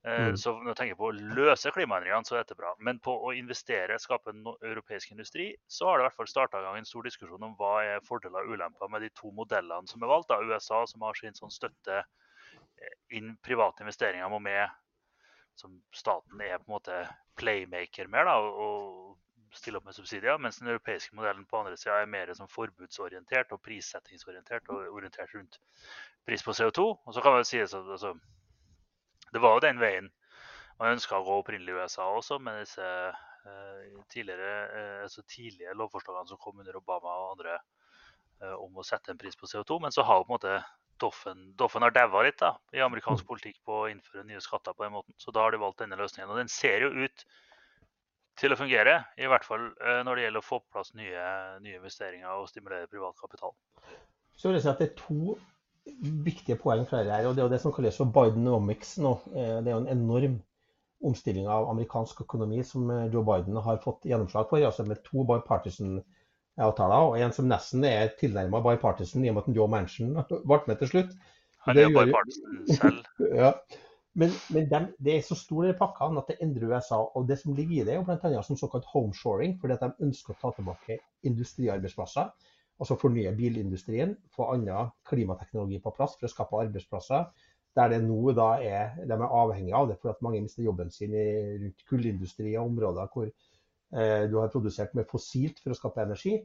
Eh, 0.05 0.27
mm. 0.29 0.37
Så 0.39 0.53
når 0.59 0.73
jeg 0.73 0.81
tenker 0.83 0.99
på 1.01 1.09
å 1.09 1.17
løse 1.39 1.73
klimaendringene, 1.75 2.29
så 2.29 2.37
er 2.37 2.45
dette 2.45 2.59
bra. 2.59 2.75
Men 2.85 3.01
på 3.03 3.15
å 3.15 3.33
investere, 3.37 3.97
skape 4.03 4.35
en 4.35 4.45
europeisk 4.67 5.15
industri, 5.15 5.51
så 5.67 5.89
har 5.89 5.99
det 5.99 6.05
i 6.05 6.09
hvert 6.09 6.19
fall 6.21 6.31
starta 6.31 6.63
en 6.71 6.89
stor 6.89 7.09
diskusjon 7.09 7.49
om 7.49 7.57
hva 7.59 7.79
er 7.95 8.05
fordeler 8.07 8.47
og 8.47 8.59
ulemper 8.59 8.93
med 8.93 9.07
de 9.07 9.13
to 9.19 9.33
modellene 9.35 9.91
som 9.91 10.05
er 10.05 10.13
valgt. 10.13 10.31
Da. 10.31 10.43
USA, 10.45 10.85
som 10.91 11.07
har 11.07 11.19
sin 11.19 11.39
sånn 11.39 11.55
støtte 11.55 12.03
eh, 12.03 12.99
inn 13.19 13.37
private 13.47 13.87
investeringer, 13.87 14.29
må 14.31 14.43
med 14.43 14.67
som 15.59 15.81
staten 15.91 16.39
er 16.45 16.61
på 16.61 16.69
en 16.69 16.77
måte 16.77 17.01
playmaker 17.41 18.07
mer. 18.13 18.29
da, 18.29 18.37
og 18.39 19.17
stille 19.57 19.79
opp 19.79 19.87
med 19.89 19.97
subsidier, 19.97 20.39
mens 20.43 20.59
den 20.61 20.69
europeiske 20.69 21.17
modellen 21.17 21.47
på 21.49 21.61
andre 21.61 21.77
sida 21.77 22.01
er 22.03 22.11
mer 22.11 22.33
som 22.37 22.51
forbudsorientert 22.51 23.53
og 23.55 23.63
prissettingsorientert 23.65 24.69
og 24.75 24.89
orientert 24.93 25.35
rundt 25.37 25.61
pris 26.27 26.45
på 26.45 26.55
CO2. 26.57 26.87
Og 27.07 27.15
så 27.15 27.25
kan 27.25 27.39
man 27.39 27.49
si 27.49 27.61
at 27.63 27.75
altså, 27.75 28.15
Det 29.33 29.43
var 29.43 29.55
jo 29.55 29.67
den 29.67 29.81
veien 29.81 30.11
man 30.79 30.95
ønska 30.95 31.19
å 31.19 31.25
gå 31.27 31.39
opprinnelig 31.41 31.75
i 31.75 31.81
USA 31.83 32.07
også, 32.17 32.39
med 32.39 32.61
disse 32.63 32.85
uh, 32.87 34.03
tidligere, 34.09 34.53
uh, 34.71 35.03
altså 35.03 35.25
tidlige 35.27 35.75
lovforslagene 35.75 36.31
som 36.31 36.41
kom 36.41 36.61
under 36.63 36.77
Obama 36.79 37.17
og 37.25 37.33
andre 37.35 37.59
uh, 38.43 38.55
om 38.63 38.79
å 38.79 38.87
sette 38.87 39.13
en 39.13 39.19
pris 39.19 39.37
på 39.37 39.51
CO2. 39.51 39.81
Men 39.83 39.95
så 39.95 40.07
har 40.07 40.23
på 40.23 40.31
en 40.31 40.37
måte 40.37 40.61
Doffen, 40.99 41.53
Doffen 41.59 41.85
har 41.87 41.95
daua 41.95 42.25
litt 42.27 42.39
da, 42.41 42.55
i 42.75 42.81
amerikansk 42.83 43.23
mm. 43.23 43.29
politikk 43.29 43.59
på 43.67 43.83
å 43.83 43.91
innføre 43.91 44.25
nye 44.27 44.41
skatter 44.43 44.75
på 44.75 44.87
den 44.87 44.97
måten. 44.97 45.15
Så 45.19 45.35
da 45.35 45.45
har 45.45 45.55
de 45.55 45.61
valgt 45.63 45.83
denne 45.83 45.99
løsningen. 45.99 46.31
Og 46.31 46.41
den 46.41 46.51
ser 46.51 46.83
jo 46.87 46.91
ut 47.05 47.27
til 48.39 48.55
å 48.55 48.59
fungere. 48.59 48.97
I 49.19 49.29
hvert 49.31 49.47
fall 49.47 49.71
eh, 49.83 50.01
når 50.07 50.19
det 50.19 50.27
gjelder 50.27 50.45
å 50.45 50.49
få 50.49 50.61
på 50.63 50.79
plass 50.79 50.95
nye, 50.99 51.29
nye 51.65 51.79
investeringer 51.81 52.39
og 52.39 52.51
stimulere 52.51 52.91
privat 52.91 53.19
kapital. 53.21 53.55
Så 54.39 54.49
vil 54.49 54.59
jeg 54.59 54.67
si 54.67 54.73
at 54.73 54.83
Det 54.83 54.91
er 54.93 54.99
to 55.01 55.39
viktige 56.25 56.59
poeng 56.61 56.85
fra 56.87 57.03
det 57.05 57.15
her. 57.15 57.27
og 57.27 57.35
Det 57.35 57.43
er 57.43 57.49
jo 57.49 57.55
det 57.55 57.63
som 57.63 57.75
kalles 57.75 57.99
for 57.99 58.13
Bidenomics 58.15 58.99
nå. 59.03 59.17
Eh, 59.33 59.57
det 59.63 59.73
er 59.73 59.75
jo 59.77 59.83
en 59.83 59.97
enorm 59.97 60.39
omstilling 61.09 61.47
av 61.47 61.69
amerikansk 61.71 62.23
økonomi 62.27 62.63
som 62.67 62.91
eh, 62.91 63.09
Joe 63.13 63.25
Biden 63.27 63.59
har 63.65 63.83
fått 63.83 64.07
gjennomslag 64.09 64.49
for. 64.51 64.63
altså 64.63 64.87
Med 64.87 65.03
to 65.07 65.25
bipartisan-avtaler, 65.29 67.11
og 67.11 67.19
en 67.19 67.35
som 67.35 67.51
nesten 67.51 67.85
er 67.89 68.15
tilnærma 68.21 68.63
bipartisan 68.65 69.25
i 69.25 69.33
og 69.33 69.39
med 69.39 69.49
at 69.49 69.61
Joe 69.61 69.69
Manchin 69.75 70.15
ble 70.15 70.63
med 70.67 70.81
til 70.83 70.95
slutt. 70.95 71.19
Han 71.67 71.77
er 71.79 71.89
jo 71.89 71.95
bipartisan 71.99 72.65
selv. 72.79 73.13
ja. 73.43 73.53
Men, 74.19 74.33
men 74.51 74.67
de, 74.71 74.79
det 75.05 75.13
er 75.15 75.27
så 75.27 75.37
store 75.39 75.75
pakkene 75.79 76.19
at 76.19 76.31
det 76.33 76.39
endrer 76.43 76.73
USA. 76.73 76.99
Og 77.15 77.29
det 77.29 77.39
som 77.39 77.55
ligger 77.55 77.77
i 77.77 77.85
det, 77.87 77.95
er 77.95 78.07
bl.a. 78.07 78.43
som 78.43 78.59
såkalt 78.59 78.89
homeshoring, 78.91 79.59
fordi 79.61 79.77
at 79.77 79.85
de 79.85 80.07
ønsker 80.09 80.35
å 80.35 80.41
ta 80.41 80.51
tilbake 80.57 80.99
industriarbeidsplasser. 81.29 82.33
Altså 82.79 82.99
fornye 82.99 83.35
bilindustrien, 83.39 84.17
få 84.35 84.51
annen 84.55 84.91
klimateknologi 85.07 85.79
på 85.83 85.95
plass 85.95 86.17
for 86.19 86.27
å 86.27 86.33
skape 86.33 86.61
arbeidsplasser. 86.65 87.31
Der 87.79 87.93
det 87.93 88.01
nå 88.03 88.33
da 88.35 88.53
er, 88.65 88.97
de 89.07 89.15
er 89.15 89.39
avhengige 89.41 89.79
av 89.79 89.91
det 89.91 89.99
for 90.03 90.11
at 90.11 90.23
mange 90.25 90.43
mister 90.43 90.67
jobben 90.67 90.91
sin 90.91 91.15
i, 91.15 91.27
rundt 91.63 91.85
kullindustri 91.91 92.57
og 92.57 92.73
områder 92.73 93.11
hvor 93.13 93.29
eh, 93.29 94.25
du 94.31 94.39
har 94.41 94.51
produsert 94.51 94.95
med 94.99 95.07
fossilt 95.11 95.63
for 95.63 95.75
å 95.75 95.79
skape 95.79 96.07
energi. 96.07 96.41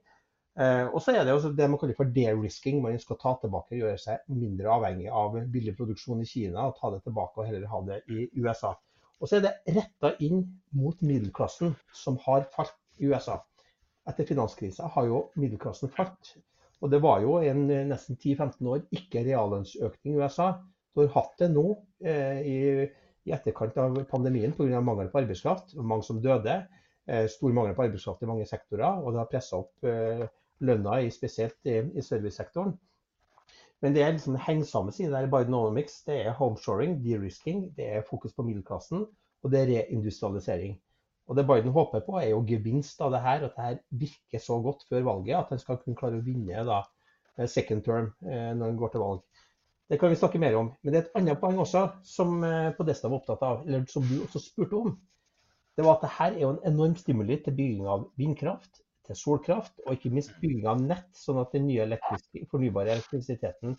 Eh, 0.54 0.86
og 0.86 1.02
så 1.02 1.16
er 1.16 1.26
det 1.26 1.34
også 1.34 1.50
det 1.58 1.66
man 1.70 1.80
kaller 1.82 1.98
for 1.98 2.10
de-risking. 2.14 2.82
Man 2.84 3.00
skal 3.02 3.18
ta 3.22 3.34
tilbake 3.42 3.74
og 3.74 3.86
gjøre 3.86 4.02
seg 4.02 4.34
mindre 4.34 4.74
avhengig 4.76 5.10
av 5.10 5.40
billig 5.54 5.74
produksjon 5.80 6.22
i 6.22 6.30
Kina 6.30 6.68
og 6.70 6.78
ta 6.78 6.92
det 6.94 7.02
tilbake 7.08 7.42
og 7.42 7.50
heller 7.50 7.70
ha 7.72 7.82
det 7.88 8.02
i 8.14 8.28
USA. 8.38 8.76
Og 9.24 9.30
så 9.30 9.40
er 9.40 9.46
det 9.46 9.78
retta 9.78 10.14
inn 10.26 10.44
mot 10.76 11.00
middelklassen, 11.02 11.74
som 11.96 12.20
har 12.26 12.46
falt 12.54 12.76
i 13.00 13.08
USA. 13.08 13.40
Etter 14.10 14.28
finanskrisa 14.28 14.90
har 14.94 15.08
jo 15.08 15.22
middelklassen 15.40 15.92
falt. 15.96 16.36
Og 16.84 16.92
det 16.92 17.00
var 17.02 17.24
jo 17.24 17.38
en 17.40 17.64
nesten 17.88 18.18
10-15 18.20 18.68
år 18.68 18.84
ikke 18.92 19.24
reallønnsøkning 19.24 20.18
i 20.18 20.20
USA. 20.20 20.50
Du 20.94 21.06
har 21.06 21.14
hatt 21.16 21.40
det 21.40 21.50
nå 21.54 21.64
eh, 22.04 22.42
i, 22.44 22.58
i, 23.24 23.32
etterkant 23.34 23.80
av 23.80 23.96
pandemien 24.12 24.52
pga. 24.54 24.82
mangel 24.84 25.08
på 25.10 25.24
arbeidskraft. 25.24 25.78
Mange 25.80 26.06
som 26.06 26.20
døde. 26.22 26.60
Eh, 27.08 27.26
stor 27.32 27.56
mangel 27.56 27.78
på 27.78 27.88
arbeidskraft 27.88 28.28
i 28.28 28.30
mange 28.30 28.50
sektorer. 28.50 29.00
Og 29.00 29.16
det 29.16 29.24
har 29.24 29.32
pressa 29.32 29.62
opp 29.64 29.88
eh, 29.88 30.28
lønna, 30.66 31.00
i, 31.04 31.12
spesielt 31.14 31.70
i, 31.70 31.82
i 31.94 32.04
servicesektoren. 32.06 32.74
Men 33.84 33.96
det 33.96 34.04
er 34.04 34.16
liksom 34.16 34.40
hengsamme 34.40 34.94
siden 34.96 35.12
der 35.12 35.28
i 35.28 35.32
Bidenomics. 35.32 36.02
Det 36.08 36.22
er 36.24 36.38
homeshoring, 36.38 37.02
de-risking, 37.04 37.66
det 37.78 37.90
er 37.98 38.08
fokus 38.08 38.34
på 38.34 38.46
middelklassen, 38.48 39.06
og 39.44 39.52
det 39.52 39.60
er 39.60 39.72
reindustrialisering. 39.74 40.78
Og 41.28 41.36
Det 41.36 41.48
Biden 41.48 41.72
håper 41.72 42.00
på, 42.06 42.18
er 42.20 42.30
jo 42.32 42.44
gevinst 42.48 43.02
av 43.02 43.12
det 43.12 43.22
her, 43.24 43.46
at 43.46 43.56
det 43.56 43.66
her 43.66 43.78
virker 43.90 44.40
så 44.40 44.60
godt 44.62 44.84
før 44.90 45.06
valget 45.08 45.38
at 45.38 45.52
han 45.52 45.60
skal 45.60 45.80
kunne 45.80 46.00
klare 46.00 46.20
å 46.20 46.26
vinne 46.26 46.66
da, 46.68 46.82
eh, 47.38 47.48
second 47.48 47.84
term 47.84 48.12
eh, 48.28 48.52
når 48.56 48.66
han 48.66 48.80
går 48.80 48.92
til 48.92 49.04
valg. 49.04 49.22
Det 49.90 50.00
kan 50.00 50.12
vi 50.12 50.20
snakke 50.20 50.40
mer 50.40 50.56
om. 50.58 50.72
Men 50.82 50.94
det 50.94 51.00
er 51.00 51.06
et 51.06 51.18
annet 51.20 51.40
poeng 51.40 51.60
også, 51.64 51.86
som 52.04 52.44
eh, 52.44 52.72
Podesta 52.78 53.08
var 53.08 53.22
opptatt 53.22 53.44
av, 53.44 53.64
eller 53.68 53.86
som 53.92 54.04
du 54.08 54.18
også 54.22 54.42
spurte 54.44 54.80
om. 54.80 54.96
Det 55.78 55.86
var 55.86 55.98
at 55.98 56.06
det 56.06 56.16
her 56.18 56.32
er 56.36 56.42
jo 56.44 56.54
en 56.54 56.74
enorm 56.74 56.96
stimuli 57.00 57.40
til 57.44 57.56
bygging 57.56 57.88
av 57.90 58.08
vindkraft, 58.20 58.84
til 59.08 59.18
solkraft, 59.20 59.82
og 59.86 59.96
ikke 59.96 60.12
minst 60.14 60.36
bygging 60.42 60.68
av 60.70 60.82
nett, 60.82 61.10
sånn 61.18 61.42
at 61.42 61.52
den 61.56 61.68
nye 61.68 61.88
fornybare 62.52 62.96
elektrisiteten 62.96 63.76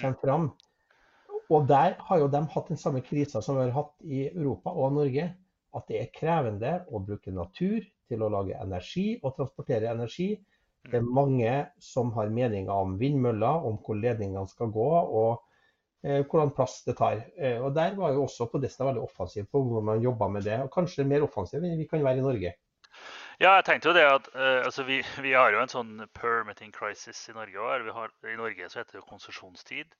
kommer 0.00 0.18
fram. 0.22 0.48
Og 1.48 1.68
Der 1.68 1.96
har 1.98 2.18
jo 2.20 2.28
de 2.28 2.40
hatt 2.52 2.68
den 2.68 2.76
samme 2.76 3.00
krisa 3.00 3.40
som 3.42 3.56
vi 3.56 3.62
har 3.62 3.76
hatt 3.76 3.94
i 4.04 4.26
Europa 4.28 4.70
og 4.70 4.92
Norge. 4.98 5.30
At 5.76 5.88
det 5.88 6.00
er 6.00 6.12
krevende 6.12 6.72
å 6.92 7.00
bruke 7.04 7.32
natur 7.32 7.84
til 8.08 8.22
å 8.24 8.30
lage 8.32 8.56
energi 8.60 9.18
og 9.22 9.36
transportere 9.36 9.90
energi. 9.92 10.34
Det 10.88 11.00
er 11.00 11.04
mange 11.04 11.52
som 11.82 12.12
har 12.16 12.30
meninger 12.32 12.72
om 12.72 12.96
vindmøller, 13.00 13.64
om 13.68 13.76
hvor 13.84 13.98
ledningene 14.00 14.48
skal 14.48 14.72
gå 14.72 14.88
og 14.88 15.42
eh, 16.04 16.24
hvordan 16.24 16.54
plass 16.56 16.82
det 16.86 16.96
tar. 17.00 17.24
Eh, 17.36 17.58
og 17.60 17.74
Der 17.76 17.96
var 17.96 18.14
jo 18.16 18.24
også 18.24 18.48
Podesta 18.52 18.86
veldig 18.88 19.04
offensiv 19.04 19.48
på 19.52 19.62
hvordan 19.62 19.88
man 19.92 20.04
jobba 20.04 20.28
med 20.28 20.48
det. 20.48 20.60
og 20.64 20.72
Kanskje 20.72 21.08
mer 21.08 21.24
offensiv 21.26 21.64
enn 21.64 21.78
vi 21.80 21.88
kan 21.88 22.04
være 22.04 22.22
i 22.22 22.26
Norge. 22.28 22.54
Ja, 23.38 23.52
jeg 23.54 23.68
tenkte 23.68 23.92
jo 23.92 23.94
det 23.94 24.02
at 24.02 24.24
uh, 24.34 24.64
altså 24.66 24.82
vi, 24.82 24.96
vi, 25.22 25.30
har 25.38 25.52
jo 25.54 25.60
en 25.62 25.70
sånn 25.70 25.92
permitting 26.18 26.72
crisis 26.74 27.20
i 27.30 27.34
Norge 27.36 27.60
òg. 27.62 27.86
I 28.26 28.34
Norge 28.34 28.66
så 28.66 28.80
heter 28.80 28.98
det 28.98 29.06
konsesjonstid. 29.06 29.94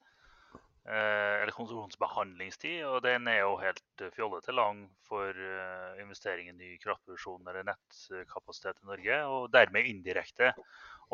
Uh, 0.89 1.45
eller 1.45 1.55
konsesjonsbehandlingstid. 1.55 2.81
Og 2.91 2.99
den 3.05 3.31
er 3.31 3.45
jo 3.45 3.53
helt 3.63 4.05
fjollete 4.17 4.57
lang 4.59 4.83
for 5.07 5.31
uh, 5.39 5.95
investering 6.03 6.51
i 6.51 6.57
ny 6.57 6.73
kraftproduksjon 6.83 7.47
eller 7.47 7.69
nettkapasitet 7.71 8.83
i 8.83 8.91
Norge. 8.91 9.21
Og 9.31 9.47
dermed 9.55 9.87
indirekte 9.87 10.51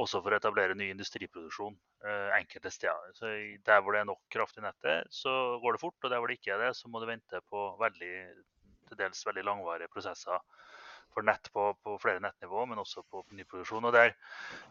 også 0.01 0.25
for 0.25 0.33
å 0.33 0.41
etablere 0.41 0.79
ny 0.81 0.89
industriproduksjon 0.95 1.77
enkelte 2.39 2.73
steder. 2.73 3.13
Så 3.21 3.29
Der 3.69 3.85
hvor 3.85 3.95
det 3.95 4.01
er 4.01 4.09
nok 4.09 4.25
kraft 4.33 4.57
i 4.59 4.65
nettet, 4.65 5.13
så 5.13 5.61
går 5.61 5.77
det 5.77 5.85
fort. 5.85 6.01
Og 6.01 6.11
der 6.11 6.25
hvor 6.25 6.33
det 6.33 6.41
ikke 6.41 6.57
er 6.57 6.71
det, 6.71 6.73
så 6.81 6.89
må 6.89 7.05
du 7.05 7.07
vente 7.13 7.45
på 7.53 7.69
veldig, 7.85 8.17
til 8.89 9.01
dels 9.05 9.27
veldig 9.29 9.45
langvarige 9.45 9.93
prosesser 9.93 10.41
for 11.15 11.27
nett 11.27 11.49
på, 11.55 11.69
på, 11.85 11.97
flere 12.03 12.23
nettnivå, 12.23 12.65
men 12.71 12.81
også 12.83 13.05
på 13.11 13.23
nyproduksjon. 13.39 13.87
Og 13.89 13.95
der, 13.95 14.15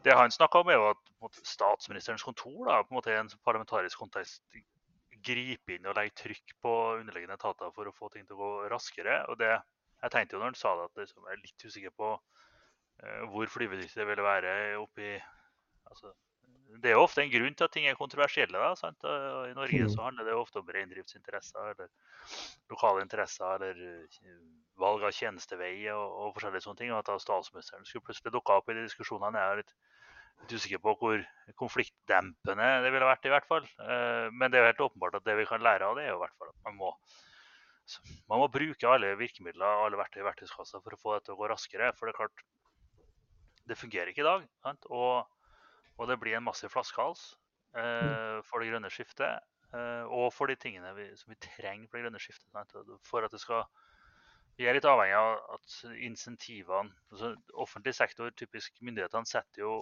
Det 0.04 0.16
han 0.18 0.32
snakka 0.32 0.62
om, 0.62 0.70
er 0.70 0.80
jo 0.80 0.90
at 0.92 1.42
statsministerens 1.48 2.24
kontor 2.24 2.68
da, 2.68 2.82
på 2.84 2.94
en 2.94 3.00
måte 3.00 3.14
i 3.14 3.20
en 3.20 3.32
parlamentarisk 3.46 4.00
kontekst 4.04 4.44
griper 5.24 5.78
inn 5.78 5.88
og 5.88 5.96
legger 5.96 6.18
trykk 6.24 6.56
på 6.64 6.74
underliggende 7.00 7.38
etater 7.40 7.72
for 7.76 7.88
å 7.88 7.96
få 7.96 8.10
ting 8.12 8.28
til 8.28 8.36
å 8.36 8.42
gå 8.42 8.52
raskere. 8.74 9.22
Og 9.32 9.40
det, 9.40 9.54
jeg 10.04 10.14
tenkte 10.14 10.36
jo 10.36 10.42
når 10.42 10.52
han 10.52 10.60
sa 10.60 10.76
det, 10.78 10.90
at 10.90 11.04
liksom, 11.04 11.28
jeg 11.30 11.38
er 11.38 11.44
litt 11.46 11.66
usikker 11.68 11.96
på 11.96 12.10
uh, 12.18 13.24
hvor 13.32 13.52
flyvedyktig 13.56 14.02
det 14.02 14.10
ville 14.10 14.26
være 14.26 14.54
oppi 14.82 15.16
altså, 15.90 16.12
Det 16.82 16.92
er 16.92 17.00
ofte 17.00 17.22
en 17.22 17.32
grunn 17.32 17.54
til 17.54 17.68
at 17.68 17.74
ting 17.76 17.86
er 17.86 17.98
kontroversielle. 18.00 18.58
da, 18.58 18.74
sant? 18.80 19.06
I 19.06 19.54
Norge 19.54 19.90
så 19.90 20.00
mm. 20.00 20.04
handler 20.08 20.30
det 20.30 20.36
ofte 20.38 20.62
om 20.62 20.70
reindriftsinteresser 20.74 21.74
eller 21.74 21.90
lokale 22.72 23.04
interesser 23.06 23.58
eller 23.60 23.82
eh, 23.94 24.38
valg 24.82 25.06
av 25.06 25.14
tjenestevei 25.14 25.76
og, 25.94 26.04
og 26.04 26.38
forskjellige 26.38 26.66
sånne 26.66 26.82
ting. 26.82 26.94
Og 26.94 27.04
at 27.04 27.22
statsministeren 27.22 27.86
skulle 27.86 28.08
plutselig 28.08 28.34
dukke 28.34 28.58
opp 28.58 28.72
i 28.72 28.78
de 28.80 28.88
diskusjonene, 28.88 29.38
jeg 29.38 29.58
er 29.58 29.62
litt 29.62 29.76
litt 30.44 30.56
usikker 30.58 30.82
på 30.84 30.94
hvor 31.00 31.22
konfliktdempende 31.60 32.70
det 32.84 32.92
ville 32.94 33.08
vært. 33.08 33.28
i 33.28 33.34
hvert 33.34 33.48
fall. 33.50 33.68
Eh, 33.80 34.32
men 34.32 34.52
det 34.52 34.60
er 34.60 34.66
jo 34.66 34.72
helt 34.72 34.88
åpenbart 34.88 35.20
at 35.20 35.28
det 35.28 35.38
vi 35.40 35.48
kan 35.50 35.64
lære 35.64 35.88
av 35.88 35.98
det, 35.98 36.08
er 36.08 36.14
jo 36.14 36.20
i 36.20 36.24
hvert 36.24 36.40
fall 36.40 36.52
at 36.52 36.66
man 36.68 36.80
må, 36.80 36.92
man 38.32 38.44
må 38.44 38.50
bruke 38.52 38.90
alle 38.90 39.14
virkemidler 39.20 39.86
alle 39.86 40.00
verktøy 40.00 40.22
i 40.24 40.28
verktøyskassa 40.28 40.82
for 40.82 40.96
å 40.96 41.00
få 41.00 41.16
dette 41.16 41.30
til 41.30 41.38
å 41.38 41.40
gå 41.42 41.52
raskere. 41.52 41.94
For 41.98 42.08
det 42.10 42.16
er 42.16 42.20
klart, 42.22 42.44
det 43.70 43.80
fungerer 43.80 44.12
ikke 44.12 44.26
i 44.26 44.30
dag. 44.32 44.48
Og, 44.90 45.40
og, 45.98 46.08
det 46.10 46.20
blir 46.22 46.38
en 46.38 46.46
massiv 46.46 46.74
flaskehals 46.74 47.34
eh, 47.78 48.40
for 48.48 48.60
det 48.62 48.72
grønne 48.72 48.92
skiftet. 48.94 49.44
Eh, 49.74 50.04
og 50.10 50.32
for 50.34 50.50
de 50.50 50.58
tingene 50.60 50.94
vi, 50.98 51.08
som 51.18 51.34
vi 51.34 51.40
trenger 51.42 51.88
for 51.88 52.00
det 52.00 52.06
grønne 52.08 52.22
skiftet. 52.22 52.76
For 53.08 53.26
at 53.26 53.34
det 53.34 53.42
skal 53.44 53.66
vi 54.58 54.68
er 54.70 54.78
litt 54.78 54.86
avhengig 54.86 55.18
av 55.18 55.56
at 55.56 55.78
insentivene 56.06 56.94
altså 57.10 57.32
Offentlig 57.64 57.96
sektor, 57.98 58.30
typisk 58.38 58.76
myndighetene, 58.86 59.26
setter 59.26 59.64
jo 59.64 59.78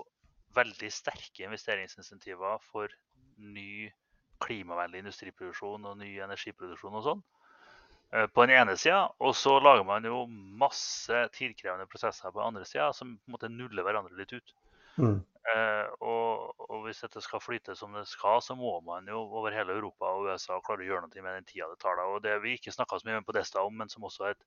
veldig 0.56 0.92
sterke 0.92 1.44
investeringsinsentiver 1.48 2.64
for 2.72 2.92
ny 3.36 3.90
klimavennlig 4.42 5.04
industriproduksjon 5.04 5.86
og 5.90 6.00
ny 6.00 6.14
energiproduksjon 6.24 6.98
og 6.98 7.06
sånn. 7.06 7.22
Eh, 8.12 8.28
på 8.28 8.46
den 8.46 8.56
ene 8.58 8.76
sida, 8.80 9.06
og 9.24 9.36
så 9.38 9.58
lager 9.64 9.86
man 9.88 10.08
jo 10.08 10.24
masse 10.30 11.26
tidkrevende 11.36 11.88
prosesser 11.92 12.32
på 12.32 12.40
den 12.40 12.50
andre 12.52 12.68
sida 12.68 12.90
som 12.96 13.16
på 13.18 13.30
en 13.30 13.38
måte 13.38 13.52
nuller 13.52 13.88
hverandre 13.88 14.18
litt 14.18 14.34
ut. 14.36 14.56
Mm. 14.98 15.20
Eh, 15.42 15.88
og, 16.06 16.52
og, 16.68 16.84
hvis 16.86 17.00
dette 17.02 17.22
skal 17.26 17.42
flyte 17.42 17.74
som 17.78 17.96
det 17.98 18.04
skal, 18.12 18.44
så 18.46 18.54
må 18.58 18.76
man 18.86 19.08
jo 19.10 19.24
over 19.24 19.56
hele 19.56 19.74
Europa 19.74 20.12
og 20.14 20.28
USA 20.30 20.60
klare 20.62 20.86
å 20.86 20.90
gjøre 20.90 21.08
noe 21.08 21.24
med 21.26 21.40
den 21.40 21.48
tida 21.50 21.70
det 21.72 21.80
tar. 21.82 21.98
da. 21.98 22.06
Og 22.14 22.22
Det 22.22 22.36
vi 22.44 22.54
ikke 22.58 22.74
snakka 22.76 23.00
så 23.02 23.10
mye 23.10 23.24
på 23.26 23.36
Desta 23.38 23.64
om, 23.66 23.74
men 23.82 23.90
som 23.90 24.06
også 24.06 24.28
er 24.28 24.36
et 24.36 24.46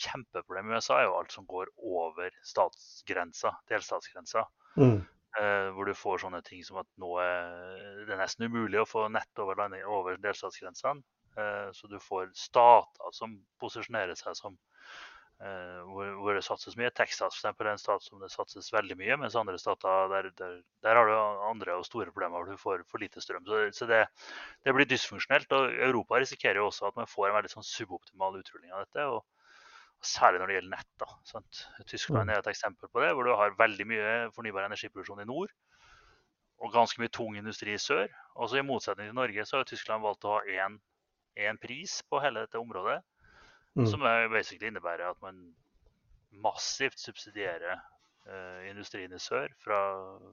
kjempeproblem 0.00 0.72
i 0.72 0.78
USA, 0.78 1.00
er 1.00 1.10
jo 1.10 1.18
alt 1.18 1.36
som 1.36 1.48
går 1.48 1.72
over 1.76 2.32
statsgrensa, 2.48 3.52
delstatsgrensa. 3.68 4.46
Mm. 4.80 5.02
Eh, 5.40 5.68
hvor 5.72 5.88
du 5.88 5.94
får 5.96 6.24
sånne 6.24 6.42
ting 6.44 6.64
som 6.64 6.80
at 6.80 6.88
nå 7.00 7.14
er 7.20 8.02
det 8.08 8.18
nesten 8.20 8.48
umulig 8.48 8.82
å 8.82 8.88
få 8.88 9.06
nett 9.12 9.40
over, 9.40 9.56
landing, 9.60 9.84
over 9.88 10.16
delstatsgrensene. 10.20 11.04
Eh, 11.36 11.68
så 11.76 11.88
du 11.88 11.98
får 12.00 12.32
stater 12.36 13.16
som 13.16 13.38
posisjonerer 13.60 14.16
seg 14.16 14.36
som 14.36 14.56
hvor, 15.42 16.10
hvor, 16.20 16.36
det 16.36 16.44
satses 16.46 16.76
mye. 16.78 16.90
Texas 16.94 17.34
for 17.34 17.40
eksempel, 17.40 17.66
er 17.66 17.74
en 17.74 17.80
stat 17.82 18.04
som 18.04 18.20
det 18.22 18.30
satses 18.30 18.68
veldig 18.70 18.96
mye, 19.00 19.16
mens 19.24 19.34
andre 19.38 19.58
stater 19.58 20.10
der, 20.12 20.28
der, 20.38 20.56
der 20.86 20.98
har 20.98 21.08
du 21.08 21.14
andre 21.48 21.74
og 21.80 21.86
store 21.88 22.12
problemer 22.12 22.38
hvor 22.38 22.52
du 22.52 22.60
får 22.60 22.84
for 22.90 23.02
lite 23.02 23.22
strøm. 23.24 23.42
Så, 23.48 23.62
så 23.74 23.88
det, 23.90 24.04
det, 24.62 24.74
blir 24.76 24.86
dysfunksjonelt. 24.86 25.50
og 25.56 25.74
Europa 25.88 26.20
risikerer 26.22 26.62
jo 26.62 26.68
også 26.68 26.92
at 26.92 27.00
man 27.00 27.10
får 27.10 27.30
en 27.30 27.38
veldig 27.40 27.54
sånn 27.56 27.66
suboptimal 27.66 28.38
utrulling 28.38 28.70
av 28.70 28.86
dette. 28.86 29.08
og 29.16 29.24
Særlig 30.02 30.42
når 30.42 30.50
det 30.50 30.54
gjelder 30.56 30.76
nett. 30.76 30.90
da, 30.98 31.10
sant? 31.26 31.66
Tyskland 31.86 32.26
mm. 32.26 32.32
er 32.34 32.42
et 32.42 32.50
eksempel 32.50 32.90
på 32.90 33.02
det, 33.02 33.12
hvor 33.14 33.26
du 33.26 33.34
har 33.38 33.58
veldig 33.58 33.86
mye 33.86 34.14
fornybar 34.34 34.66
energiproduksjon 34.66 35.22
i 35.22 35.28
nord. 35.30 35.50
Og 36.62 36.74
ganske 36.74 37.02
mye 37.02 37.10
tung 37.10 37.34
industri 37.38 37.74
i 37.74 37.82
sør. 37.82 38.10
Også 38.38 38.58
I 38.58 38.66
motsetning 38.66 39.10
til 39.10 39.18
Norge 39.18 39.46
så 39.46 39.60
har 39.60 39.66
Tyskland 39.66 40.06
valgt 40.06 40.26
å 40.26 40.36
ha 40.36 40.42
én 40.46 41.58
pris 41.62 42.00
på 42.06 42.22
hele 42.22 42.46
dette 42.46 42.62
området. 42.62 43.00
Mm. 43.74 43.86
Som 43.88 44.04
basically 44.32 44.68
innebærer 44.68 45.10
at 45.10 45.20
man 45.24 45.38
massivt 46.44 47.00
subsidierer 47.00 47.78
uh, 48.28 48.70
industrien 48.70 49.12
i 49.12 49.20
sør 49.20 49.48
fra, 49.64 49.78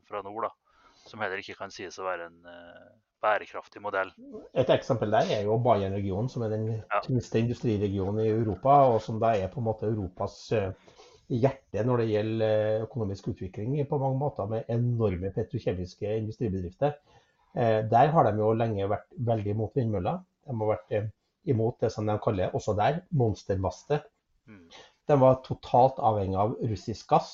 fra, 0.08 0.24
nord. 0.26 0.50
da, 0.50 0.82
Som 1.08 1.24
heller 1.24 1.40
ikke 1.40 1.58
kan 1.60 1.72
sies 1.72 2.00
å 2.00 2.08
være 2.08 2.28
en 2.28 2.40
uh, 2.44 2.90
bærekraftig 3.24 3.82
modell. 3.84 4.12
Et 4.56 4.72
eksempel 4.76 5.12
der 5.16 5.32
er 5.38 5.46
jo 5.48 5.58
Bayern-regionen, 5.64 6.30
som 6.32 6.44
er 6.46 6.54
den 6.54 6.68
ja. 6.72 7.02
tyngste 7.04 7.42
industriregionen 7.44 8.24
i 8.26 8.32
Europa, 8.32 8.82
og 8.94 9.02
som 9.04 9.20
da 9.24 9.34
er 9.36 9.52
på 9.52 9.60
en 9.60 9.68
måte 9.68 9.90
Europas 9.90 10.38
eh, 10.56 10.72
hjerte 11.28 11.84
når 11.84 12.04
det 12.04 12.10
gjelder 12.14 12.86
økonomisk 12.86 13.32
utvikling 13.34 13.76
på 13.90 14.00
mange 14.00 14.20
måter, 14.20 14.48
med 14.52 14.72
enorme 14.72 15.34
petrokjemiske 15.36 16.16
industribedrifter. 16.24 16.96
Der 17.92 18.12
har 18.14 18.28
de 18.30 18.40
jo 18.40 18.54
lenge 18.54 18.88
vært 18.88 19.08
veldig 19.28 19.56
mot 19.58 19.76
vindmøller. 19.76 20.20
De 20.48 20.56
har 20.56 20.70
vært 20.70 20.92
imot 21.48 21.80
det 21.84 21.92
som 21.94 22.08
de 22.10 22.18
kaller 22.24 22.56
også 22.58 22.76
der 22.78 23.04
monstermastet. 23.16 24.08
Mm. 24.50 24.66
De 25.10 25.20
var 25.22 25.42
totalt 25.46 26.02
avhengig 26.04 26.38
av 26.40 26.58
russisk 26.72 27.10
gass. 27.10 27.32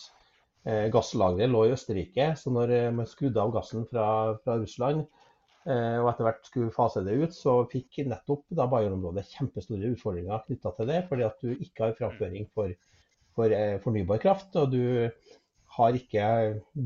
Gasslageret 0.66 1.52
lå 1.52 1.68
i 1.68 1.74
Østerrike, 1.76 2.32
så 2.40 2.50
når 2.50 2.72
man 2.96 3.06
skrudde 3.06 3.38
av 3.38 3.52
gassen 3.54 3.84
fra, 3.86 4.06
fra 4.42 4.56
Russland, 4.58 5.04
Eh, 5.66 5.98
og 5.98 6.12
etter 6.12 6.28
hvert 6.28 6.46
skulle 6.46 6.74
fase 6.74 7.02
det 7.08 7.16
ut, 7.18 7.34
så 7.34 7.56
fikk 7.72 8.04
nettopp 8.06 8.44
da 8.54 8.68
Bayern-området 8.70 9.26
kjempestore 9.32 9.96
utfordringer 9.96 10.44
knytta 10.46 10.72
til 10.78 10.92
det, 10.92 11.00
fordi 11.10 11.26
at 11.26 11.40
du 11.42 11.56
ikke 11.56 11.88
har 11.88 11.96
framføring 11.98 12.46
for, 12.54 12.76
for 13.34 13.56
eh, 13.56 13.80
fornybar 13.82 14.22
kraft. 14.22 14.54
Og 14.62 14.76
du 14.76 14.84
har 15.78 15.98
ikke 15.98 16.28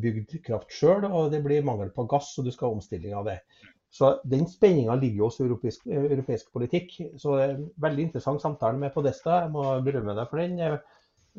bygd 0.05 0.38
kraft 0.45 0.72
sjøl, 0.74 1.09
og 1.09 1.34
det 1.34 1.43
blir 1.43 1.67
mangel 1.67 1.91
på 1.95 2.07
gass, 2.09 2.32
og 2.39 2.47
du 2.47 2.53
skal 2.55 2.70
ha 2.70 2.78
omstilling 2.78 3.17
av 3.20 3.28
det. 3.28 3.41
Så 3.90 4.12
den 4.30 4.46
spenninga 4.46 4.96
ligger 5.00 5.24
jo 5.24 5.30
hos 5.32 5.40
europeisk, 5.42 5.88
europeisk, 5.90 6.52
politikk. 6.54 6.94
Så 7.18 7.38
det 7.38 7.46
er 7.46 7.54
en 7.56 7.70
veldig 7.82 8.04
interessant 8.06 8.42
samtale 8.44 8.78
med 8.78 8.94
Podesta. 8.94 9.44
Jeg 9.46 9.54
må 9.56 9.64
berømme 9.86 10.14
deg 10.18 10.30
for 10.30 10.44
den. 10.44 10.60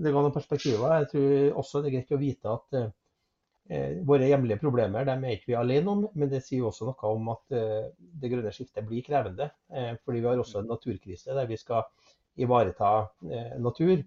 Det 0.00 0.10
ga 0.10 0.24
noen 0.24 0.34
perspektiver. 0.34 0.96
Jeg 0.98 1.10
tror 1.12 1.60
også 1.62 1.82
det 1.82 1.92
er 1.92 1.96
greit 1.98 2.16
å 2.16 2.20
vite 2.20 2.56
at 2.56 2.78
eh, 2.80 2.88
Eh, 3.70 4.00
våre 4.02 4.26
hjemlige 4.26 4.58
problemer 4.58 5.04
dem 5.06 5.22
er 5.22 5.36
ikke 5.36 5.52
vi 5.52 5.54
alene 5.54 5.92
om, 5.92 6.00
men 6.18 6.30
det 6.32 6.40
sier 6.42 6.64
også 6.66 6.88
noe 6.88 7.10
om 7.14 7.28
at 7.30 7.54
eh, 7.54 7.92
det 8.18 8.30
grønne 8.32 8.50
skiftet 8.54 8.86
blir 8.88 9.04
krevende. 9.06 9.46
Eh, 9.70 9.92
fordi 10.02 10.22
vi 10.24 10.26
har 10.26 10.42
også 10.42 10.64
en 10.64 10.72
naturkrise 10.72 11.36
der 11.36 11.46
vi 11.46 11.58
skal 11.60 11.84
ivareta 12.40 12.90
natur. 13.60 14.02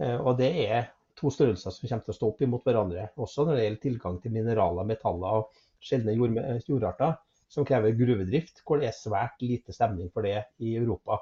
Og 0.00 0.38
det 0.38 0.48
er 0.64 0.86
to 1.18 1.30
størrelser 1.30 1.70
som 1.74 1.86
kommer 1.86 2.06
til 2.06 2.12
å 2.14 2.16
stå 2.16 2.28
opp 2.30 2.40
imot 2.42 2.64
hverandre. 2.66 3.04
Også 3.20 3.44
når 3.44 3.58
det 3.58 3.66
gjelder 3.66 3.82
tilgang 3.82 4.16
til 4.22 4.32
mineraler, 4.34 4.86
metaller 4.88 5.42
og 5.42 5.58
sjeldne 5.84 6.14
jord 6.16 6.38
jordarter 6.66 7.18
som 7.54 7.66
krever 7.66 7.94
gruvedrift, 7.96 8.64
hvor 8.66 8.82
det 8.82 8.90
er 8.90 8.96
svært 8.96 9.40
lite 9.44 9.74
stemning 9.74 10.10
for 10.12 10.26
det 10.26 10.40
i 10.58 10.74
Europa. 10.80 11.20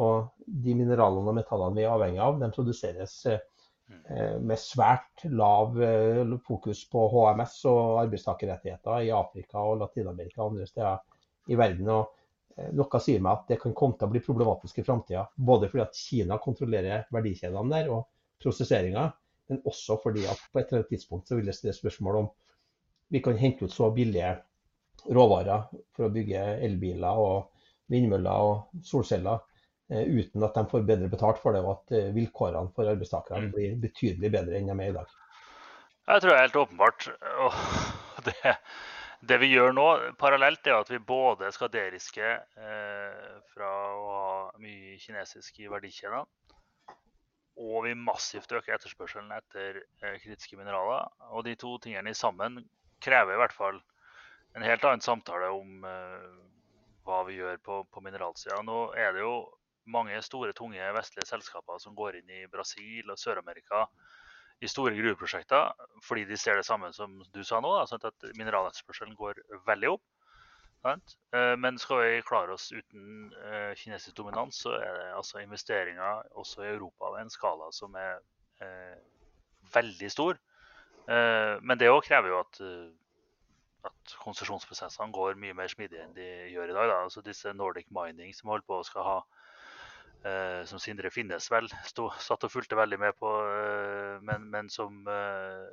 Og 0.00 0.30
de 0.44 0.76
mineralene 0.76 1.32
og 1.32 1.38
metallene 1.40 1.80
vi 1.80 1.86
er 1.86 1.94
avhengig 1.94 2.20
av, 2.22 2.36
de 2.38 2.50
produseres 2.54 3.16
Eh, 3.90 4.36
med 4.40 4.58
svært 4.58 5.24
lav 5.34 5.76
eh, 5.82 6.32
fokus 6.46 6.82
på 6.90 7.02
HMS 7.12 7.56
og 7.70 8.00
arbeidstakerrettigheter 8.04 9.06
i 9.06 9.12
Afrika 9.14 9.62
og 9.66 9.80
Latin-Amerika 9.82 10.42
og 10.42 10.54
andre 10.54 10.66
steder 10.68 11.50
i 11.50 11.58
verden. 11.58 11.90
Og 11.94 12.56
eh, 12.56 12.70
noe 12.76 13.00
sier 13.02 13.22
meg 13.22 13.38
at 13.38 13.52
det 13.52 13.60
kan 13.62 13.74
komme 13.76 13.98
til 13.98 14.08
å 14.08 14.12
bli 14.12 14.22
problematisk 14.24 14.80
i 14.80 14.86
framtida. 14.86 15.24
Både 15.34 15.70
fordi 15.70 15.84
at 15.84 15.98
Kina 15.98 16.38
kontrollerer 16.42 17.08
verdikjedene 17.14 17.74
der 17.74 17.90
og 17.94 18.06
prosesseringa, 18.42 19.08
men 19.50 19.62
også 19.66 19.98
fordi 20.02 20.26
at 20.30 20.42
på 20.50 20.60
et 20.60 20.70
eller 20.70 20.82
annet 20.84 20.94
tidspunkt 20.94 21.30
så 21.30 21.38
vil 21.38 21.50
det 21.50 21.56
stilles 21.58 21.82
spørsmål 21.82 22.22
om 22.22 22.30
vi 23.10 23.22
kan 23.22 23.38
hente 23.38 23.66
ut 23.66 23.74
så 23.74 23.90
billige 23.94 24.36
råvarer 25.08 25.70
for 25.96 26.08
å 26.08 26.12
bygge 26.12 26.42
elbiler 26.66 27.22
og 27.22 27.62
vindmøller 27.90 28.50
og 28.50 28.84
solceller 28.86 29.40
Eh, 29.90 30.06
uten 30.06 30.44
at 30.46 30.54
de 30.54 30.62
får 30.70 30.86
bedre 30.86 31.10
betalt 31.10 31.40
for 31.42 31.56
det, 31.56 31.64
og 31.66 31.72
at 31.80 31.96
eh, 31.98 32.12
vilkårene 32.14 32.70
for 32.76 32.86
arbeidstakerne 32.86 33.48
mm. 33.48 33.54
blir 33.56 33.78
betydelig 33.82 34.30
bedre 34.30 34.58
enn 34.58 34.70
de 34.70 34.76
er 34.76 34.92
i 34.92 34.94
dag. 34.94 35.16
Jeg 36.10 36.22
tror 36.22 36.30
det 36.30 36.36
er 36.36 36.44
helt 36.44 36.58
åpenbart. 36.60 37.08
Og 37.46 38.22
det, 38.28 38.52
det, 39.32 39.38
vi 39.42 39.50
gjør 39.50 39.74
nå 39.74 39.86
parallelt, 40.20 40.62
er 40.62 40.78
at 40.78 40.92
vi 40.94 41.02
både 41.02 41.50
skal 41.56 41.72
deriske 41.74 42.22
eh, 42.22 43.34
fra 43.50 43.72
å 43.96 44.06
ha 44.12 44.30
mye 44.62 44.94
kinesisk 45.02 45.58
i 45.64 45.66
verdikjedene, 45.72 46.22
og 47.60 47.82
vi 47.84 47.98
massivt 47.98 48.54
øker 48.54 48.76
etterspørselen 48.76 49.34
etter 49.34 49.82
eh, 49.82 50.20
kritiske 50.22 50.54
mineraler. 50.60 51.10
Og 51.34 51.42
de 51.48 51.58
to 51.58 51.74
tingene 51.82 52.14
sammen 52.14 52.62
krever 53.02 53.34
i 53.34 53.42
hvert 53.42 53.58
fall 53.58 53.82
en 54.54 54.66
helt 54.66 54.84
annen 54.84 55.04
samtale 55.04 55.50
om 55.54 55.84
eh, 55.86 56.28
hva 57.06 57.22
vi 57.28 57.38
gjør 57.38 57.58
på, 57.64 57.80
på 57.90 58.02
mineralsida. 58.04 58.60
Nå 58.66 58.90
er 58.98 59.14
det 59.14 59.24
jo 59.24 59.34
mange 59.90 60.18
store, 60.22 60.54
tunge 60.56 60.92
vestlige 60.94 61.28
selskaper 61.28 61.80
som 61.82 61.96
går 61.98 62.20
inn 62.20 62.32
i 62.34 62.46
Brasil 62.50 63.10
og 63.10 63.18
Sør-Amerika 63.18 63.86
i 64.60 64.68
store 64.68 64.92
gruveprosjekter 64.94 65.70
fordi 66.04 66.26
de 66.28 66.36
ser 66.38 66.58
det 66.60 66.66
samme 66.68 66.90
som 66.92 67.16
du 67.32 67.42
sa 67.46 67.62
nå, 67.62 67.70
da, 67.78 67.86
sånn 67.88 68.04
at 68.10 68.26
mineraletterspørselen 68.36 69.16
går 69.18 69.40
veldig 69.66 69.94
opp. 69.94 70.04
Sant? 70.84 71.16
Eh, 71.36 71.54
men 71.60 71.78
skal 71.80 72.02
vi 72.04 72.20
klare 72.24 72.54
oss 72.56 72.70
uten 72.72 73.32
eh, 73.36 73.72
kinesisk 73.76 74.16
dominans, 74.16 74.62
så 74.64 74.74
er 74.78 74.94
det 74.96 75.08
altså 75.16 75.42
investeringer 75.42 76.22
også 76.40 76.64
i 76.64 76.70
Europa 76.72 77.10
av 77.10 77.18
en 77.20 77.32
skala 77.32 77.68
som 77.76 77.96
er 78.00 78.20
eh, 78.64 78.96
veldig 79.74 80.10
stor. 80.12 80.40
Eh, 81.08 81.56
men 81.60 81.80
det 81.80 81.92
òg 81.92 82.04
krever 82.06 82.32
jo 82.32 82.40
at 82.40 82.62
at 83.88 84.14
konsesjonsprosessene 84.24 85.14
går 85.14 85.38
mye 85.40 85.56
mer 85.56 85.70
smidig 85.72 86.00
enn 86.02 86.16
de 86.16 86.26
gjør 86.52 86.72
i 86.72 86.76
dag. 86.76 86.90
Da. 86.90 86.98
Altså 87.04 87.22
disse 87.24 87.52
Nordic 87.56 87.88
Mining 87.94 88.34
som 88.36 88.52
holder 88.52 88.66
på 88.68 88.80
å 88.80 88.86
skal 88.86 89.06
ha 89.06 89.18
eh, 90.24 90.60
Som 90.70 90.82
Sindre 90.82 91.12
Finnes 91.14 91.50
vel 91.52 91.70
stod, 91.88 92.16
satt 92.20 92.44
og 92.46 92.52
fulgte 92.52 92.78
veldig 92.78 93.00
med 93.00 93.16
på, 93.20 93.30
eh, 93.54 94.18
men, 94.26 94.48
men, 94.52 94.70
som, 94.72 95.00
eh, 95.08 95.70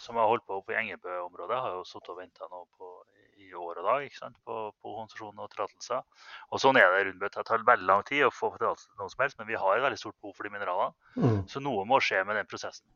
som 0.00 0.20
har 0.20 0.30
holdt 0.30 0.46
på 0.48 0.60
oppe 0.60 0.74
i 0.74 0.80
Engebø-området, 0.80 1.62
har 1.64 1.78
jo 1.78 1.86
sittet 1.88 2.14
og 2.14 2.20
venta 2.22 2.48
nå 2.52 2.64
på 2.78 2.92
i 3.38 3.52
år 3.54 3.78
og 3.80 3.86
dag 3.86 4.04
ikke 4.04 4.18
sant? 4.18 4.38
på, 4.44 4.54
på 4.82 4.94
konsesjon 4.96 5.38
og 5.38 5.50
tillatelser. 5.52 6.02
Og 6.50 6.62
sånn 6.62 6.78
er 6.80 6.90
det 6.90 7.04
rundt 7.08 7.36
Det 7.36 7.44
tar 7.46 7.66
veldig 7.66 7.86
lang 7.86 8.02
tid 8.08 8.24
å 8.26 8.32
få 8.34 8.50
tillatelse 8.56 8.88
til 8.88 9.02
noe 9.02 9.12
som 9.12 9.22
helst, 9.24 9.38
men 9.38 9.48
vi 9.50 9.60
har 9.62 9.76
et 9.76 9.84
veldig 9.84 10.00
stort 10.00 10.18
behov 10.18 10.34
for 10.36 10.48
de 10.48 10.54
mineralene. 10.54 10.96
Mm. 11.16 11.44
Så 11.50 11.62
noe 11.62 11.86
må 11.88 12.00
skje 12.02 12.24
med 12.26 12.38
den 12.40 12.50
prosessen. 12.50 12.88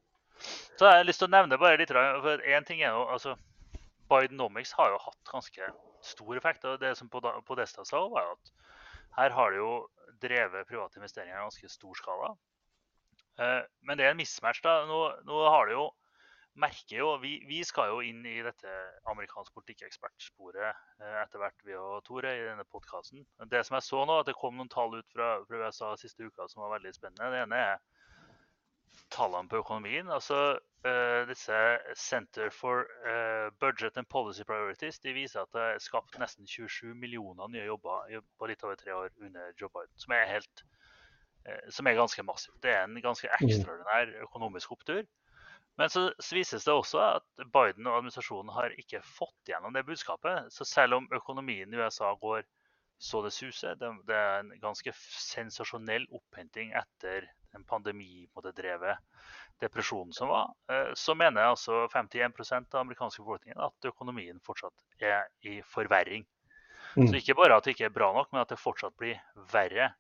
Så 0.43 0.89
jeg 0.89 0.99
har 0.99 1.07
lyst 1.07 1.23
til 1.23 1.29
å 1.29 1.35
nevne 1.37 1.59
bare 1.61 1.79
litt, 1.79 1.93
for 1.93 2.47
én 2.49 2.67
ting 2.67 2.83
er 2.83 2.97
jo 2.97 3.05
altså 3.15 3.37
Bidenomics 4.13 4.75
har 4.79 4.93
jo 4.93 5.01
hatt 5.07 5.33
ganske 5.33 5.73
stor 6.05 6.37
effekt. 6.37 6.65
og 6.69 6.81
Det 6.81 6.95
som 6.99 7.11
Podesta 7.11 7.85
sa, 7.89 8.05
var 8.13 8.35
at 8.35 8.53
her 9.17 9.35
har 9.37 9.53
det 9.53 9.61
jo 9.61 9.73
drevet 10.23 10.69
private 10.69 11.01
investeringer 11.01 11.37
i 11.37 11.45
ganske 11.47 11.69
stor 11.73 11.99
skala. 11.99 12.35
Eh, 13.41 13.63
men 13.83 13.99
det 13.99 14.07
er 14.07 14.15
en 14.15 14.21
mismatch. 14.21 14.63
da. 14.65 14.83
Nå, 14.89 15.01
nå 15.29 15.43
har 15.49 15.69
det 15.69 15.77
jo 15.79 15.91
merker 16.61 16.99
jo 16.99 17.13
vi, 17.23 17.33
vi, 17.49 17.63
skal 17.65 17.89
jo 17.89 18.01
inn 18.05 18.21
i 18.29 18.43
dette 18.45 18.73
amerikansk 19.09 19.55
politikkekspertsporet 19.57 20.69
eh, 20.69 21.17
etter 21.23 21.41
hvert, 21.41 21.65
vi 21.65 21.77
og 21.79 22.03
Tore, 22.05 22.35
i 22.37 22.45
denne 22.45 22.67
podkasten. 22.69 23.25
Det 23.49 23.63
som 23.67 23.79
jeg 23.79 23.87
så 23.89 24.03
nå, 24.09 24.19
at 24.21 24.29
det 24.29 24.37
kom 24.39 24.59
noen 24.59 24.73
tall 24.73 24.99
ut 24.99 25.09
fra, 25.15 25.35
fra 25.49 25.63
USA 25.63 25.93
siste 26.01 26.29
uka 26.29 26.49
som 26.53 26.65
var 26.67 26.77
veldig 26.77 26.93
spennende. 26.97 27.31
Det 27.33 27.45
ene 27.47 27.63
er 27.71 27.92
tallene 29.13 29.49
på 29.49 29.61
økonomien. 29.63 30.11
Altså 30.11 30.39
uh, 30.87 31.23
disse 31.29 31.57
Center 31.99 32.51
for 32.55 32.87
uh, 33.07 33.49
Budget 33.61 33.97
and 34.01 34.09
Policy 34.11 34.45
Priorities 34.49 35.01
de 35.03 35.15
viser 35.17 35.45
at 35.45 35.53
det 35.55 35.65
er 35.65 35.83
skapt 35.83 36.19
nesten 36.21 36.49
27 36.49 36.95
millioner 36.95 37.51
nye 37.53 37.67
jobber 37.67 38.21
på 38.39 38.51
litt 38.51 38.65
over 38.67 38.79
tre 38.81 38.95
år 38.97 39.11
under 39.21 39.53
Joe 39.61 39.73
Biden. 39.73 39.95
Som 40.01 40.17
er, 40.17 40.29
helt, 40.31 40.65
uh, 41.49 41.67
som 41.71 41.89
er 41.89 41.99
ganske 42.01 42.27
massivt. 42.27 42.61
Det 42.65 42.73
er 42.75 42.87
en 42.87 43.03
ganske 43.05 43.29
mm. 43.29 43.49
ekstraordinær 43.49 44.17
økonomisk 44.29 44.79
opptur. 44.79 45.05
Men 45.81 45.89
så, 45.89 46.11
så 46.21 46.37
vises 46.37 46.65
det 46.69 46.73
også 46.73 47.01
at 47.01 47.47
Biden 47.53 47.87
og 47.89 47.97
administrasjonen 47.97 48.53
har 48.53 48.75
ikke 48.77 49.01
fått 49.07 49.49
gjennom 49.49 49.73
det 49.73 49.87
budskapet. 49.89 50.53
Så 50.53 50.69
selv 50.69 50.99
om 50.99 51.09
økonomien 51.17 51.73
i 51.73 51.81
USA 51.81 52.11
går 52.21 52.45
så 53.03 53.19
det 53.25 53.33
suser, 53.35 53.75
det, 53.81 53.89
det 54.07 54.15
er 54.15 54.37
en 54.41 54.53
ganske 54.63 54.93
sensasjonell 54.95 56.05
opphenting 56.15 56.71
etter 56.79 57.27
en 57.57 57.65
pandemidrevet 57.69 59.01
depresjonen 59.63 60.13
som 60.15 60.31
var, 60.31 60.53
eh, 60.71 60.93
så 60.95 61.15
mener 61.19 61.51
altså 61.51 61.89
51% 61.93 62.75
av 62.75 62.85
amerikanske 62.85 63.23
befolkningen 63.25 63.59
at 63.63 63.91
økonomien 63.91 64.39
fortsatt 64.47 65.03
er 65.03 65.27
i 65.47 65.59
forverring. 65.67 66.25
Mm. 66.95 67.09
Så 67.09 67.19
ikke 67.19 67.37
bare 67.39 67.57
at 67.57 67.67
det 67.67 67.75
ikke 67.75 67.89
er 67.89 67.97
bra 67.97 68.13
nok, 68.15 68.31
men 68.33 68.43
at 68.45 68.53
det 68.53 68.61
fortsatt 68.61 68.95
blir 69.01 69.19
verre. 69.53 69.91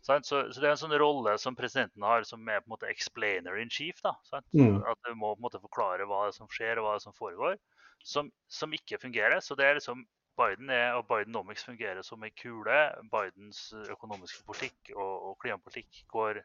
Så, 0.00 0.16
så, 0.24 0.46
det 0.48 0.64
er 0.64 0.72
en 0.72 0.80
sånn 0.80 0.96
rolle 1.00 1.34
som 1.42 1.56
presidenten 1.56 2.04
har, 2.06 2.24
som 2.24 2.46
er 2.48 2.62
på 2.62 2.70
en 2.70 2.74
måte 2.76 2.88
explainer 2.88 3.58
in 3.60 3.72
chief. 3.72 4.00
da, 4.04 4.14
mm. 4.56 4.80
At 4.80 5.00
du 5.04 5.12
må 5.12 5.34
på 5.34 5.42
en 5.42 5.48
måte 5.50 5.60
forklare 5.60 6.08
hva 6.08 6.30
som 6.32 6.48
skjer 6.48 6.80
og 6.80 6.88
hva 6.88 6.96
som 7.04 7.16
foregår, 7.16 7.58
som, 8.00 8.32
som 8.48 8.72
ikke 8.72 9.00
fungerer. 9.02 9.44
Så 9.44 9.58
det 9.58 9.68
er 9.68 9.76
liksom 9.76 10.06
Biden 10.40 10.70
er, 10.72 10.94
og 10.96 11.06
Bidenomics 11.10 11.66
fungerer 11.68 12.04
som 12.06 12.22
ei 12.24 12.32
kule. 12.36 12.78
Bidens 13.12 13.66
økonomiske 13.92 14.44
politikk 14.48 14.94
og, 14.96 15.12
og 15.30 15.34
klimapolitikk 15.42 16.04
går 16.12 16.40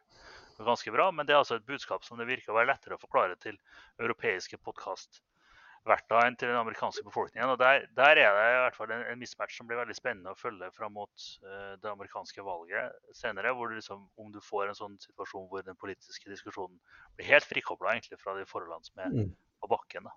ganske 0.64 0.92
bra. 0.92 1.12
Men 1.12 1.28
det 1.28 1.36
er 1.36 1.44
altså 1.44 1.60
et 1.60 1.68
budskap 1.68 2.04
som 2.08 2.20
det 2.20 2.28
virker 2.30 2.54
å 2.54 2.58
være 2.60 2.74
lettere 2.74 2.98
å 2.98 3.02
forklare 3.02 3.38
til 3.44 3.58
europeiske 4.02 4.60
podkastverter 4.66 6.28
enn 6.28 6.38
til 6.40 6.52
den 6.52 6.60
amerikanske 6.60 7.06
befolkningen. 7.08 7.56
Og 7.56 7.60
der, 7.62 7.88
der, 7.98 8.20
er 8.20 8.38
det 8.40 8.46
i 8.52 8.60
hvert 8.66 8.80
fall 8.80 8.94
en, 8.96 9.06
en, 9.14 9.22
mismatch 9.22 9.60
som 9.60 9.70
blir 9.70 9.80
veldig 9.82 9.98
spennende 9.98 10.36
å 10.36 10.40
følge 10.40 10.72
fram 10.76 10.96
mot 11.00 11.30
uh, 11.46 11.74
det 11.82 11.92
amerikanske 11.92 12.46
valget 12.46 13.16
senere. 13.16 13.56
hvor 13.56 13.74
liksom, 13.74 14.08
Om 14.20 14.36
du 14.36 14.42
får 14.44 14.70
en 14.70 14.80
sånn 14.84 15.00
situasjon 15.08 15.50
hvor 15.52 15.66
den 15.66 15.80
politiske 15.80 16.32
diskusjonen 16.32 16.80
blir 17.16 17.32
helt 17.34 17.48
frikobla 17.48 18.00
fra 18.20 18.38
de 18.40 18.48
forholdene 18.50 18.92
som 18.92 19.06
er 19.08 19.12
mm 19.18 19.36
på 19.66 19.74
bakken. 19.74 20.08
Da, 20.08 20.16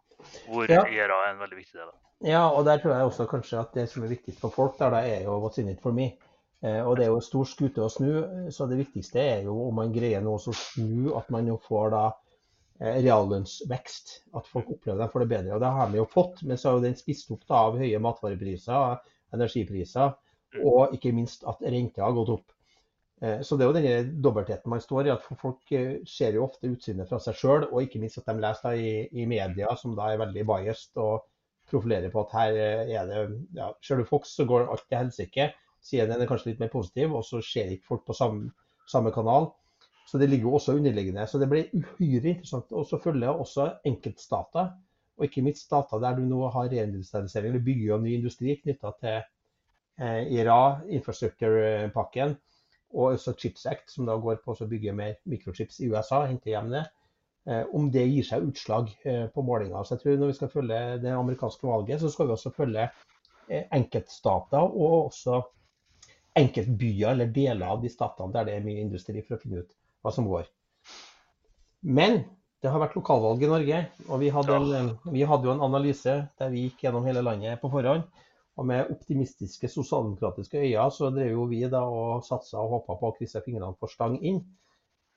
hvor 0.52 0.70
ja. 0.70 0.84
IRA 0.86 1.18
er 1.24 1.34
en 1.34 1.42
veldig 1.42 1.58
viktig 1.58 1.80
del. 1.80 1.90
Ja, 2.26 2.48
og 2.50 2.64
der 2.66 2.80
tror 2.82 2.96
jeg 2.96 3.10
også 3.10 3.28
kanskje 3.30 3.60
at 3.60 3.76
det 3.78 3.86
som 3.90 4.04
er 4.04 4.12
viktigst 4.12 4.40
for 4.42 4.54
folk, 4.54 4.78
der, 4.78 4.94
det 4.96 5.18
er 5.18 5.26
jo 5.28 5.38
what's 5.42 5.60
in 5.62 5.70
it 5.70 5.82
for 5.82 5.94
me. 5.94 6.10
Eh, 6.66 6.80
og 6.82 6.96
det 6.98 7.06
er 7.06 7.12
jo 7.12 7.20
stor 7.22 7.46
skute 7.46 7.84
å 7.84 7.90
snu, 7.92 8.10
så 8.54 8.66
det 8.66 8.80
viktigste 8.80 9.20
er 9.22 9.44
jo 9.46 9.54
om 9.68 9.76
man 9.78 9.92
greier 9.94 10.24
nå 10.24 10.34
å 10.34 10.54
snu 10.56 11.12
at 11.18 11.28
man 11.30 11.46
jo 11.46 11.54
får 11.62 11.92
da 11.94 12.04
eh, 12.10 12.98
reallønnsvekst. 13.04 14.14
At 14.38 14.50
folk 14.50 14.72
opplever 14.74 15.04
det 15.04 15.10
for 15.12 15.22
det 15.22 15.30
bedre. 15.30 15.54
Og 15.54 15.62
det 15.62 15.72
har 15.78 15.92
vi 15.92 16.00
jo 16.00 16.08
fått, 16.10 16.42
men 16.42 16.58
så 16.58 16.72
er 16.72 16.78
jo 16.78 16.86
den 16.88 16.98
spist 16.98 17.30
opp 17.34 17.46
da, 17.46 17.62
av 17.68 17.78
høye 17.78 18.02
matvarepriser, 18.02 18.98
energipriser, 19.38 20.16
mm. 20.56 20.62
og 20.66 20.98
ikke 20.98 21.14
minst 21.14 21.46
at 21.46 21.62
renta 21.62 22.06
har 22.06 22.16
gått 22.18 22.34
opp. 22.40 22.57
Eh, 23.20 23.40
så 23.42 23.56
det 23.56 23.64
er 23.64 23.70
jo 23.70 23.74
denne 23.74 24.20
dobbeltheten 24.22 24.70
man 24.70 24.82
står 24.82 25.08
i. 25.08 25.14
at 25.14 25.26
Folk 25.40 25.72
eh, 25.74 25.98
ser 26.06 26.36
jo 26.38 26.44
ofte 26.46 26.70
utsynet 26.70 27.10
fra 27.10 27.18
seg 27.22 27.38
sjøl, 27.38 27.66
og 27.70 27.82
ikke 27.82 28.00
minst 28.02 28.20
at 28.20 28.28
de 28.30 28.38
leser 28.42 28.78
i, 28.78 28.92
i, 29.10 29.26
media 29.30 29.74
som 29.80 29.96
da 29.98 30.12
er 30.12 30.22
veldig 30.22 30.46
biased 30.48 31.00
og 31.02 31.26
profilerer 31.68 32.12
på 32.14 32.24
at 32.24 32.36
her 32.38 32.58
eh, 32.62 32.94
er 32.94 33.10
det 33.10 33.24
ja, 33.58 33.72
Ser 33.84 34.00
du 34.00 34.06
Fox, 34.08 34.36
så 34.38 34.46
går 34.48 34.68
alt 34.68 34.86
til 34.86 35.00
helsike. 35.02 35.50
CNN 35.84 36.20
er 36.20 36.30
kanskje 36.30 36.52
litt 36.52 36.62
mer 36.62 36.72
positiv, 36.72 37.14
og 37.14 37.24
så 37.26 37.42
ser 37.44 37.72
ikke 37.74 37.90
folk 37.94 38.06
på 38.06 38.16
samme, 38.16 38.52
samme 38.90 39.14
kanal. 39.14 39.52
Så 40.08 40.18
det 40.20 40.30
ligger 40.30 40.48
jo 40.48 40.56
også 40.56 40.76
underliggende. 40.78 41.26
Så 41.28 41.40
det 41.40 41.50
blir 41.50 41.68
uhyre 41.76 42.30
interessant 42.30 42.70
Og 42.72 42.86
så 42.88 42.96
følger 43.02 43.26
jeg 43.26 43.42
også 43.42 43.66
enkeltstater, 43.86 44.70
og 45.18 45.26
ikke 45.26 45.42
minst 45.44 45.66
stater 45.66 46.00
der 46.00 46.16
du 46.16 46.22
nå 46.24 46.46
har 46.54 46.70
reindustrialisering. 46.70 47.52
Du 47.52 47.66
bygger 47.66 47.90
jo 47.90 47.98
ny 48.00 48.14
industri 48.16 48.54
knytta 48.62 48.94
til 49.02 49.26
IRA, 50.38 50.86
infrastrukturpakken 50.94 52.36
og 52.94 53.12
også 53.12 53.34
Chips 53.38 53.66
Act, 53.68 53.90
som 53.92 54.06
da 54.08 54.16
går 54.20 54.40
på 54.44 54.54
å 54.54 54.68
bygge 54.68 54.94
mer 54.96 55.18
mikrochips 55.28 55.80
i 55.84 55.90
USA, 55.92 56.22
hente 56.26 56.50
hjem 56.52 56.72
det. 56.72 56.86
Eh, 57.48 57.64
om 57.72 57.86
det 57.92 58.04
gir 58.04 58.26
seg 58.28 58.48
utslag 58.48 58.90
eh, 59.08 59.26
på 59.32 59.44
målinga. 59.44 59.80
Så 59.84 59.96
jeg 59.96 60.02
tror 60.02 60.18
Når 60.20 60.32
vi 60.32 60.38
skal 60.38 60.50
følge 60.52 60.80
det 61.02 61.12
amerikanske 61.16 61.68
valget, 61.68 62.02
så 62.02 62.10
skal 62.12 62.28
vi 62.28 62.34
også 62.34 62.52
følge 62.56 62.88
eh, 63.48 63.64
enkeltstater 63.72 64.64
og 64.64 64.96
også 65.06 65.40
enkeltbyer 66.38 67.14
eller 67.14 67.32
deler 67.34 67.72
av 67.72 67.80
de 67.82 67.90
statene 67.90 68.34
der 68.34 68.46
det 68.46 68.56
er 68.58 68.66
mye 68.66 68.82
industri, 68.84 69.22
for 69.24 69.36
å 69.36 69.42
finne 69.42 69.64
ut 69.64 69.72
hva 70.04 70.12
som 70.14 70.28
går. 70.28 70.44
Men 71.88 72.20
det 72.62 72.70
har 72.74 72.82
vært 72.82 72.98
lokalvalg 72.98 73.42
i 73.42 73.50
Norge, 73.50 73.80
og 74.08 74.20
vi 74.20 74.28
hadde, 74.34 74.60
en, 74.78 74.92
vi 75.14 75.24
hadde 75.26 75.48
jo 75.48 75.54
en 75.54 75.64
analyse 75.64 76.14
der 76.38 76.52
vi 76.52 76.66
gikk 76.66 76.84
gjennom 76.84 77.06
hele 77.06 77.22
landet 77.24 77.62
på 77.62 77.70
forhånd. 77.72 78.04
Og 78.58 78.66
med 78.66 78.90
optimistiske 78.90 79.68
sosialdemokratiske 79.70 80.58
øyne 80.58 80.88
så 80.90 81.12
drev 81.14 81.30
jo 81.36 81.44
vi 81.50 81.60
da 81.70 81.84
og 81.86 82.24
satsa 82.26 82.58
og 82.58 82.72
håpa 82.74 82.96
på 82.98 83.10
å 83.10 83.14
krysse 83.18 83.42
fingrene 83.44 83.76
for 83.78 83.92
stang 83.92 84.18
inn. 84.18 84.40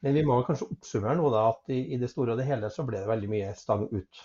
Men 0.01 0.17
vi 0.17 0.23
må 0.25 0.39
kanskje 0.45 0.67
oppsummere 0.73 1.17
nå 1.17 1.29
da 1.33 1.47
at 1.51 1.73
i, 1.73 1.97
det 2.01 2.09
store 2.09 2.33
og 2.33 2.41
det 2.41 2.47
hele 2.47 2.69
så 2.73 2.85
ble 2.85 3.01
det 3.01 3.09
veldig 3.09 3.29
mye 3.29 3.49
stang 3.57 3.87
ut. 3.89 4.21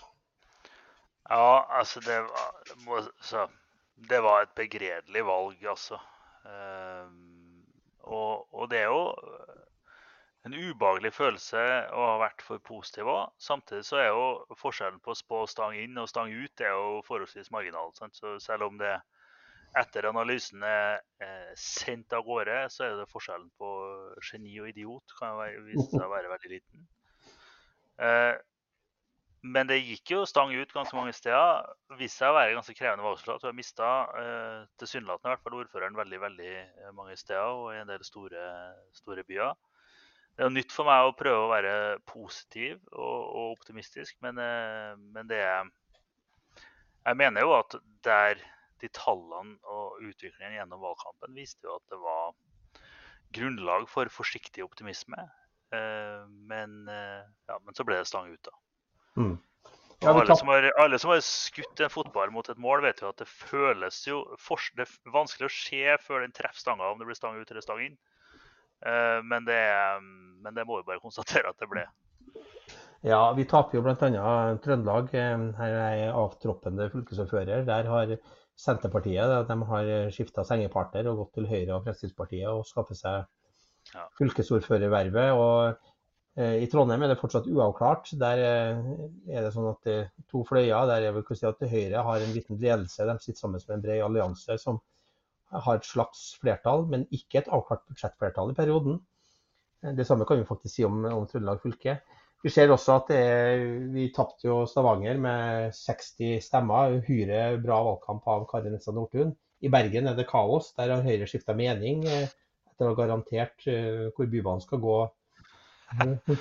Ja, 1.28 1.64
altså 1.80 2.00
det 2.04 2.20
var, 2.86 3.08
så, 3.20 3.46
det 4.08 4.20
var 4.24 4.44
et 4.44 4.54
begredelig 4.56 5.24
valg, 5.26 5.64
altså. 5.68 5.98
Um, 6.46 7.64
og, 8.06 8.46
og, 8.54 8.68
det 8.70 8.84
er 8.84 8.92
jo 8.92 9.00
en 10.46 10.54
ubehagelig 10.54 11.10
følelse 11.16 11.60
å 11.90 12.06
ha 12.12 12.16
vært 12.22 12.42
for 12.46 12.62
positiv 12.62 13.10
òg. 13.10 13.34
Samtidig 13.42 13.82
så 13.88 13.98
er 13.98 14.08
jo 14.12 14.56
forskjellen 14.60 15.00
på 15.02 15.12
å 15.12 15.18
spå 15.18 15.42
stang 15.50 15.74
inn 15.78 15.98
og 15.98 16.10
stang 16.10 16.30
ut 16.30 16.62
er 16.62 16.70
jo 16.70 17.00
forholdsvis 17.08 17.50
marginal. 17.54 17.90
Sant? 17.98 18.14
Så 18.14 18.36
selv 18.42 18.68
om 18.68 18.78
det 18.78 18.94
etter 19.76 20.06
analysen 20.08 20.62
er 20.64 21.00
sendt 21.58 22.14
av 22.16 22.24
gårde, 22.24 22.62
så 22.72 22.86
er 22.86 23.00
det 23.00 23.10
forskjellen 23.10 23.48
på 23.58 23.70
geni 24.30 24.54
og 24.62 24.70
idiot 24.70 25.16
kan 25.18 25.40
vise 25.66 25.88
seg 25.90 26.06
å 26.06 26.12
være 26.14 26.30
veldig 26.30 26.52
liten. 26.54 26.86
Eh, 28.06 28.34
men 29.46 29.68
det 29.68 29.82
gikk 29.82 30.14
jo 30.14 30.24
stang 30.26 30.54
ut 30.54 30.72
ganske 30.72 30.96
mange 30.96 31.12
steder. 31.14 31.66
Viste 31.98 32.22
seg 32.22 32.30
å 32.32 32.38
være 32.38 32.54
ganske 32.54 32.74
krevende 32.78 33.04
valgresultat. 33.04 33.42
Hun 33.42 33.50
har 33.50 33.58
mista 33.58 33.90
eh, 34.22 34.60
tilsynelatende 34.78 35.32
i 35.32 35.34
hvert 35.34 35.44
fall 35.44 35.58
ordføreren 35.58 35.98
veldig 35.98 36.22
veldig 36.22 36.52
mange 36.96 37.18
steder 37.18 37.50
og 37.50 37.72
i 37.74 37.80
en 37.82 37.90
del 37.90 38.06
store, 38.06 38.46
store 38.94 39.26
byer 39.26 39.56
det 40.36 40.44
er 40.44 40.52
nytt 40.52 40.74
for 40.74 40.88
meg 40.88 41.06
å 41.08 41.14
prøve 41.16 41.44
å 41.46 41.52
være 41.52 41.74
positiv 42.08 42.76
og, 42.92 43.20
og 43.24 43.54
optimistisk, 43.56 44.18
men, 44.24 44.40
eh, 44.42 44.92
men, 45.00 45.24
det 45.30 45.40
er 45.40 45.70
Jeg 47.06 47.16
mener 47.16 47.46
jo 47.46 47.54
at 47.56 47.78
der 48.04 48.42
de 48.82 48.90
tallene 48.92 49.56
og 49.72 50.02
utviklingen 50.04 50.58
gjennom 50.58 50.82
valgkampen 50.82 51.36
viste 51.38 51.64
jo 51.64 51.78
at 51.78 51.92
det 51.92 52.00
var 52.02 52.34
grunnlag 53.36 53.86
for 53.88 54.10
forsiktig 54.12 54.64
optimisme. 54.64 55.24
Eh, 55.72 56.26
men, 56.50 56.82
eh, 56.88 57.24
ja, 57.48 57.58
men 57.64 57.74
så 57.78 57.86
ble 57.86 58.00
det 58.00 58.10
stang 58.10 58.28
ut, 58.30 58.42
da. 58.44 58.52
Mm. 59.16 59.36
Ja, 60.04 60.12
alle, 60.12 60.36
som 60.36 60.50
har, 60.52 60.66
alle, 60.76 60.98
som 61.00 61.10
har, 61.14 61.22
skutt 61.24 61.80
en 61.80 61.90
fotball 61.90 62.30
mot 62.34 62.48
et 62.52 62.60
mål, 62.60 62.82
vet 62.84 63.00
jo 63.00 63.08
at 63.08 63.22
det 63.22 63.28
føles 63.30 64.02
jo 64.04 64.18
det 64.76 64.84
er 64.84 65.14
vanskelig 65.14 65.48
å 65.48 65.54
se 65.54 65.96
før 66.04 66.26
den 66.26 66.36
treffer 66.36 66.66
stanga, 66.66 66.90
om 66.92 67.00
det 67.00 67.08
blir 67.08 67.16
stang 67.16 67.38
ut 67.40 67.50
eller 67.50 67.64
stang 67.64 67.80
inn. 67.86 67.96
Men 68.84 69.46
det, 69.46 69.60
men 70.44 70.54
det 70.54 70.64
må 70.68 70.76
vi 70.78 70.86
bare 70.90 71.02
konstatere 71.02 71.48
at 71.50 71.62
det 71.62 71.68
ble. 71.70 71.84
Ja, 73.06 73.20
vi 73.36 73.46
taper 73.48 73.78
jo 73.78 73.82
bl.a. 73.86 73.96
Trøndelag. 74.62 75.08
Her 75.56 75.76
er 75.80 76.12
avtroppende 76.12 76.90
fylkesordfører. 76.92 77.64
Der 77.68 77.88
har 77.90 78.16
Senterpartiet 78.56 79.48
de 79.48 79.56
har 79.70 79.88
skifta 80.14 80.44
sengepartner 80.48 81.08
og 81.10 81.22
gått 81.22 81.34
til 81.36 81.48
Høyre 81.50 81.74
og 81.76 81.88
Fremskrittspartiet 81.88 82.48
og 82.48 82.68
skaffet 82.68 83.00
seg 83.00 83.96
fylkesordførervervet. 84.20 85.32
og 85.32 85.76
Eh, 86.36 86.58
I 86.62 86.66
Trondheim 86.68 87.00
er 87.02 87.14
det 87.14 87.20
fortsatt 87.20 87.48
uavklart. 87.48 88.10
Der 88.20 88.42
eh, 88.44 88.80
er 89.32 89.46
det 89.46 89.54
sånn 89.54 89.70
at 89.70 89.86
det 89.88 89.94
er 90.02 90.10
to 90.28 90.42
fløyer. 90.44 90.84
Der 90.90 91.08
er 91.08 91.16
vel 91.16 91.24
si 91.32 91.46
at 91.48 91.64
Høyre 91.70 92.04
har 92.04 92.24
en 92.24 92.34
liten 92.36 92.60
ledelse. 92.60 93.06
De 93.08 93.16
sitter 93.22 93.40
sammen 93.40 93.62
med 93.62 93.78
en 93.78 93.84
bred 93.86 94.04
allianse 94.04 94.58
som 94.60 94.82
har 95.52 95.78
et 95.78 95.86
slags 95.86 96.28
flertall, 96.40 96.86
men 96.90 97.06
ikke 97.14 97.40
et 97.40 97.50
avklart 97.52 97.84
budsjettflertall 97.90 98.52
i 98.52 98.58
perioden. 98.58 99.00
Eh, 99.84 99.94
det 99.96 100.06
samme 100.08 100.26
kan 100.28 100.40
vi 100.40 100.48
faktisk 100.48 100.74
si 100.74 100.86
om, 100.86 101.04
om 101.04 101.26
Trøndelag 101.30 101.62
fylke. 101.62 101.98
Vi 102.44 102.52
ser 102.52 102.70
også 102.70 102.98
at 103.00 103.10
er, 103.16 103.62
vi 103.94 104.10
tapte 104.14 104.46
jo 104.46 104.60
Stavanger 104.68 105.18
med 105.18 105.74
60 105.74 106.42
stemmer. 106.44 106.98
Uhyre 107.00 107.56
bra 107.62 107.80
valgkamp 107.88 108.26
av 108.30 108.46
Kari 108.50 108.70
Nessa 108.70 108.94
Nordtun. 108.94 109.32
I 109.64 109.72
Bergen 109.72 110.06
er 110.06 110.18
det 110.18 110.28
kaos. 110.28 110.74
Der 110.76 110.92
har 110.92 111.06
Høyre 111.06 111.26
skifta 111.26 111.56
mening 111.56 112.04
etter 112.06 112.84
å 112.84 112.92
ha 112.92 112.98
garantert 112.98 113.64
hvor 113.64 114.28
Bybanen 114.28 114.60
skal 114.62 114.82
gå 114.82 114.98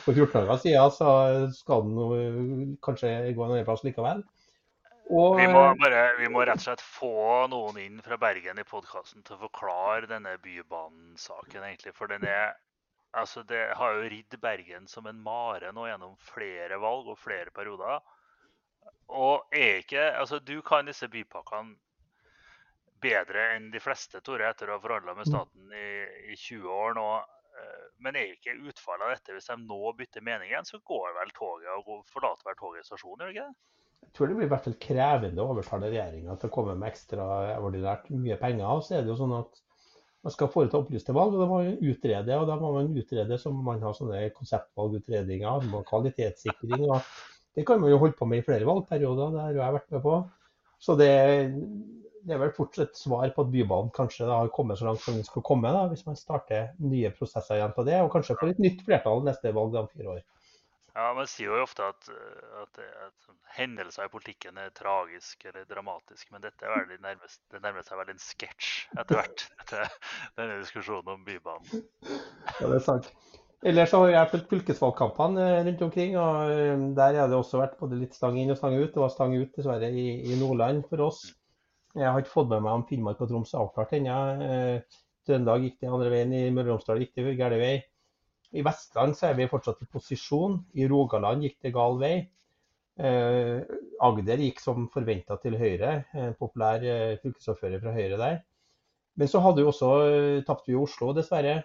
for 0.03 0.11
14 0.11 0.33
dager 0.33 0.57
siden 0.57 0.91
så 0.91 1.09
skal 1.53 1.85
den 1.85 2.77
kanskje 2.83 3.11
gå 3.31 3.45
en 3.45 3.53
annen 3.53 3.67
plass 3.67 3.85
likevel. 3.85 4.23
Og, 5.05 5.37
vi, 5.37 5.45
må 5.47 5.61
bare, 5.77 6.03
vi, 6.17 6.27
må 6.33 6.41
rett 6.47 6.57
og 6.57 6.65
slett 6.65 6.81
få 6.81 7.45
noen 7.51 7.77
inn 7.77 7.99
fra 8.01 8.17
Bergen 8.17 8.57
i 8.57 8.65
podkasten 8.65 9.21
til 9.25 9.35
å 9.35 9.43
forklare 9.43 10.09
denne 10.09 10.33
Bybanen-saken, 10.41 11.61
egentlig. 11.61 11.93
For 11.97 12.11
den 12.11 12.25
er 12.29 12.55
Altså, 13.15 13.45
det 13.47 13.69
har 13.79 13.93
jo 13.95 14.09
ridd 14.11 14.35
Bergen 14.43 14.89
som 14.91 15.05
en 15.07 15.21
mare 15.23 15.69
nå 15.71 15.85
gjennom 15.87 16.17
flere 16.19 16.75
valg 16.83 17.07
og 17.13 17.19
flere 17.21 17.53
perioder. 17.55 18.01
Og 19.07 19.55
er 19.55 19.79
ikke 19.85 20.09
Altså, 20.19 20.41
du 20.43 20.59
kan 20.65 20.89
disse 20.89 21.07
bypakkene 21.07 21.77
bedre 23.05 23.45
enn 23.53 23.69
de 23.71 23.79
fleste, 23.79 24.19
Tore, 24.25 24.49
etter 24.49 24.67
å 24.67 24.75
ha 24.75 24.83
forhandla 24.83 25.15
med 25.15 25.29
staten 25.29 25.71
i, 25.71 25.87
i 26.33 26.35
20 26.35 26.67
år 26.73 26.97
nå. 26.97 27.07
Eh, 27.61 27.87
men 28.03 28.17
er 28.19 28.33
ikke 28.33 28.57
utfallet 28.67 29.05
av 29.05 29.13
dette 29.13 29.35
hvis 29.35 29.47
de 29.51 29.57
nå 29.61 29.93
bytter 29.99 30.25
mening 30.25 30.51
igjen, 30.51 30.67
så 30.67 30.81
går 30.83 31.13
vel 31.19 31.31
toget 31.37 31.71
og 31.77 32.03
forlater 32.11 32.49
vel 32.49 32.59
toget 32.59 32.89
stasjonen, 32.89 33.21
gjør 33.21 33.31
det 33.31 33.37
ikke? 33.37 33.84
Jeg 34.03 34.11
tror 34.15 34.29
det 34.31 34.37
blir 34.37 34.47
i 34.47 34.51
hvert 34.53 34.65
fall 34.67 34.77
krevende 34.79 35.43
å 35.43 35.53
overtale 35.53 35.91
regjeringa 35.91 36.35
til 36.39 36.49
å 36.49 36.55
komme 36.55 36.75
med 36.79 36.87
ekstraordinært 36.87 38.11
mye 38.15 38.37
penger. 38.39 38.67
Og 38.71 38.83
så 38.85 38.97
er 38.97 39.03
det 39.03 39.11
jo 39.11 39.17
sånn 39.19 39.35
at 39.35 39.61
man 40.25 40.33
skal 40.33 40.49
foreta 40.49 40.79
opplyste 40.79 41.13
valg, 41.13 41.35
og 41.35 41.43
da 41.43 41.47
må 41.49 41.57
man 41.61 41.83
utrede. 41.91 42.37
Og 42.39 42.47
da 42.49 42.55
må 42.61 42.71
man 42.77 42.95
utrede 42.97 43.37
som 43.41 43.57
man 43.65 43.83
har 43.83 43.97
sånne 43.97 44.23
konseptvalgutredninger, 44.37 45.67
kvalitetssikring. 45.89 46.87
og 46.87 47.03
Det 47.55 47.65
kan 47.67 47.83
man 47.83 47.91
jo 47.91 47.99
holde 48.01 48.17
på 48.17 48.27
med 48.29 48.41
i 48.41 48.47
flere 48.47 48.67
valgperioder, 48.67 49.35
det 49.35 49.43
har 49.43 49.59
jeg 49.59 49.77
vært 49.77 49.93
med 49.93 50.05
på. 50.07 50.15
Så 50.85 50.95
det, 50.99 51.11
det 52.25 52.33
er 52.35 52.41
vel 52.41 52.55
fortsatt 52.55 52.97
svar 52.97 53.29
på 53.35 53.45
at 53.45 53.51
Bybanen 53.53 53.91
kanskje 53.95 54.25
da, 54.25 54.39
har 54.41 54.51
kommet 54.53 54.79
så 54.79 54.87
langt 54.87 55.03
som 55.03 55.17
den 55.17 55.27
skal 55.27 55.45
komme, 55.45 55.71
da, 55.75 55.85
hvis 55.91 56.05
man 56.07 56.17
starter 56.19 56.71
nye 56.81 57.11
prosesser 57.15 57.59
igjen 57.59 57.75
på 57.75 57.85
det, 57.87 57.99
og 58.01 58.11
kanskje 58.15 58.37
får 58.39 58.55
et 58.55 58.63
nytt 58.65 58.81
flertall 58.87 59.21
neste 59.27 59.53
valg 59.55 59.77
om 59.77 59.91
fire 59.93 60.17
år. 60.17 60.23
Ja, 60.95 61.09
Man 61.15 61.27
sier 61.27 61.51
jo 61.51 61.63
ofte 61.63 61.83
at, 61.91 62.07
at, 62.61 62.79
at, 62.79 63.31
hendelser 63.57 64.07
i 64.07 64.11
politikken 64.11 64.57
er 64.59 64.71
tragisk 64.75 65.43
eller 65.47 65.67
dramatisk, 65.67 66.29
men 66.31 66.43
dette 66.43 66.67
er 66.67 66.87
det 66.87 67.01
nærmest, 67.03 67.41
det 67.51 67.61
nærmer 67.63 67.83
seg 67.83 67.99
vel 67.99 68.13
en 68.13 68.21
sketsj 68.21 68.69
etter 68.95 69.19
hvert, 69.19 69.45
etter 69.63 69.89
denne 70.39 70.59
diskusjonen 70.63 71.17
om 71.17 71.25
Bybanen. 71.27 71.83
Ja, 72.61 72.69
det 72.69 72.77
er 72.77 72.85
sant. 72.85 73.09
Ellers 73.65 73.91
har 73.95 74.11
jeg 74.11 74.29
fulgt 74.31 74.51
fylkesvalgkampene 74.51 75.41
eh, 75.41 75.63
rundt 75.65 75.81
omkring. 75.81 76.13
og 76.21 76.51
eh, 76.53 76.83
Der 76.95 77.17
har 77.19 77.31
det 77.31 77.39
også 77.39 77.59
vært 77.59 77.79
både 77.79 77.97
litt 77.99 78.15
stang 78.15 78.37
inn 78.39 78.53
og 78.53 78.59
stang 78.59 78.75
ut. 78.77 78.91
Det 78.93 79.01
var 79.01 79.11
stang 79.11 79.33
ut 79.35 79.57
dessverre 79.57 79.89
i, 79.89 80.05
i 80.21 80.37
Nordland 80.39 80.85
for 80.91 81.07
oss. 81.07 81.25
Jeg 81.95 82.07
har 82.11 82.21
ikke 82.21 82.33
fått 82.35 82.51
med 82.51 82.63
meg 82.63 82.77
om 82.77 82.85
Finnmark 82.87 83.23
og 83.23 83.31
Troms 83.31 83.55
er 83.55 83.63
avklart 83.63 83.95
ennå. 83.97 84.19
Eh, 84.45 85.01
Trøndelag 85.25 85.65
gikk 85.65 85.79
det 85.81 85.89
andre 85.89 86.13
veien, 86.13 86.33
i 86.37 86.53
Møre 86.53 86.69
og 86.69 86.75
Romsdal 86.75 87.01
gikk 87.01 87.15
det 87.17 87.33
gæren 87.39 87.61
vei. 87.63 87.75
I 88.55 88.63
Vestland 88.65 89.17
så 89.17 89.29
er 89.29 89.37
vi 89.39 89.49
fortsatt 89.51 89.83
i 89.83 89.89
posisjon. 89.91 90.57
I 90.79 90.87
Rogaland 90.91 91.43
gikk 91.43 91.59
det 91.65 91.73
gal 91.75 91.99
vei. 92.01 92.15
Eh, 92.95 93.61
Agder 94.07 94.43
gikk 94.43 94.61
som 94.63 94.87
forventa 94.93 95.37
til 95.43 95.57
Høyre. 95.59 95.95
En 96.15 96.35
populær 96.39 96.83
eh, 96.83 97.17
fylkesordfører 97.23 97.83
fra 97.83 97.95
Høyre 97.95 98.19
der. 98.21 98.39
Men 99.15 99.31
så 99.31 99.39
hadde 99.39 99.63
vi 99.63 99.69
også, 99.69 99.89
tapte 100.47 100.73
vi 100.73 100.75
Oslo, 100.75 101.13
dessverre. 101.15 101.61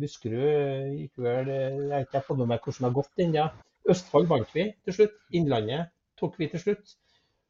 Buskerud 0.00 0.96
gikk 0.96 1.20
vel 1.22 1.50
Jeg 1.52 1.92
har 1.92 2.08
ikke 2.08 2.24
fått 2.26 2.40
med 2.40 2.50
meg 2.50 2.64
hvordan 2.64 2.80
det 2.80 2.88
har 2.88 2.96
gått 2.96 3.22
ennå. 3.22 3.44
Østfold 3.92 4.26
vant 4.30 4.50
vi 4.54 4.64
til 4.82 4.96
slutt. 4.96 5.14
Innlandet 5.38 5.92
tok 6.18 6.38
vi 6.40 6.48
til 6.50 6.62
slutt. 6.62 6.96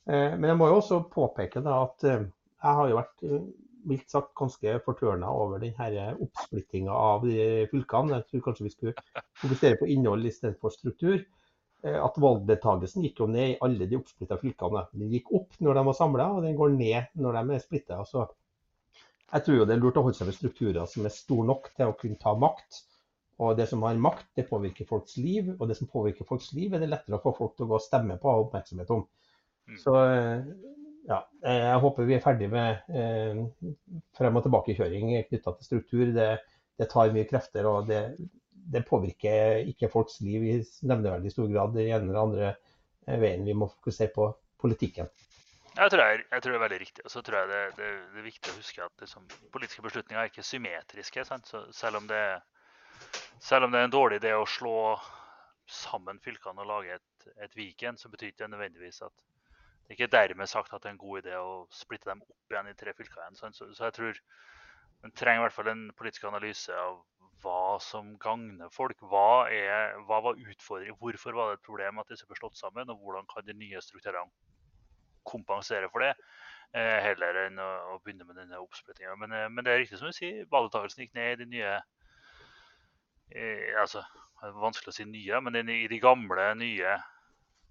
Eh, 0.09 0.33
men 0.39 0.49
jeg 0.51 0.59
må 0.59 0.69
jo 0.71 0.79
også 0.81 1.03
påpeke 1.13 1.63
at 1.63 2.07
eh, 2.09 2.25
jeg 2.27 2.79
har 2.79 2.89
jo 2.91 2.99
vært 2.99 3.27
eh, 3.29 3.45
mildt 3.89 4.11
sagt 4.13 4.35
ganske 4.39 4.75
fortørna 4.87 5.31
over 5.35 5.63
denne 5.63 6.09
oppsplittinga 6.25 6.97
av 6.97 7.27
de 7.27 7.47
fylkene. 7.71 8.19
Jeg 8.19 8.29
tror 8.29 8.45
kanskje 8.49 8.67
vi 8.67 8.75
skulle 8.75 8.95
fokusere 9.43 9.81
på 9.81 9.89
innhold 9.95 10.29
istedenfor 10.31 10.75
struktur. 10.75 11.23
At 11.83 12.15
valgdeltakelsen 12.23 13.03
gikk 13.03 13.25
jo 13.25 13.27
ned 13.27 13.57
i 13.57 13.59
alle 13.67 13.89
de 13.91 13.99
oppsplitta 13.99 14.39
fylkene. 14.39 14.85
Den 14.95 15.11
gikk 15.11 15.33
opp 15.35 15.57
når 15.59 15.81
de 15.81 15.85
var 15.89 15.99
samla, 15.99 16.29
og 16.37 16.47
den 16.47 16.55
går 16.59 16.77
ned 16.77 17.19
når 17.19 17.41
de 17.41 17.57
er 17.57 17.65
splitta. 17.65 17.99
Altså, 18.05 18.29
jeg 19.33 19.47
tror 19.47 19.59
jo 19.59 19.67
det 19.67 19.75
er 19.75 19.83
lurt 19.83 19.99
å 19.99 20.05
holde 20.07 20.19
seg 20.19 20.29
med 20.29 20.37
strukturer 20.37 20.89
som 20.91 21.09
er 21.09 21.15
store 21.15 21.49
nok 21.49 21.71
til 21.75 21.91
å 21.91 21.99
kunne 21.99 22.21
ta 22.23 22.37
makt. 22.39 22.83
Og 23.43 23.57
det 23.59 23.67
som 23.71 23.83
har 23.87 23.99
makt, 23.99 24.29
det 24.39 24.47
påvirker 24.51 24.87
folks 24.87 25.17
liv. 25.19 25.49
Og 25.59 25.67
det 25.71 25.79
som 25.79 25.89
påvirker 25.91 26.29
folks 26.29 26.53
liv, 26.55 26.75
er 26.75 26.83
det 26.83 26.91
lettere 26.93 27.19
å 27.19 27.25
få 27.25 27.33
folk 27.39 27.57
til 27.57 27.67
å 27.67 27.73
gå 27.73 27.79
og 27.79 27.85
stemme 27.85 28.19
på 28.21 28.29
og 28.29 28.37
ha 28.37 28.45
oppmerksomhet 28.45 28.93
om. 28.95 29.07
Mm. 29.71 29.79
Så 29.81 29.97
eh, 30.05 30.45
ja, 31.09 31.19
jeg 31.43 31.81
håper 31.83 32.07
vi 32.07 32.15
er 32.17 32.23
ferdig 32.23 32.49
med 32.53 32.93
eh, 32.95 33.41
frem- 34.17 34.39
og 34.39 34.45
tilbakekjøring 34.45 35.17
knytta 35.29 35.55
til 35.57 35.67
struktur. 35.67 36.05
Det, 36.15 36.29
det, 36.79 36.89
tar 36.93 37.11
mye 37.15 37.27
krefter, 37.29 37.67
og 37.69 37.89
det, 37.91 38.03
det, 38.53 38.85
påvirker 38.87 39.67
ikke 39.73 39.91
folks 39.93 40.21
liv 40.23 40.47
i 40.47 40.55
nevneverdig 40.87 41.35
stor 41.35 41.51
grad 41.51 41.75
den 41.75 41.89
ene 41.89 42.07
eller 42.07 42.23
andre 42.23 42.49
eh, 42.53 43.19
veien. 43.19 43.47
Vi 43.49 43.57
må 43.59 43.71
fokusere 43.73 44.15
på 44.15 44.31
politikken. 44.63 45.11
Jeg 45.73 45.89
tror, 45.89 46.05
jeg, 46.05 46.23
jeg 46.29 46.45
tror 46.45 46.53
det 46.53 46.59
er 46.59 46.67
veldig 46.67 46.81
riktig. 46.85 47.05
Og 47.09 47.15
så 47.15 47.25
tror 47.25 47.41
jeg 47.41 47.51
det, 47.51 47.61
det, 47.81 47.91
er 48.21 48.29
viktig 48.29 48.53
å 48.53 48.59
huske 48.61 48.87
at 48.87 49.05
liksom, 49.07 49.27
politiske 49.55 49.83
beslutninger 49.83 50.21
er 50.23 50.31
ikke 50.31 50.47
symmetriske. 50.47 51.25
Selv 51.25 51.99
om, 51.99 52.09
selv, 53.41 53.67
om 53.67 53.73
det, 53.73 53.81
er 53.81 53.89
en 53.89 53.95
dårlig 53.95 54.21
idé 54.21 54.37
å 54.37 54.47
slå 54.47 54.77
sammen 55.73 56.21
fylkene 56.23 56.63
og 56.63 56.69
lage 56.69 56.99
et, 56.99 57.29
et 57.43 57.55
Viken, 57.57 57.97
så 57.99 58.11
betyr 58.13 58.31
ikke 58.31 58.45
det 58.45 58.53
nødvendigvis 58.53 59.01
at 59.07 59.15
det 59.83 59.95
er 59.95 59.99
ikke 59.99 60.13
dermed 60.15 60.49
sagt 60.51 60.73
at 60.73 60.83
det 60.83 60.91
er 60.91 60.95
en 60.97 61.03
god 61.03 61.23
idé 61.23 61.39
å 61.39 61.55
splitte 61.75 62.09
dem 62.09 62.23
opp 62.25 62.55
igjen 62.55 62.71
i 62.71 62.77
tre 62.79 62.95
fylker 62.97 63.23
igjen. 63.23 63.39
Så, 63.39 63.51
så 63.75 63.89
jeg 63.89 63.97
tror 63.99 64.21
en 65.03 65.15
trenger 65.19 65.43
i 65.43 65.45
hvert 65.47 65.57
fall 65.57 65.73
en 65.73 65.89
politisk 65.99 66.29
analyse 66.31 66.77
av 66.79 67.01
hva 67.43 67.79
som 67.83 68.15
gagner 68.23 68.71
folk. 68.73 69.03
Hva, 69.11 69.49
er, 69.51 69.97
hva 70.07 70.21
var 70.25 70.39
utfordringen? 70.39 70.97
Hvorfor 71.01 71.37
var 71.37 71.51
det 71.51 71.59
et 71.59 71.67
problem 71.67 71.99
at 71.99 72.13
disse 72.13 72.29
ble 72.29 72.39
slått 72.39 72.59
sammen? 72.61 72.91
Og 72.93 73.03
hvordan 73.03 73.27
kan 73.33 73.47
de 73.47 73.57
nye 73.59 73.83
strukturene 73.83 74.31
kompensere 75.27 75.91
for 75.91 76.07
det? 76.07 76.15
Eh, 76.73 76.99
heller 77.05 77.37
enn 77.43 77.59
å, 77.61 77.69
å, 77.93 77.99
begynne 78.01 78.25
med 78.25 78.39
denne 78.41 78.61
oppsplittinga. 78.63 79.17
Men, 79.21 79.35
eh, 79.37 79.49
men, 79.53 79.67
det 79.67 79.75
er 79.75 79.83
riktig 79.83 79.99
som 80.01 80.09
du 80.09 80.17
sier, 80.17 80.47
valgdeltakelsen 80.53 81.05
gikk 81.05 81.19
ned 81.19 81.35
i 81.35 81.41
de 81.43 81.49
nye 81.51 81.73
eh, 83.37 83.75
altså, 83.83 84.07
Vanskelig 84.43 84.91
å 84.91 84.95
si 84.97 85.05
nye, 85.07 85.39
men 85.39 85.69
i 85.71 85.85
de 85.87 85.99
gamle, 86.03 86.49
nye, 86.59 86.97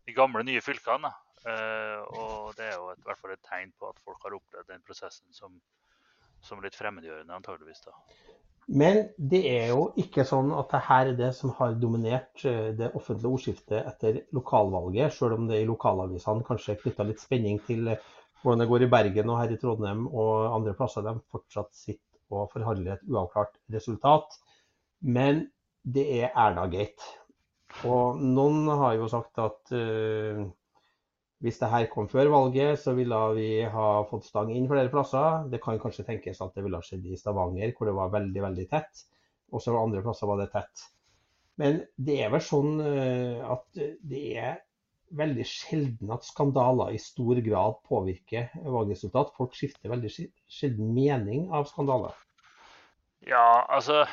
de 0.08 0.14
gamle, 0.16 0.46
nye 0.48 0.62
fylkene. 0.64 1.10
Uh, 1.12 1.31
og 1.46 2.52
det 2.58 2.68
er 2.68 2.76
jo 2.76 2.92
i 2.94 3.06
hvert 3.06 3.22
fall 3.22 3.34
et 3.34 3.48
tegn 3.48 3.72
på 3.80 3.90
at 3.90 4.02
folk 4.06 4.22
har 4.28 4.36
opplevd 4.38 4.68
den 4.70 4.84
prosessen 4.86 5.34
som, 5.34 5.56
som 6.46 6.62
litt 6.62 6.78
fremmedgjørende, 6.78 7.34
antageligvis. 7.34 7.82
da. 7.88 7.96
Men 8.70 9.02
det 9.18 9.42
er 9.50 9.72
jo 9.74 9.88
ikke 10.00 10.24
sånn 10.28 10.52
at 10.56 10.70
det 10.72 10.84
her 10.86 11.10
er 11.10 11.18
det 11.18 11.32
som 11.36 11.52
har 11.58 11.74
dominert 11.82 12.44
eh, 12.46 12.70
det 12.78 12.92
offentlige 12.96 13.32
ordskiftet 13.32 13.88
etter 13.90 14.22
lokalvalget, 14.38 15.16
selv 15.16 15.40
om 15.40 15.50
det 15.50 15.64
i 15.64 15.68
lokalavisene 15.68 16.46
kanskje 16.48 16.78
knytta 16.84 17.08
litt 17.10 17.24
spenning 17.24 17.60
til 17.66 17.90
eh, 17.92 18.06
hvordan 18.42 18.64
det 18.64 18.70
går 18.70 18.86
i 18.86 18.92
Bergen 18.94 19.34
og 19.34 19.42
her 19.42 19.52
i 19.54 19.58
Trondheim 19.62 20.06
og 20.08 20.54
andre 20.56 20.76
plasser 20.78 21.06
de 21.06 21.18
fortsatt 21.34 21.74
sitter 21.78 22.08
og 22.32 22.48
forhandler 22.54 22.96
et 22.96 23.10
uavklart 23.10 23.58
resultat. 23.74 24.38
Men 25.02 25.44
det 25.84 26.06
er 26.22 26.32
Erna-gate. 26.32 27.04
Og 27.88 28.22
noen 28.22 28.70
har 28.82 28.96
jo 28.98 29.10
sagt 29.12 29.40
at 29.42 29.74
uh, 29.76 30.42
hvis 31.42 31.58
det 31.58 31.70
her 31.72 31.88
kom 31.90 32.08
før 32.10 32.30
valget, 32.30 32.80
så 32.80 32.94
ville 32.94 33.18
vi 33.34 33.50
ha 33.74 33.90
fått 34.10 34.28
stang 34.30 34.52
inn 34.54 34.68
flere 34.70 34.92
plasser. 34.94 35.48
Det 35.50 35.62
kan 35.64 35.80
kanskje 35.82 36.06
tenkes 36.06 36.42
at 36.44 36.54
det 36.54 36.66
ville 36.66 36.78
ha 36.78 36.86
skjedd 36.86 37.08
i 37.10 37.18
Stavanger, 37.18 37.74
hvor 37.78 37.90
det 37.90 37.96
var 37.98 38.14
veldig, 38.14 38.44
veldig 38.46 38.66
tett. 38.70 39.06
Også 39.52 39.74
andre 39.76 40.04
plasser 40.06 40.30
var 40.30 40.42
det 40.42 40.52
tett. 40.54 40.84
Men 41.62 41.82
det 41.98 42.20
er 42.26 42.30
vel 42.34 42.44
sånn 42.46 42.78
eh, 42.86 43.42
at 43.42 43.82
det 44.08 44.26
er 44.40 44.60
veldig 45.18 45.46
sjelden 45.48 46.14
at 46.16 46.26
skandaler 46.26 46.94
i 46.96 47.02
stor 47.02 47.42
grad 47.44 47.82
påvirker 47.90 48.54
valgresultat. 48.62 49.34
Folk 49.38 49.58
skifter 49.58 49.92
veldig 49.92 50.12
sjelden 50.14 50.94
mening 50.96 51.50
av 51.52 51.68
skandaler. 51.70 52.16
Ja, 53.28 53.66
altså 53.70 54.06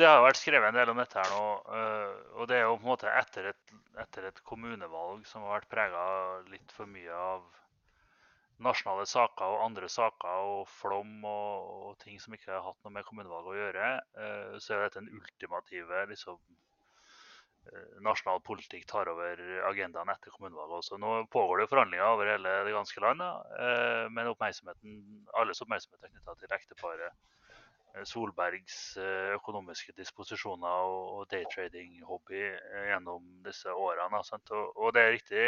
det 0.00 0.08
har 0.08 0.22
vært 0.24 0.40
skrevet 0.40 0.70
en 0.70 0.78
del 0.78 0.90
om 0.92 1.00
dette 1.00 1.20
her 1.20 1.32
nå. 1.34 1.46
Eh, 1.76 2.12
og 2.40 2.48
det 2.50 2.58
er 2.58 2.66
jo 2.66 2.76
på 2.78 2.86
en 2.86 2.92
måte 2.92 3.10
etter 3.20 3.50
et, 3.52 3.72
etter 4.00 4.28
et 4.30 4.44
kommunevalg 4.48 5.26
som 5.28 5.44
har 5.44 5.58
vært 5.58 5.72
prega 5.72 6.04
litt 6.48 6.72
for 6.76 6.88
mye 6.88 7.16
av 7.16 7.42
nasjonale 8.64 9.06
saker 9.08 9.54
og 9.56 9.64
andre 9.64 9.88
saker 9.88 10.46
og 10.54 10.64
flom 10.68 11.22
og, 11.24 11.68
og, 11.90 11.92
ting 12.02 12.18
som 12.20 12.34
ikke 12.36 12.52
har 12.52 12.64
hatt 12.64 12.80
noe 12.84 12.96
med 12.96 13.06
kommunevalget 13.08 13.52
å 13.52 13.60
gjøre, 13.60 13.92
eh, 14.24 14.56
så 14.60 14.76
er 14.76 14.84
dette 14.84 15.00
en 15.00 15.12
ultimative 15.16 16.02
liksom, 16.12 16.38
eh, 17.72 17.96
nasjonal 18.04 18.40
politikk 18.44 18.84
tar 18.88 19.08
over 19.12 19.40
agendaen 19.68 20.12
etter 20.12 20.32
kommunevalget 20.36 20.78
også. 20.80 21.00
Nå 21.00 21.14
pågår 21.32 21.62
det 21.62 21.70
forhandlinger 21.72 22.14
over 22.14 22.32
hele 22.34 22.56
det 22.68 22.76
ganske 22.76 23.04
land, 23.04 23.24
men 24.16 24.32
oppmerksomheten, 24.32 25.02
alles 25.40 25.60
oppmerksomhet 25.64 26.08
er 26.08 26.14
knytta 26.16 26.36
til 26.40 26.56
ekteparet 26.56 27.28
Solbergs 28.06 28.96
økonomiske 29.36 29.92
disposisjoner 29.98 30.90
og 30.90 31.24
daytrading-hobby 31.32 32.42
gjennom 32.90 33.26
disse 33.44 33.72
årene. 33.72 34.22
Og 34.76 34.92
det 34.94 35.02
er 35.02 35.16
riktig. 35.16 35.46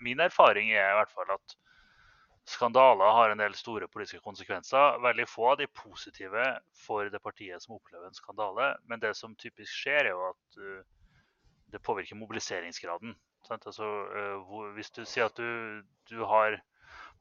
Min 0.00 0.20
erfaring 0.20 0.72
er 0.72 0.92
i 0.92 0.96
hvert 1.00 1.12
fall 1.12 1.34
at 1.34 1.56
Skandaler 2.48 3.12
har 3.14 3.30
en 3.30 3.38
del 3.38 3.54
store 3.54 3.86
politiske 3.86 4.22
konsekvenser. 4.24 4.98
Veldig 5.04 5.28
få 5.30 5.52
av 5.52 5.60
de 5.60 5.68
positive 5.70 6.46
for 6.74 7.06
det 7.12 7.20
partiet 7.22 7.62
som 7.62 7.76
opplever 7.76 8.08
en 8.08 8.18
skandale. 8.18 8.72
Men 8.90 9.02
det 9.02 9.14
som 9.14 9.36
typisk 9.38 9.70
skjer, 9.70 10.08
er 10.08 10.16
jo 10.16 10.24
at 10.32 10.58
det 11.72 11.82
påvirker 11.86 12.18
mobiliseringsgraden. 12.18 13.14
Altså, 13.52 13.86
hvis 14.74 14.90
du 14.90 15.04
sier 15.06 15.30
at 15.30 15.38
du, 15.38 15.82
du 16.10 16.24
har 16.26 16.58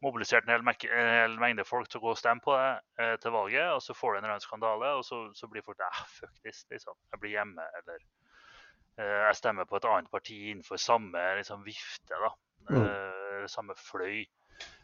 mobilisert 0.02 0.47
en 0.47 0.56
hel, 0.56 0.66
hel, 0.89 1.38
mengde 1.41 1.66
folk 1.68 1.89
til 1.89 2.02
å 2.02 2.06
gå 2.08 2.14
og 2.16 2.20
stemme 2.20 2.43
på 2.43 2.56
det 2.58 2.72
eh, 3.04 3.16
til 3.22 3.36
valget, 3.36 3.68
og 3.76 3.82
så 3.86 3.95
får 3.97 4.14
du 4.14 4.18
en 4.18 4.24
eller 4.24 4.36
annen 4.36 4.47
skandale, 4.47 4.91
og 4.97 5.06
så, 5.06 5.22
så 5.38 5.49
blir 5.52 5.66
folk 5.66 5.84
ah, 5.86 6.04
fuck 6.10 6.34
this, 6.45 6.64
liksom. 6.74 6.97
Jeg 7.14 7.24
blir 7.24 7.38
hjemme, 7.38 7.68
eller 7.82 8.04
jeg 9.02 9.38
stemmer 9.39 9.66
på 9.66 9.80
et 9.80 9.86
annet 9.88 10.12
parti 10.12 10.36
innenfor 10.52 10.78
samme 10.78 11.22
liksom, 11.39 11.64
vifte, 11.66 12.18
da. 12.22 12.34
Mm. 12.70 13.47
samme 13.49 13.74
fløy. 13.74 14.20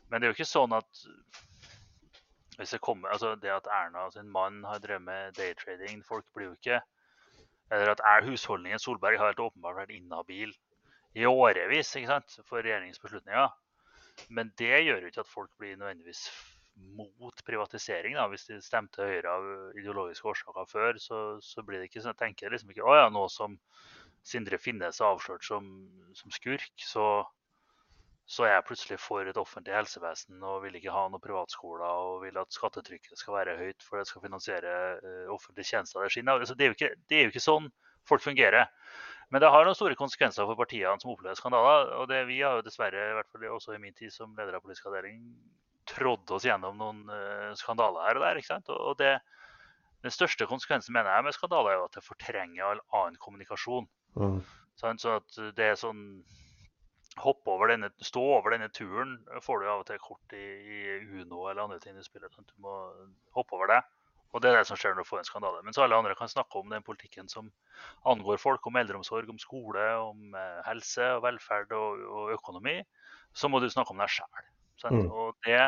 Men 0.10 0.18
det 0.18 0.26
er 0.26 0.32
jo 0.32 0.38
ikke 0.40 0.48
sånn 0.50 0.74
at 0.74 1.04
hvis 2.58 2.74
det 2.74 2.82
kommer, 2.82 3.10
altså 3.14 3.36
det 3.36 3.52
at 3.54 3.68
Erna 3.70 4.08
sin 4.12 4.32
mann 4.34 4.64
har 4.66 4.80
drevet 4.82 5.06
med 5.06 5.36
daytrading 5.38 6.02
Folk 6.06 6.26
blir 6.34 6.50
jo 6.50 6.56
ikke 6.56 6.80
Eller 7.72 7.92
at 7.92 8.02
er 8.02 8.26
husholdningen 8.26 8.82
Solberg 8.82 9.20
har 9.20 9.30
helt 9.30 9.44
åpenbart 9.44 9.78
vært 9.78 9.94
inhabil 9.94 10.56
i 11.18 11.26
årevis 11.26 11.96
ikke 11.96 12.10
sant, 12.12 12.34
for 12.46 12.62
regjeringens 12.62 13.00
beslutninger. 13.02 13.48
Men 14.30 14.52
det 14.60 14.84
gjør 14.86 15.04
jo 15.04 15.12
ikke 15.12 15.24
at 15.26 15.32
folk 15.32 15.52
blir 15.62 15.78
nødvendigvis 15.78 16.28
mot 16.98 17.44
privatisering. 17.46 18.16
da, 18.16 18.28
Hvis 18.28 18.46
de 18.50 18.60
stemte 18.62 19.06
Høyre 19.06 19.34
av 19.34 19.48
ideologiske 19.80 20.28
årsaker 20.30 20.70
før, 20.70 21.00
så, 21.02 21.22
så 21.42 21.64
blir 21.66 21.82
det 21.82 21.90
ikke 21.90 22.04
sånn. 22.04 22.14
Jeg 22.14 22.24
tenker 22.26 22.54
liksom 22.54 22.74
ikke 22.74 22.86
å 22.86 22.98
ja, 22.98 23.08
nå 23.14 23.26
som 23.34 23.58
Sindre 24.28 24.60
Finnes 24.60 25.00
er 25.02 25.08
avslørt 25.08 25.46
som, 25.48 25.72
som 26.18 26.34
skurk, 26.36 26.74
så 26.84 27.08
så 28.28 28.44
er 28.44 28.58
jeg 28.58 28.66
plutselig 28.68 28.98
for 29.00 29.24
et 29.24 29.38
offentlig 29.40 29.72
helsevesen 29.72 30.42
og 30.44 30.66
vil 30.66 30.76
ikke 30.76 30.92
ha 30.92 31.06
noen 31.08 31.24
privatskoler 31.24 32.00
og 32.10 32.26
vil 32.26 32.40
at 32.42 32.52
skattetrykket 32.52 33.22
skal 33.22 33.38
være 33.38 33.56
høyt 33.56 33.86
for 33.86 34.02
det 34.02 34.10
skal 34.10 34.26
finansiere 34.26 34.74
uh, 35.00 35.30
offentlige 35.32 35.70
tjenester. 35.70 36.04
Altså, 36.04 36.56
det, 36.60 36.66
er 36.66 36.76
ikke, 36.76 36.90
det, 37.08 37.18
er 37.18 37.24
jo 37.24 37.32
ikke, 37.32 37.44
sånn 37.46 37.70
folk 38.08 38.26
fungerer. 38.26 38.68
Men 39.34 39.44
det 39.44 39.50
har 39.52 39.66
noen 39.68 39.76
store 39.76 39.98
konsekvenser 40.00 40.48
for 40.48 40.60
partiene 40.60 40.96
som 41.02 41.12
opplever 41.12 41.36
skandaler. 41.36 41.90
og 42.00 42.08
det, 42.12 42.22
Vi 42.30 42.40
har 42.42 42.58
jo 42.58 42.66
dessverre, 42.66 43.10
i 43.12 43.16
hvert 43.18 43.32
fall 43.32 43.48
også 43.52 43.76
i 43.76 43.82
min 43.82 43.96
tid 43.96 44.14
som 44.14 44.36
leder 44.38 44.56
av 44.56 44.64
politisk 44.64 44.88
avdeling, 44.88 45.20
trådd 45.88 46.32
oss 46.36 46.46
gjennom 46.48 46.80
noen 46.80 47.04
uh, 47.12 47.52
skandaler 47.60 48.08
her 48.08 48.20
og 48.20 48.24
der. 48.24 48.40
ikke 48.40 48.54
sant? 48.54 48.72
Og 48.72 48.96
det, 49.00 49.18
Den 50.06 50.14
største 50.14 50.48
konsekvensen 50.48 50.94
mener 50.96 51.12
jeg 51.12 51.28
med 51.28 51.36
skandaler 51.36 51.74
er 51.74 51.80
jo 51.82 51.88
at 51.90 52.00
det 52.00 52.06
fortrenger 52.06 52.64
all 52.64 52.84
annen 52.96 53.20
kommunikasjon. 53.20 53.88
Mm. 54.16 54.40
Sånn, 54.78 55.00
så 55.02 55.18
at 55.20 55.40
det 55.58 55.72
er 55.72 55.80
sånn 55.80 56.04
hoppe 57.18 57.50
over 57.50 57.72
denne, 57.74 57.90
stå 58.06 58.22
over 58.38 58.54
denne 58.54 58.70
turen 58.70 59.16
får 59.42 59.62
du 59.62 59.68
av 59.68 59.82
og 59.82 59.88
til 59.90 60.00
kort 60.04 60.36
i, 60.38 60.44
i 60.78 60.82
Uno 61.18 61.48
eller 61.48 61.64
andre 61.64 61.80
ting 61.82 61.98
du 61.98 62.06
spiller. 62.06 62.30
Sånn. 62.34 62.46
Du 62.46 62.62
må 62.64 62.76
hoppe 63.36 63.58
over 63.58 63.74
det. 63.74 63.82
Og 64.36 64.44
det 64.44 64.50
er 64.50 64.58
det 64.60 64.68
som 64.70 64.78
skjer 64.80 64.96
når 64.96 65.06
du 65.06 65.10
får 65.10 65.22
en 65.22 65.28
skandale. 65.30 65.64
Mens 65.66 65.80
alle 65.82 65.98
andre 65.98 66.16
kan 66.18 66.30
snakke 66.32 66.60
om 66.60 66.72
den 66.74 66.84
politikken 66.86 67.30
som 67.32 67.50
angår 68.10 68.42
folk, 68.42 68.66
om 68.68 68.80
eldreomsorg, 68.80 69.30
om 69.32 69.40
skole, 69.42 69.84
om 70.04 70.36
eh, 70.36 70.64
helse 70.68 71.06
og 71.16 71.24
velferd 71.26 71.72
og, 71.78 72.04
og, 72.08 72.34
økonomi, 72.36 72.80
så 73.38 73.50
må 73.52 73.62
du 73.64 73.70
snakke 73.72 73.96
om 73.96 74.04
deg 74.04 74.12
sjæl. 74.12 74.50
Mm. 74.92 75.06
Og 75.08 75.38
det 75.48 75.62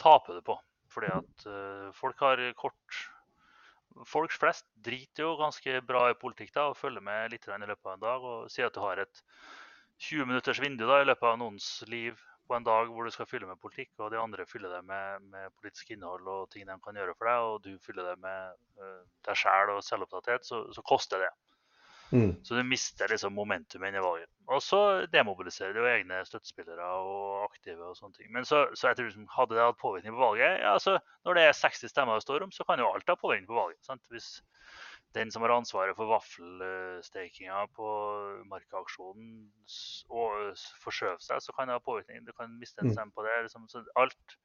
taper 0.00 0.38
du 0.38 0.44
på. 0.44 0.58
Fordi 0.90 1.10
at 1.14 1.46
uh, 1.46 1.88
folk 1.94 2.22
har 2.26 2.42
kort 2.58 3.00
Folk 4.06 4.30
flest 4.32 4.68
driter 4.86 5.24
jo 5.26 5.32
ganske 5.34 5.80
bra 5.82 6.04
i 6.08 6.16
politikk 6.16 6.52
da, 6.54 6.68
og 6.70 6.76
følger 6.78 7.02
med 7.02 7.32
litt 7.32 7.48
i 7.50 7.56
løpet 7.58 7.88
av 7.88 7.96
en 7.96 8.04
dag 8.04 8.22
og 8.24 8.44
sier 8.48 8.68
at 8.68 8.76
du 8.76 8.78
har 8.80 9.00
et 9.02 9.22
20 9.98 10.28
minutters 10.30 10.60
vindu 10.62 10.84
da, 10.86 11.00
i 11.02 11.08
løpet 11.08 11.26
av 11.26 11.40
noens 11.40 11.66
liv 11.90 12.14
på 12.50 12.56
en 12.58 12.66
dag 12.66 12.88
hvor 12.90 13.06
du 13.06 13.14
skal 13.14 13.28
fylle 13.30 13.46
med 13.46 13.60
politikk, 13.62 13.92
og 14.02 14.10
de 14.10 14.18
andre 14.18 14.46
fyller 14.48 14.72
det 14.74 14.80
med, 14.88 15.28
med 15.30 15.52
politisk 15.60 15.92
innhold 15.94 16.26
og 16.26 16.48
ting 16.50 16.66
de 16.66 16.74
kan 16.82 16.98
gjøre 16.98 17.14
for 17.14 17.30
deg, 17.30 17.44
og 17.46 17.62
du 17.62 17.84
fyller 17.84 18.10
det 18.10 18.16
med 18.24 18.58
uh, 18.82 19.04
deg 19.28 19.38
sjæl 19.38 19.76
og 19.76 19.84
selvopptatthet, 19.86 20.48
så, 20.48 20.64
så, 20.74 20.84
koster 20.86 21.22
det. 21.22 21.30
Mm. 22.10 22.32
Så 22.42 22.56
du 22.58 22.64
mister 22.66 23.12
liksom 23.12 23.36
momentum 23.38 23.84
inn 23.86 23.94
i 23.94 24.02
valget. 24.02 24.26
Og 24.50 24.58
så 24.66 24.80
demobiliserer 25.12 25.76
du 25.76 25.84
egne 25.86 26.24
støttespillere 26.26 26.88
og 26.98 27.44
aktive 27.44 27.92
og 27.92 27.94
sånne 27.94 28.18
ting. 28.18 28.32
Men 28.34 28.48
så, 28.48 28.64
så 28.74 28.90
jeg 28.90 28.98
tror 28.98 29.06
liksom, 29.12 29.28
hadde 29.30 29.54
det 29.54 29.62
hatt 29.68 29.78
påvirkning 29.78 30.16
på 30.16 30.24
valget 30.24 30.56
ja, 30.58 30.72
altså, 30.72 30.96
Når 31.22 31.38
det 31.38 31.44
er 31.46 31.54
60 31.54 31.92
stemmer 31.92 32.18
det 32.18 32.26
står 32.26 32.48
om, 32.48 32.50
så 32.50 32.66
kan 32.66 32.82
jo 32.82 32.90
alt 32.90 33.14
ha 33.14 33.14
påvirkning 33.14 33.46
på 33.46 33.60
valget. 33.60 33.78
Sant? 33.86 34.02
Hvis 34.10 34.40
den 35.14 35.32
som 35.34 35.42
har 35.42 35.54
ansvaret 35.56 35.96
for 35.98 36.10
vaffelstekinga 36.10 37.64
på 37.74 37.88
Markaaksjonen 38.50 39.48
forskjøv 40.84 41.18
seg, 41.24 41.42
så 41.42 41.54
kan 41.56 41.68
det 41.68 41.78
ha 41.78 41.82
påvirkning. 41.82 42.22
Du 42.26 42.32
kan 42.36 42.52
miste 42.60 42.82
en 42.82 42.90
mm. 42.90 42.94
stemme 42.94 43.16
på 43.16 43.24
det. 43.26 43.34
Liksom. 43.46 43.66
Så 43.72 43.82
alt 43.98 44.36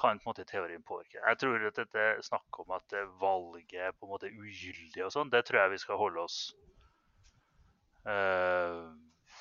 kan 0.00 0.18
på 0.18 0.24
en 0.24 0.30
måte 0.30 0.46
teorien 0.48 0.84
påvirke. 0.86 1.20
Jeg 1.20 1.38
tror 1.42 1.66
at 1.68 1.76
dette 1.76 2.06
snakk 2.24 2.60
om 2.62 2.72
at 2.76 2.96
valget 3.20 3.76
er 3.88 3.92
på 3.92 4.06
en 4.06 4.14
måte 4.14 4.32
ugyldig 4.32 5.04
og 5.04 5.12
sånn, 5.12 5.32
det 5.32 5.44
tror 5.46 5.62
jeg 5.62 5.74
vi 5.76 5.82
skal 5.84 6.00
holde 6.00 6.24
oss 6.24 6.38
uh, 8.08 8.88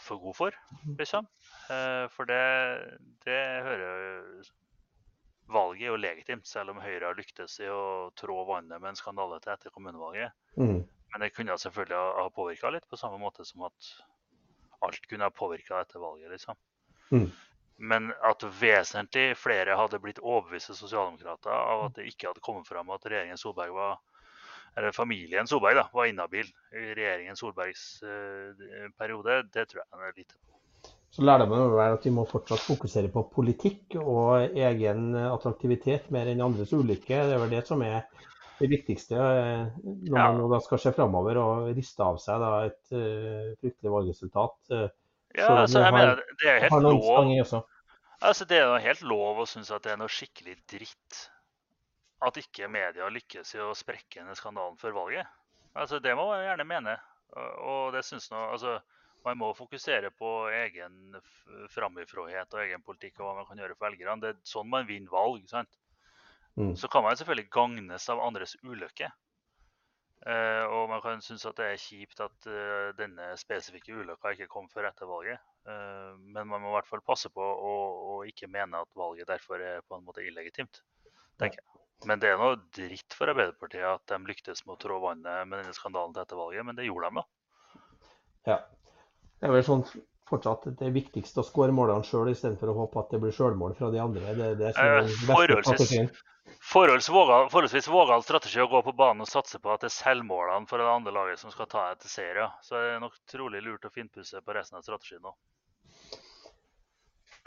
for 0.05 0.21
gode 0.21 0.37
for, 0.37 0.59
mm. 0.83 0.95
liksom. 0.99 1.27
Uh, 1.71 2.05
for 2.13 2.29
det, 2.29 2.43
det 3.25 3.41
hører 3.65 4.51
valget 5.51 5.85
er 5.85 5.91
jo 5.93 6.01
legitimt, 6.01 6.47
selv 6.47 6.73
om 6.73 6.81
Høyre 6.81 7.11
har 7.11 7.17
lyktes 7.17 7.59
i 7.61 7.69
å 7.69 8.11
trå 8.17 8.37
vannet 8.47 8.81
med 8.81 8.91
en 8.91 8.99
skandale 8.99 9.39
til 9.43 9.53
etter 9.53 9.73
kommunevalget. 9.73 10.35
Mm. 10.57 10.83
Men 10.85 11.23
det 11.23 11.33
kunne 11.35 11.57
selvfølgelig 11.61 12.19
ha 12.19 12.29
påvirka 12.35 12.71
litt, 12.73 12.87
på 12.89 12.99
samme 12.99 13.19
måte 13.21 13.45
som 13.47 13.67
at 13.69 13.91
alt 14.85 15.05
kunne 15.09 15.27
ha 15.27 15.33
påvirka 15.33 15.79
etter 15.81 16.01
valget. 16.01 16.31
liksom. 16.33 16.57
Mm. 17.11 17.29
Men 17.77 18.11
at 18.23 18.43
vesentlig 18.59 19.35
flere 19.37 19.75
hadde 19.75 19.99
blitt 19.99 20.21
overbeviste 20.23 20.75
sosialdemokrater 20.77 21.51
av 21.51 21.85
at 21.89 21.97
det 21.97 22.07
ikke 22.09 22.29
hadde 22.29 22.43
kommet 22.43 22.67
fram 22.67 22.91
at 22.95 23.05
regjeringen 23.05 23.39
Solberg 23.39 23.75
var 23.75 23.97
eller 24.75 24.91
familien 24.91 25.47
Solberg 25.47 25.77
da, 25.79 25.85
var 25.93 26.09
inhabil 26.09 26.47
i 26.75 26.85
regjeringen 26.97 27.37
Solbergs 27.39 27.85
uh, 28.03 28.65
periode, 28.99 29.43
det 29.55 29.69
tror 29.71 29.83
jeg 29.83 30.09
er 30.09 30.17
lite 30.17 30.35
på. 30.35 30.54
Så 31.15 31.23
lærdommen 31.23 31.61
må 31.61 31.77
være 31.77 31.95
at 31.95 32.05
vi 32.05 32.11
må 32.11 32.25
fortsatt 32.27 32.59
fokusere 32.65 33.07
på 33.13 33.21
politikk 33.31 33.95
og 34.01 34.51
egen 34.51 35.13
attraktivitet 35.15 36.09
mer 36.11 36.27
enn 36.27 36.43
andres 36.43 36.73
ulykke. 36.75 37.21
Det 37.29 37.37
er 37.37 37.39
vel 37.39 37.53
det 37.55 37.61
som 37.69 37.83
er 37.87 38.01
det 38.59 38.67
viktigste 38.71 39.15
eh, 39.15 39.69
når 39.83 40.15
man 40.15 40.41
ja. 40.41 40.49
da 40.55 40.59
skal 40.63 40.81
se 40.83 40.91
framover 40.95 41.39
og 41.39 41.69
riste 41.75 42.03
av 42.03 42.19
seg 42.23 42.43
da, 42.43 42.51
et 42.67 42.95
uh, 42.95 43.53
fryktelig 43.61 43.93
valgresultat. 43.93 44.57
Uh, 44.71 44.83
ja, 45.35 45.47
altså, 45.61 45.85
jeg 45.85 45.95
mener, 45.95 46.21
det 46.43 46.51
er 46.51 46.59
helt 46.65 46.83
lov. 46.83 47.55
Altså, 48.23 48.47
det 48.47 48.59
er 48.59 48.75
helt 48.83 49.07
lov 49.07 49.41
å 49.43 49.47
synes 49.49 49.71
at 49.75 49.83
det 49.83 49.91
er 49.93 49.99
noe 49.99 50.11
skikkelig 50.11 50.55
dritt 50.71 51.23
at 52.25 52.39
ikke 52.39 52.69
media 52.71 53.09
lykkes 53.11 53.55
i 53.57 53.63
å 53.63 53.73
sprekke 53.75 54.21
denne 54.21 54.35
skandalen 54.39 54.79
før 54.79 54.95
valget. 54.99 55.31
Altså, 55.75 55.99
Det 55.99 56.15
må 56.15 56.29
jeg 56.33 56.47
gjerne 56.47 56.67
mene. 56.67 56.95
Og 57.67 57.91
det 57.95 58.05
synes 58.07 58.29
nå, 58.31 58.39
altså, 58.55 58.77
man 59.25 59.39
må 59.41 59.51
fokusere 59.57 60.11
på 60.13 60.31
egen 60.53 61.17
framifråhet 61.73 62.53
og 62.53 62.63
egen 62.63 62.83
politikk 62.85 63.19
og 63.19 63.29
hva 63.29 63.35
man 63.39 63.49
kan 63.49 63.61
gjøre 63.61 63.77
for 63.77 63.89
velgerne. 63.89 64.21
Det 64.21 64.31
er 64.33 64.41
sånn 64.47 64.69
man 64.71 64.87
vinner 64.89 65.13
valg. 65.13 65.45
Mm. 66.55 66.73
Så 66.79 66.89
kan 66.91 67.03
man 67.03 67.17
selvfølgelig 67.17 67.51
gagnes 67.53 68.09
av 68.13 68.21
andres 68.23 68.55
ulykke. 68.63 69.09
Eh, 70.25 70.63
og 70.73 70.89
man 70.89 71.01
kan 71.03 71.21
synes 71.21 71.45
at 71.45 71.57
det 71.59 71.65
er 71.69 71.81
kjipt 71.81 72.21
at 72.23 72.47
uh, 72.49 72.89
denne 72.97 73.27
spesifikke 73.37 73.93
ulykka 73.93 74.31
ikke 74.33 74.49
kom 74.49 74.69
før 74.71 74.87
etter 74.89 75.09
valget. 75.09 75.41
Uh, 75.67 76.15
men 76.17 76.47
man 76.49 76.63
må 76.63 76.71
i 76.71 76.75
hvert 76.79 76.89
fall 76.89 77.03
passe 77.05 77.29
på 77.33 77.45
å, 77.45 77.73
å, 78.15 78.15
ikke 78.25 78.49
mene 78.49 78.81
at 78.81 78.97
valget 78.97 79.29
derfor 79.29 79.61
er 79.61 79.85
på 79.85 79.99
en 79.99 80.05
måte 80.07 80.25
illegitimt. 80.25 80.81
tenker 81.41 81.61
jeg. 81.61 81.83
Men 82.09 82.21
det 82.21 82.31
er 82.31 82.41
noe 82.41 82.57
dritt 82.75 83.13
for 83.15 83.31
Arbeiderpartiet 83.31 83.85
at 83.85 84.09
de 84.11 84.17
lyktes 84.27 84.65
med 84.65 84.75
å 84.75 84.81
trå 84.81 84.97
vannet 85.03 85.47
med 85.47 85.61
denne 85.61 85.77
skandalen 85.77 86.13
til 86.15 86.25
etter 86.25 86.39
valget, 86.39 86.65
men 86.67 86.77
det 86.77 86.87
gjorde 86.89 87.11
de 87.11 87.21
da. 87.21 87.25
Ja, 88.45 88.57
det 89.45 89.51
er 89.51 89.57
vel 89.59 89.65
sånn 89.67 89.83
fortsatt 90.25 90.63
det 90.79 90.89
viktigste 90.89 91.43
å 91.43 91.45
skåre 91.45 91.73
målene 91.75 92.05
sjøl, 92.05 92.31
istedenfor 92.31 92.71
å 92.71 92.77
håpe 92.79 93.01
at 93.03 93.11
det 93.13 93.21
blir 93.21 93.35
sjølmål 93.35 93.75
fra 93.77 93.91
de 93.93 94.01
andre. 94.01 94.33
Det, 94.37 94.47
det 94.57 94.71
er 94.73 95.09
forholdsvis, 95.29 97.09
forholdsvis 97.53 97.89
vågal 97.93 98.25
strategi 98.25 98.63
å 98.63 98.69
gå 98.71 98.81
på 98.87 98.95
banen 98.97 99.21
og 99.25 99.29
satse 99.29 99.61
på 99.61 99.73
at 99.73 99.85
det 99.85 99.91
er 99.91 99.97
selvmålene 99.99 100.69
for 100.69 100.81
det 100.81 100.89
andre 100.89 101.13
laget 101.13 101.43
som 101.43 101.53
skal 101.53 101.69
ta 101.69 101.91
deg 101.91 102.01
til 102.01 102.15
serie. 102.15 102.49
Så 102.65 102.73
det 102.79 102.95
er 102.95 103.03
nok 103.05 103.19
trolig 103.29 103.61
lurt 103.65 103.85
å 103.85 103.93
finpusse 103.93 104.41
på 104.41 104.57
resten 104.57 104.81
av 104.81 104.87
strategien 104.87 105.21
nå. 105.25 105.35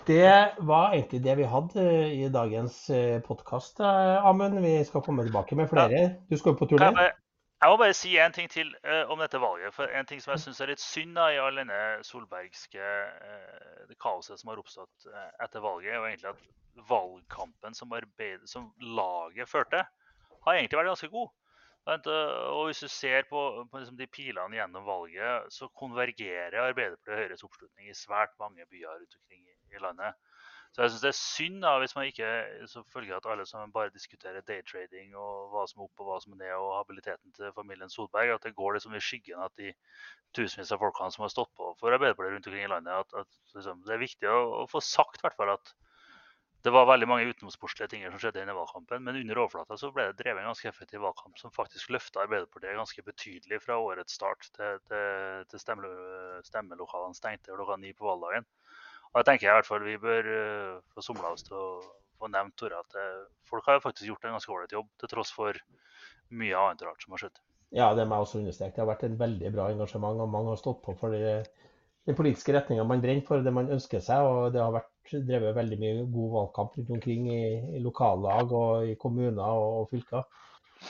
Det 0.06 0.54
var 0.64 0.94
egentlig 0.94 1.18
det 1.24 1.34
vi 1.36 1.46
hadde 1.50 1.84
i 2.14 2.28
dagens 2.32 2.76
eh, 2.94 3.18
podkast, 3.26 3.82
eh, 3.82 4.26
Amund. 4.30 4.62
Vi 4.62 4.78
skal 4.86 5.02
komme 5.04 5.26
tilbake 5.26 5.58
med 5.58 5.68
flere. 5.68 6.04
Du 6.30 6.38
skal 6.38 6.54
jo 6.54 6.60
på 6.62 6.70
turné? 6.70 7.10
Jeg 7.58 7.72
må 7.72 7.78
bare 7.80 7.94
si 7.96 8.12
en 8.22 8.34
ting 8.34 8.46
til 8.50 8.68
uh, 8.86 9.10
om 9.10 9.18
dette 9.18 9.40
valget. 9.42 9.74
for 9.74 9.90
En 9.90 10.06
ting 10.06 10.20
som 10.22 10.30
jeg 10.30 10.44
syns 10.44 10.60
er 10.62 10.70
litt 10.70 10.82
synd 10.82 11.16
da, 11.18 11.26
i 11.34 11.40
all 11.42 11.58
denne 11.58 11.78
solbergske 12.06 12.78
uh, 12.78 13.80
det 13.88 13.98
kaoset 13.98 14.38
som 14.38 14.52
har 14.52 14.60
oppstått 14.62 15.08
uh, 15.10 15.24
etter 15.42 15.64
valget, 15.64 15.96
er 15.96 16.06
egentlig 16.06 16.30
at 16.30 16.44
valgkampen 16.88 17.74
som, 17.74 17.92
arbeid, 17.98 18.46
som 18.46 18.70
laget 18.78 19.50
førte, 19.50 19.82
har 20.46 20.54
egentlig 20.54 20.78
vært 20.78 20.92
ganske 20.92 21.10
god. 21.16 21.34
Og 21.88 22.66
hvis 22.68 22.82
du 22.84 22.88
ser 22.92 23.24
på, 23.30 23.40
på 23.72 23.80
liksom 23.80 23.96
de 23.96 24.06
pilene 24.12 24.58
gjennom 24.58 24.84
valget, 24.84 25.46
så 25.50 25.70
konvergerer 25.72 26.58
Arbeiderpartiet 26.60 27.14
og 27.14 27.22
Høyres 27.22 27.44
oppslutning 27.46 27.88
i 27.88 27.96
svært 27.96 28.34
mange 28.38 28.66
byer 28.68 28.92
rundt 28.92 29.16
omkring 29.16 29.46
i, 29.48 29.56
i 29.72 29.80
landet. 29.80 30.14
Så 30.78 30.84
jeg 30.84 30.90
syns 30.92 31.02
det 31.02 31.08
er 31.10 31.16
synd 31.18 31.56
da, 31.64 31.70
hvis 31.82 31.94
man 31.96 32.04
ikke 32.06 32.26
så 32.70 32.84
følger 32.94 33.16
at 33.16 33.24
alle 33.26 33.42
som 33.50 33.72
bare 33.74 33.90
diskuterer 33.90 34.44
daytrading 34.46 35.16
og 35.18 35.48
hva 35.50 35.64
som 35.66 35.80
er 35.82 35.88
opp 35.88 36.04
og 36.04 36.06
hva 36.06 36.18
som 36.22 36.36
er 36.36 36.38
ned, 36.44 36.52
og 36.54 36.76
habiliteten 36.76 37.34
til 37.34 37.50
familien 37.56 37.90
Solberg, 37.90 38.30
at 38.36 38.46
det 38.46 38.54
går 38.54 38.76
liksom 38.76 38.94
i 38.94 39.00
skyggen 39.02 39.42
at 39.42 39.56
de 39.58 39.72
tusenvis 40.38 40.70
av 40.76 40.78
folkene 40.84 41.10
som 41.10 41.24
har 41.26 41.32
stått 41.34 41.50
på 41.58 41.72
for 41.80 41.96
Arbeiderpartiet 41.96 42.36
rundt 42.36 42.46
omkring 42.46 42.68
i 42.68 42.70
landet, 42.70 42.94
at, 42.94 43.26
at 43.26 43.58
liksom, 43.58 43.82
det 43.88 43.96
er 43.96 44.04
viktig 44.04 44.30
å, 44.30 44.38
å 44.60 44.62
få 44.70 44.84
sagt 44.86 45.26
hvert 45.26 45.34
fall 45.40 45.50
at 45.56 45.74
det 46.62 46.74
var 46.74 46.86
veldig 46.92 47.10
mange 47.10 47.26
utenomsportslige 47.26 47.90
ting 47.96 48.06
som 48.06 48.22
skjedde 48.22 48.46
i 48.46 48.54
valgkampen, 48.54 49.02
men 49.02 49.18
under 49.18 49.42
overflata 49.42 49.74
så 49.82 49.90
ble 49.94 50.06
det 50.12 50.22
drevet 50.22 50.44
en 50.44 50.52
ganske 50.52 50.70
effektiv 50.70 51.02
valgkamp 51.02 51.42
som 51.42 51.54
faktisk 51.58 51.90
løfta 51.90 52.22
Arbeiderpartiet 52.22 52.78
ganske 52.78 53.02
betydelig 53.10 53.64
fra 53.66 53.82
årets 53.82 54.14
start 54.14 54.46
til, 54.54 54.78
til, 54.86 55.42
til 55.50 55.66
stemmelokalene 56.46 57.18
stengte 57.18 57.58
klokka 57.58 57.82
ni 57.82 57.90
på 57.98 58.06
valgdagen. 58.06 58.46
Og 59.12 59.20
jeg 59.20 59.28
tenker 59.28 59.48
i 59.48 59.54
hvert 59.56 59.68
fall 59.68 59.84
vi 59.86 59.98
bør 60.00 60.30
uh, 60.30 60.80
få 60.94 61.04
somla 61.04 61.32
oss 61.34 61.46
til 61.46 61.56
å 61.58 61.68
få 62.18 62.30
nevnt 62.32 62.56
Tore, 62.60 62.80
at 62.80 62.98
uh, 62.98 63.28
folk 63.48 63.68
har 63.70 63.82
faktisk 63.84 64.10
gjort 64.10 64.26
en 64.26 64.36
ganske 64.36 64.52
ålreit 64.52 64.74
jobb, 64.74 64.88
til 65.00 65.12
tross 65.12 65.32
for 65.34 65.60
mye 66.38 66.58
annet 66.58 66.84
rart 66.84 67.04
som 67.04 67.14
har 67.14 67.24
skjedd. 67.24 67.40
Ja, 67.76 67.92
det 67.96 68.08
må 68.08 68.16
jeg 68.16 68.26
også 68.26 68.42
understreke. 68.42 68.74
Det 68.76 68.84
har 68.84 68.90
vært 68.90 69.06
en 69.08 69.18
veldig 69.20 69.54
bra 69.54 69.70
engasjement, 69.72 70.20
og 70.24 70.32
mange 70.32 70.52
har 70.54 70.60
stått 70.60 70.80
på 70.84 70.94
for 70.98 71.14
den 71.14 72.16
politiske 72.16 72.54
retninga 72.56 72.86
man 72.88 73.02
brenner 73.04 73.24
for, 73.26 73.44
det 73.44 73.52
man 73.52 73.68
ønsker 73.74 74.00
seg. 74.04 74.24
og 74.24 74.52
Det 74.54 74.62
har 74.62 74.72
vært 74.72 75.16
drevet 75.28 75.56
veldig 75.56 75.78
mye 75.80 76.04
god 76.12 76.30
valgkamp 76.36 76.78
rundt 76.78 76.92
omkring 76.96 77.26
i, 77.32 77.42
i 77.76 77.82
lokallag 77.84 78.52
og 78.56 78.88
i 78.88 78.94
kommuner 79.00 79.44
og, 79.44 79.82
og 79.82 79.90
fylker. 79.92 80.24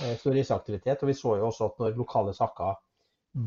Eh, 0.02 0.14
stor 0.20 0.36
reiseaktivitet. 0.36 1.02
Og 1.02 1.10
vi 1.10 1.16
så 1.18 1.34
jo 1.40 1.48
også 1.48 1.70
at 1.72 1.82
når 1.82 1.98
lokale 1.98 2.34
saker 2.36 2.78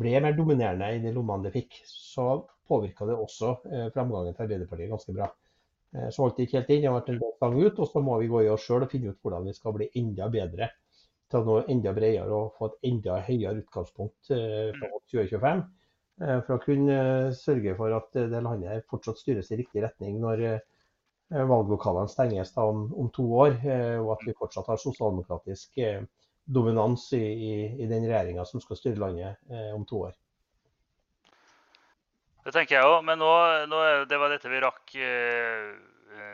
ble 0.01 0.19
mer 0.23 0.35
dominerende 0.37 0.89
i 0.95 1.01
de 1.03 1.13
lommene 1.15 1.47
de 1.47 1.53
fikk, 1.55 1.79
så 1.87 2.27
påvirka 2.67 3.07
det 3.09 3.17
også 3.17 3.55
eh, 3.71 3.87
framgangen 3.95 4.35
til 4.35 4.45
Arbeiderpartiet 4.45 4.91
ganske 4.91 5.15
bra. 5.15 5.29
Eh, 5.95 6.09
så 6.09 6.23
holdt 6.23 6.39
det 6.39 6.47
ikke 6.47 6.61
helt 6.61 6.71
inn, 6.71 6.83
det 6.83 6.89
har 6.89 6.97
vært 6.99 7.11
en 7.13 7.19
del 7.21 7.35
stang 7.35 7.57
ut. 7.59 7.83
Og 7.83 7.91
så 7.91 8.03
må 8.05 8.17
vi 8.21 8.31
gå 8.31 8.45
i 8.45 8.49
oss 8.53 8.65
sjøl 8.67 8.85
og 8.85 8.93
finne 8.93 9.11
ut 9.11 9.19
hvordan 9.21 9.47
vi 9.47 9.57
skal 9.57 9.75
bli 9.77 9.89
enda 10.01 10.29
bedre 10.31 10.71
til 11.31 11.39
å 11.39 11.45
nå 11.47 11.59
enda 11.71 11.93
bredere 11.95 12.35
og 12.35 12.57
få 12.57 12.71
et 12.71 12.89
enda 12.91 13.21
høyere 13.27 13.61
utgangspunkt 13.63 14.33
eh, 14.35 14.71
fra 14.77 14.91
2025. 15.13 15.63
Eh, 16.21 16.39
for 16.47 16.57
å 16.57 16.63
kunne 16.63 16.99
sørge 17.37 17.77
for 17.79 17.97
at 17.97 18.21
det 18.33 18.43
landet 18.43 18.87
fortsatt 18.91 19.21
styres 19.21 19.51
i 19.51 19.61
riktig 19.63 19.85
retning 19.85 20.19
når 20.23 20.45
valglokalene 21.31 22.11
stenges 22.11 22.49
om, 22.59 22.89
om, 22.99 23.07
to 23.15 23.23
år, 23.39 23.53
og 24.03 24.09
at 24.17 24.25
vi 24.27 24.33
fortsatt 24.35 24.67
har 24.67 24.81
sosialdemokratisk 24.81 25.79
dominans 26.43 27.05
i, 27.15 27.21
i, 27.23 27.53
i 27.79 27.87
den 27.87 28.03
regjeringa 28.03 28.43
som 28.49 28.59
skal 28.59 28.75
styre 28.75 28.99
landet 28.99 29.53
om 29.71 29.85
to 29.87 30.01
år. 30.09 30.17
Det 32.41 32.53
tenker 32.55 32.79
jeg 32.79 32.89
òg, 32.89 33.03
men 33.05 33.19
nå, 33.21 33.31
nå, 33.69 33.79
det 34.09 34.17
var 34.17 34.31
dette 34.33 34.49
vi 34.49 34.61
rakk 34.63 34.95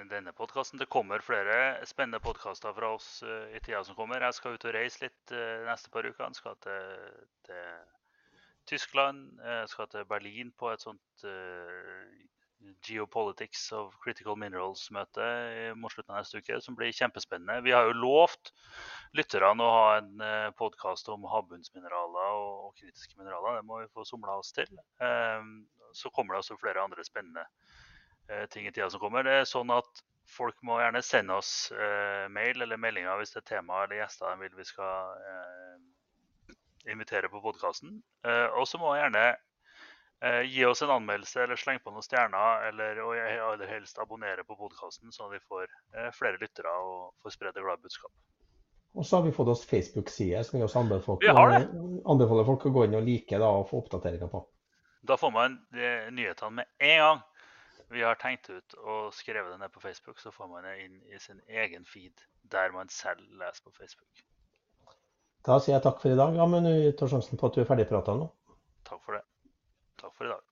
denne 0.08 0.32
podkasten. 0.38 0.80
Det 0.80 0.88
kommer 0.92 1.24
flere 1.26 1.58
spennende 1.90 2.22
podkaster 2.24 2.72
fra 2.78 2.94
oss 2.96 3.10
i 3.28 3.60
tida 3.60 3.84
som 3.84 3.98
kommer. 3.98 4.24
Jeg 4.24 4.38
skal 4.38 4.56
ut 4.56 4.68
og 4.70 4.76
reise 4.78 5.04
litt 5.04 5.36
neste 5.68 5.92
par 5.92 6.08
uker. 6.08 6.24
Jeg 6.24 6.40
skal 6.40 6.56
til, 6.64 7.20
til 7.50 7.68
Tyskland. 8.72 9.28
Jeg 9.44 9.68
skal 9.74 9.92
til 9.92 10.08
Berlin 10.08 10.56
på 10.56 10.72
et 10.72 10.88
sånt 10.88 11.28
Geopolitics 12.88 13.72
of 13.76 13.96
Critical 14.04 14.38
Minerals-møte 14.40 15.28
mot 15.78 15.94
slutten 15.94 16.16
av 16.16 16.24
neste 16.24 16.42
uke, 16.42 16.58
som 16.64 16.76
blir 16.78 16.96
kjempespennende. 16.96 17.62
Vi 17.66 17.74
har 17.76 17.88
jo 17.88 17.98
lovt 18.00 18.52
lytterne 19.18 19.64
å 19.64 19.74
ha 19.76 19.88
en 20.00 20.24
eh, 20.24 20.50
podkast 20.58 21.10
om 21.14 21.28
havbunnsmineraler 21.32 22.40
og, 22.42 22.74
kritiske 22.80 23.20
mineraler. 23.20 23.60
Det 23.60 23.68
må 23.68 23.82
vi 23.82 23.92
få 23.94 24.06
somla 24.08 24.40
oss 24.42 24.54
til. 24.58 24.72
Så 25.98 26.14
kommer 26.14 26.36
det 26.36 26.44
også 26.44 26.60
flere 26.62 26.84
andre 26.84 27.06
spennende 27.08 27.46
uh, 28.30 28.46
ting 28.54 28.70
i 28.70 28.72
tida 28.72 28.90
som 28.94 29.02
kommer. 29.04 29.26
Det 29.28 29.42
er 29.42 29.50
sånn 29.50 29.74
at 29.76 30.06
Folk 30.28 30.58
må 30.68 30.76
gjerne 30.82 31.00
sende 31.08 31.38
oss 31.40 31.70
uh, 31.72 32.26
mail 32.28 32.60
eller 32.60 32.76
meldinger 32.76 33.16
hvis 33.16 33.30
det 33.32 33.38
er 33.40 33.46
tema 33.54 33.78
eller 33.86 34.02
gjester 34.02 34.34
de 34.34 34.42
vil 34.42 34.58
vi 34.58 34.66
skal 34.68 35.14
invitere 36.92 37.30
på 37.30 37.42
podkasten. 37.42 38.02
Eh, 38.28 38.48
og 38.60 38.68
så 38.68 38.80
må 38.82 38.94
jeg 38.96 39.06
gjerne 39.06 39.26
eh, 39.28 40.42
gi 40.48 40.66
oss 40.68 40.84
en 40.86 40.96
anmeldelse 40.98 41.44
eller 41.44 41.60
slenge 41.60 41.84
på 41.84 41.94
noen 41.94 42.06
stjerner, 42.06 42.68
eller 42.72 43.02
og 43.04 43.14
aller 43.52 43.72
helst 43.72 44.00
abonnere 44.02 44.46
på 44.48 44.58
podkasten, 44.60 45.14
sånn 45.14 45.30
at 45.30 45.38
vi 45.38 45.44
får 45.48 45.68
eh, 45.68 46.10
flere 46.16 46.42
lyttere 46.42 46.74
og 46.84 47.14
får 47.24 47.38
spredd 47.38 47.58
det 47.58 47.66
glade 47.66 47.84
budskap. 47.84 48.14
Og 48.98 49.06
så 49.06 49.20
har 49.20 49.28
vi 49.28 49.36
fått 49.36 49.52
oss 49.52 49.66
Facebook-side 49.70 50.42
som 50.48 50.58
vi 50.58 50.66
også 50.66 50.82
anbefaler 50.82 51.06
folk, 51.06 51.26
anbefaler 52.10 52.48
folk 52.48 52.66
å 52.66 52.72
gå 52.74 52.86
inn 52.88 52.98
og 52.98 53.06
like 53.06 53.38
da, 53.38 53.50
og 53.60 53.68
få 53.70 53.84
oppdateringer 53.84 54.32
på. 54.32 54.42
Da 55.02 55.18
får 55.18 55.32
man 55.32 55.60
nyhetene 56.12 56.62
med 56.62 56.66
en 56.80 57.02
gang 57.04 57.26
vi 57.90 58.02
har 58.04 58.16
tenkt 58.20 58.50
ut 58.50 58.74
og 58.84 59.14
skrevet 59.16 59.52
det 59.52 59.60
ned 59.60 59.70
på 59.72 59.80
Facebook. 59.80 60.20
Så 60.20 60.32
får 60.32 60.48
man 60.52 60.64
det 60.68 60.76
inn 60.86 60.98
i 61.08 61.20
sin 61.20 61.42
egen 61.48 61.86
feed 61.86 62.26
der 62.52 62.72
man 62.72 62.90
selv 62.90 63.20
leser 63.40 63.64
på 63.64 63.72
Facebook. 63.78 64.24
Da 65.48 65.60
sier 65.64 65.78
jeg 65.78 65.84
takk 65.86 66.02
for 66.02 66.12
i 66.12 66.20
dag. 66.20 66.36
Ja, 66.36 66.46
men 66.50 66.68
du 66.68 66.92
tar 66.92 67.08
sjansen 67.14 67.40
på 67.40 67.48
at 67.48 67.56
du 67.56 67.62
er 67.64 67.70
ferdigprata 67.70 68.12
nå. 68.20 68.28
Takk 68.88 69.02
for 69.06 69.12
det. 69.16 69.24
Takk 70.02 70.14
for 70.20 70.24
i 70.28 70.32
dag. 70.36 70.44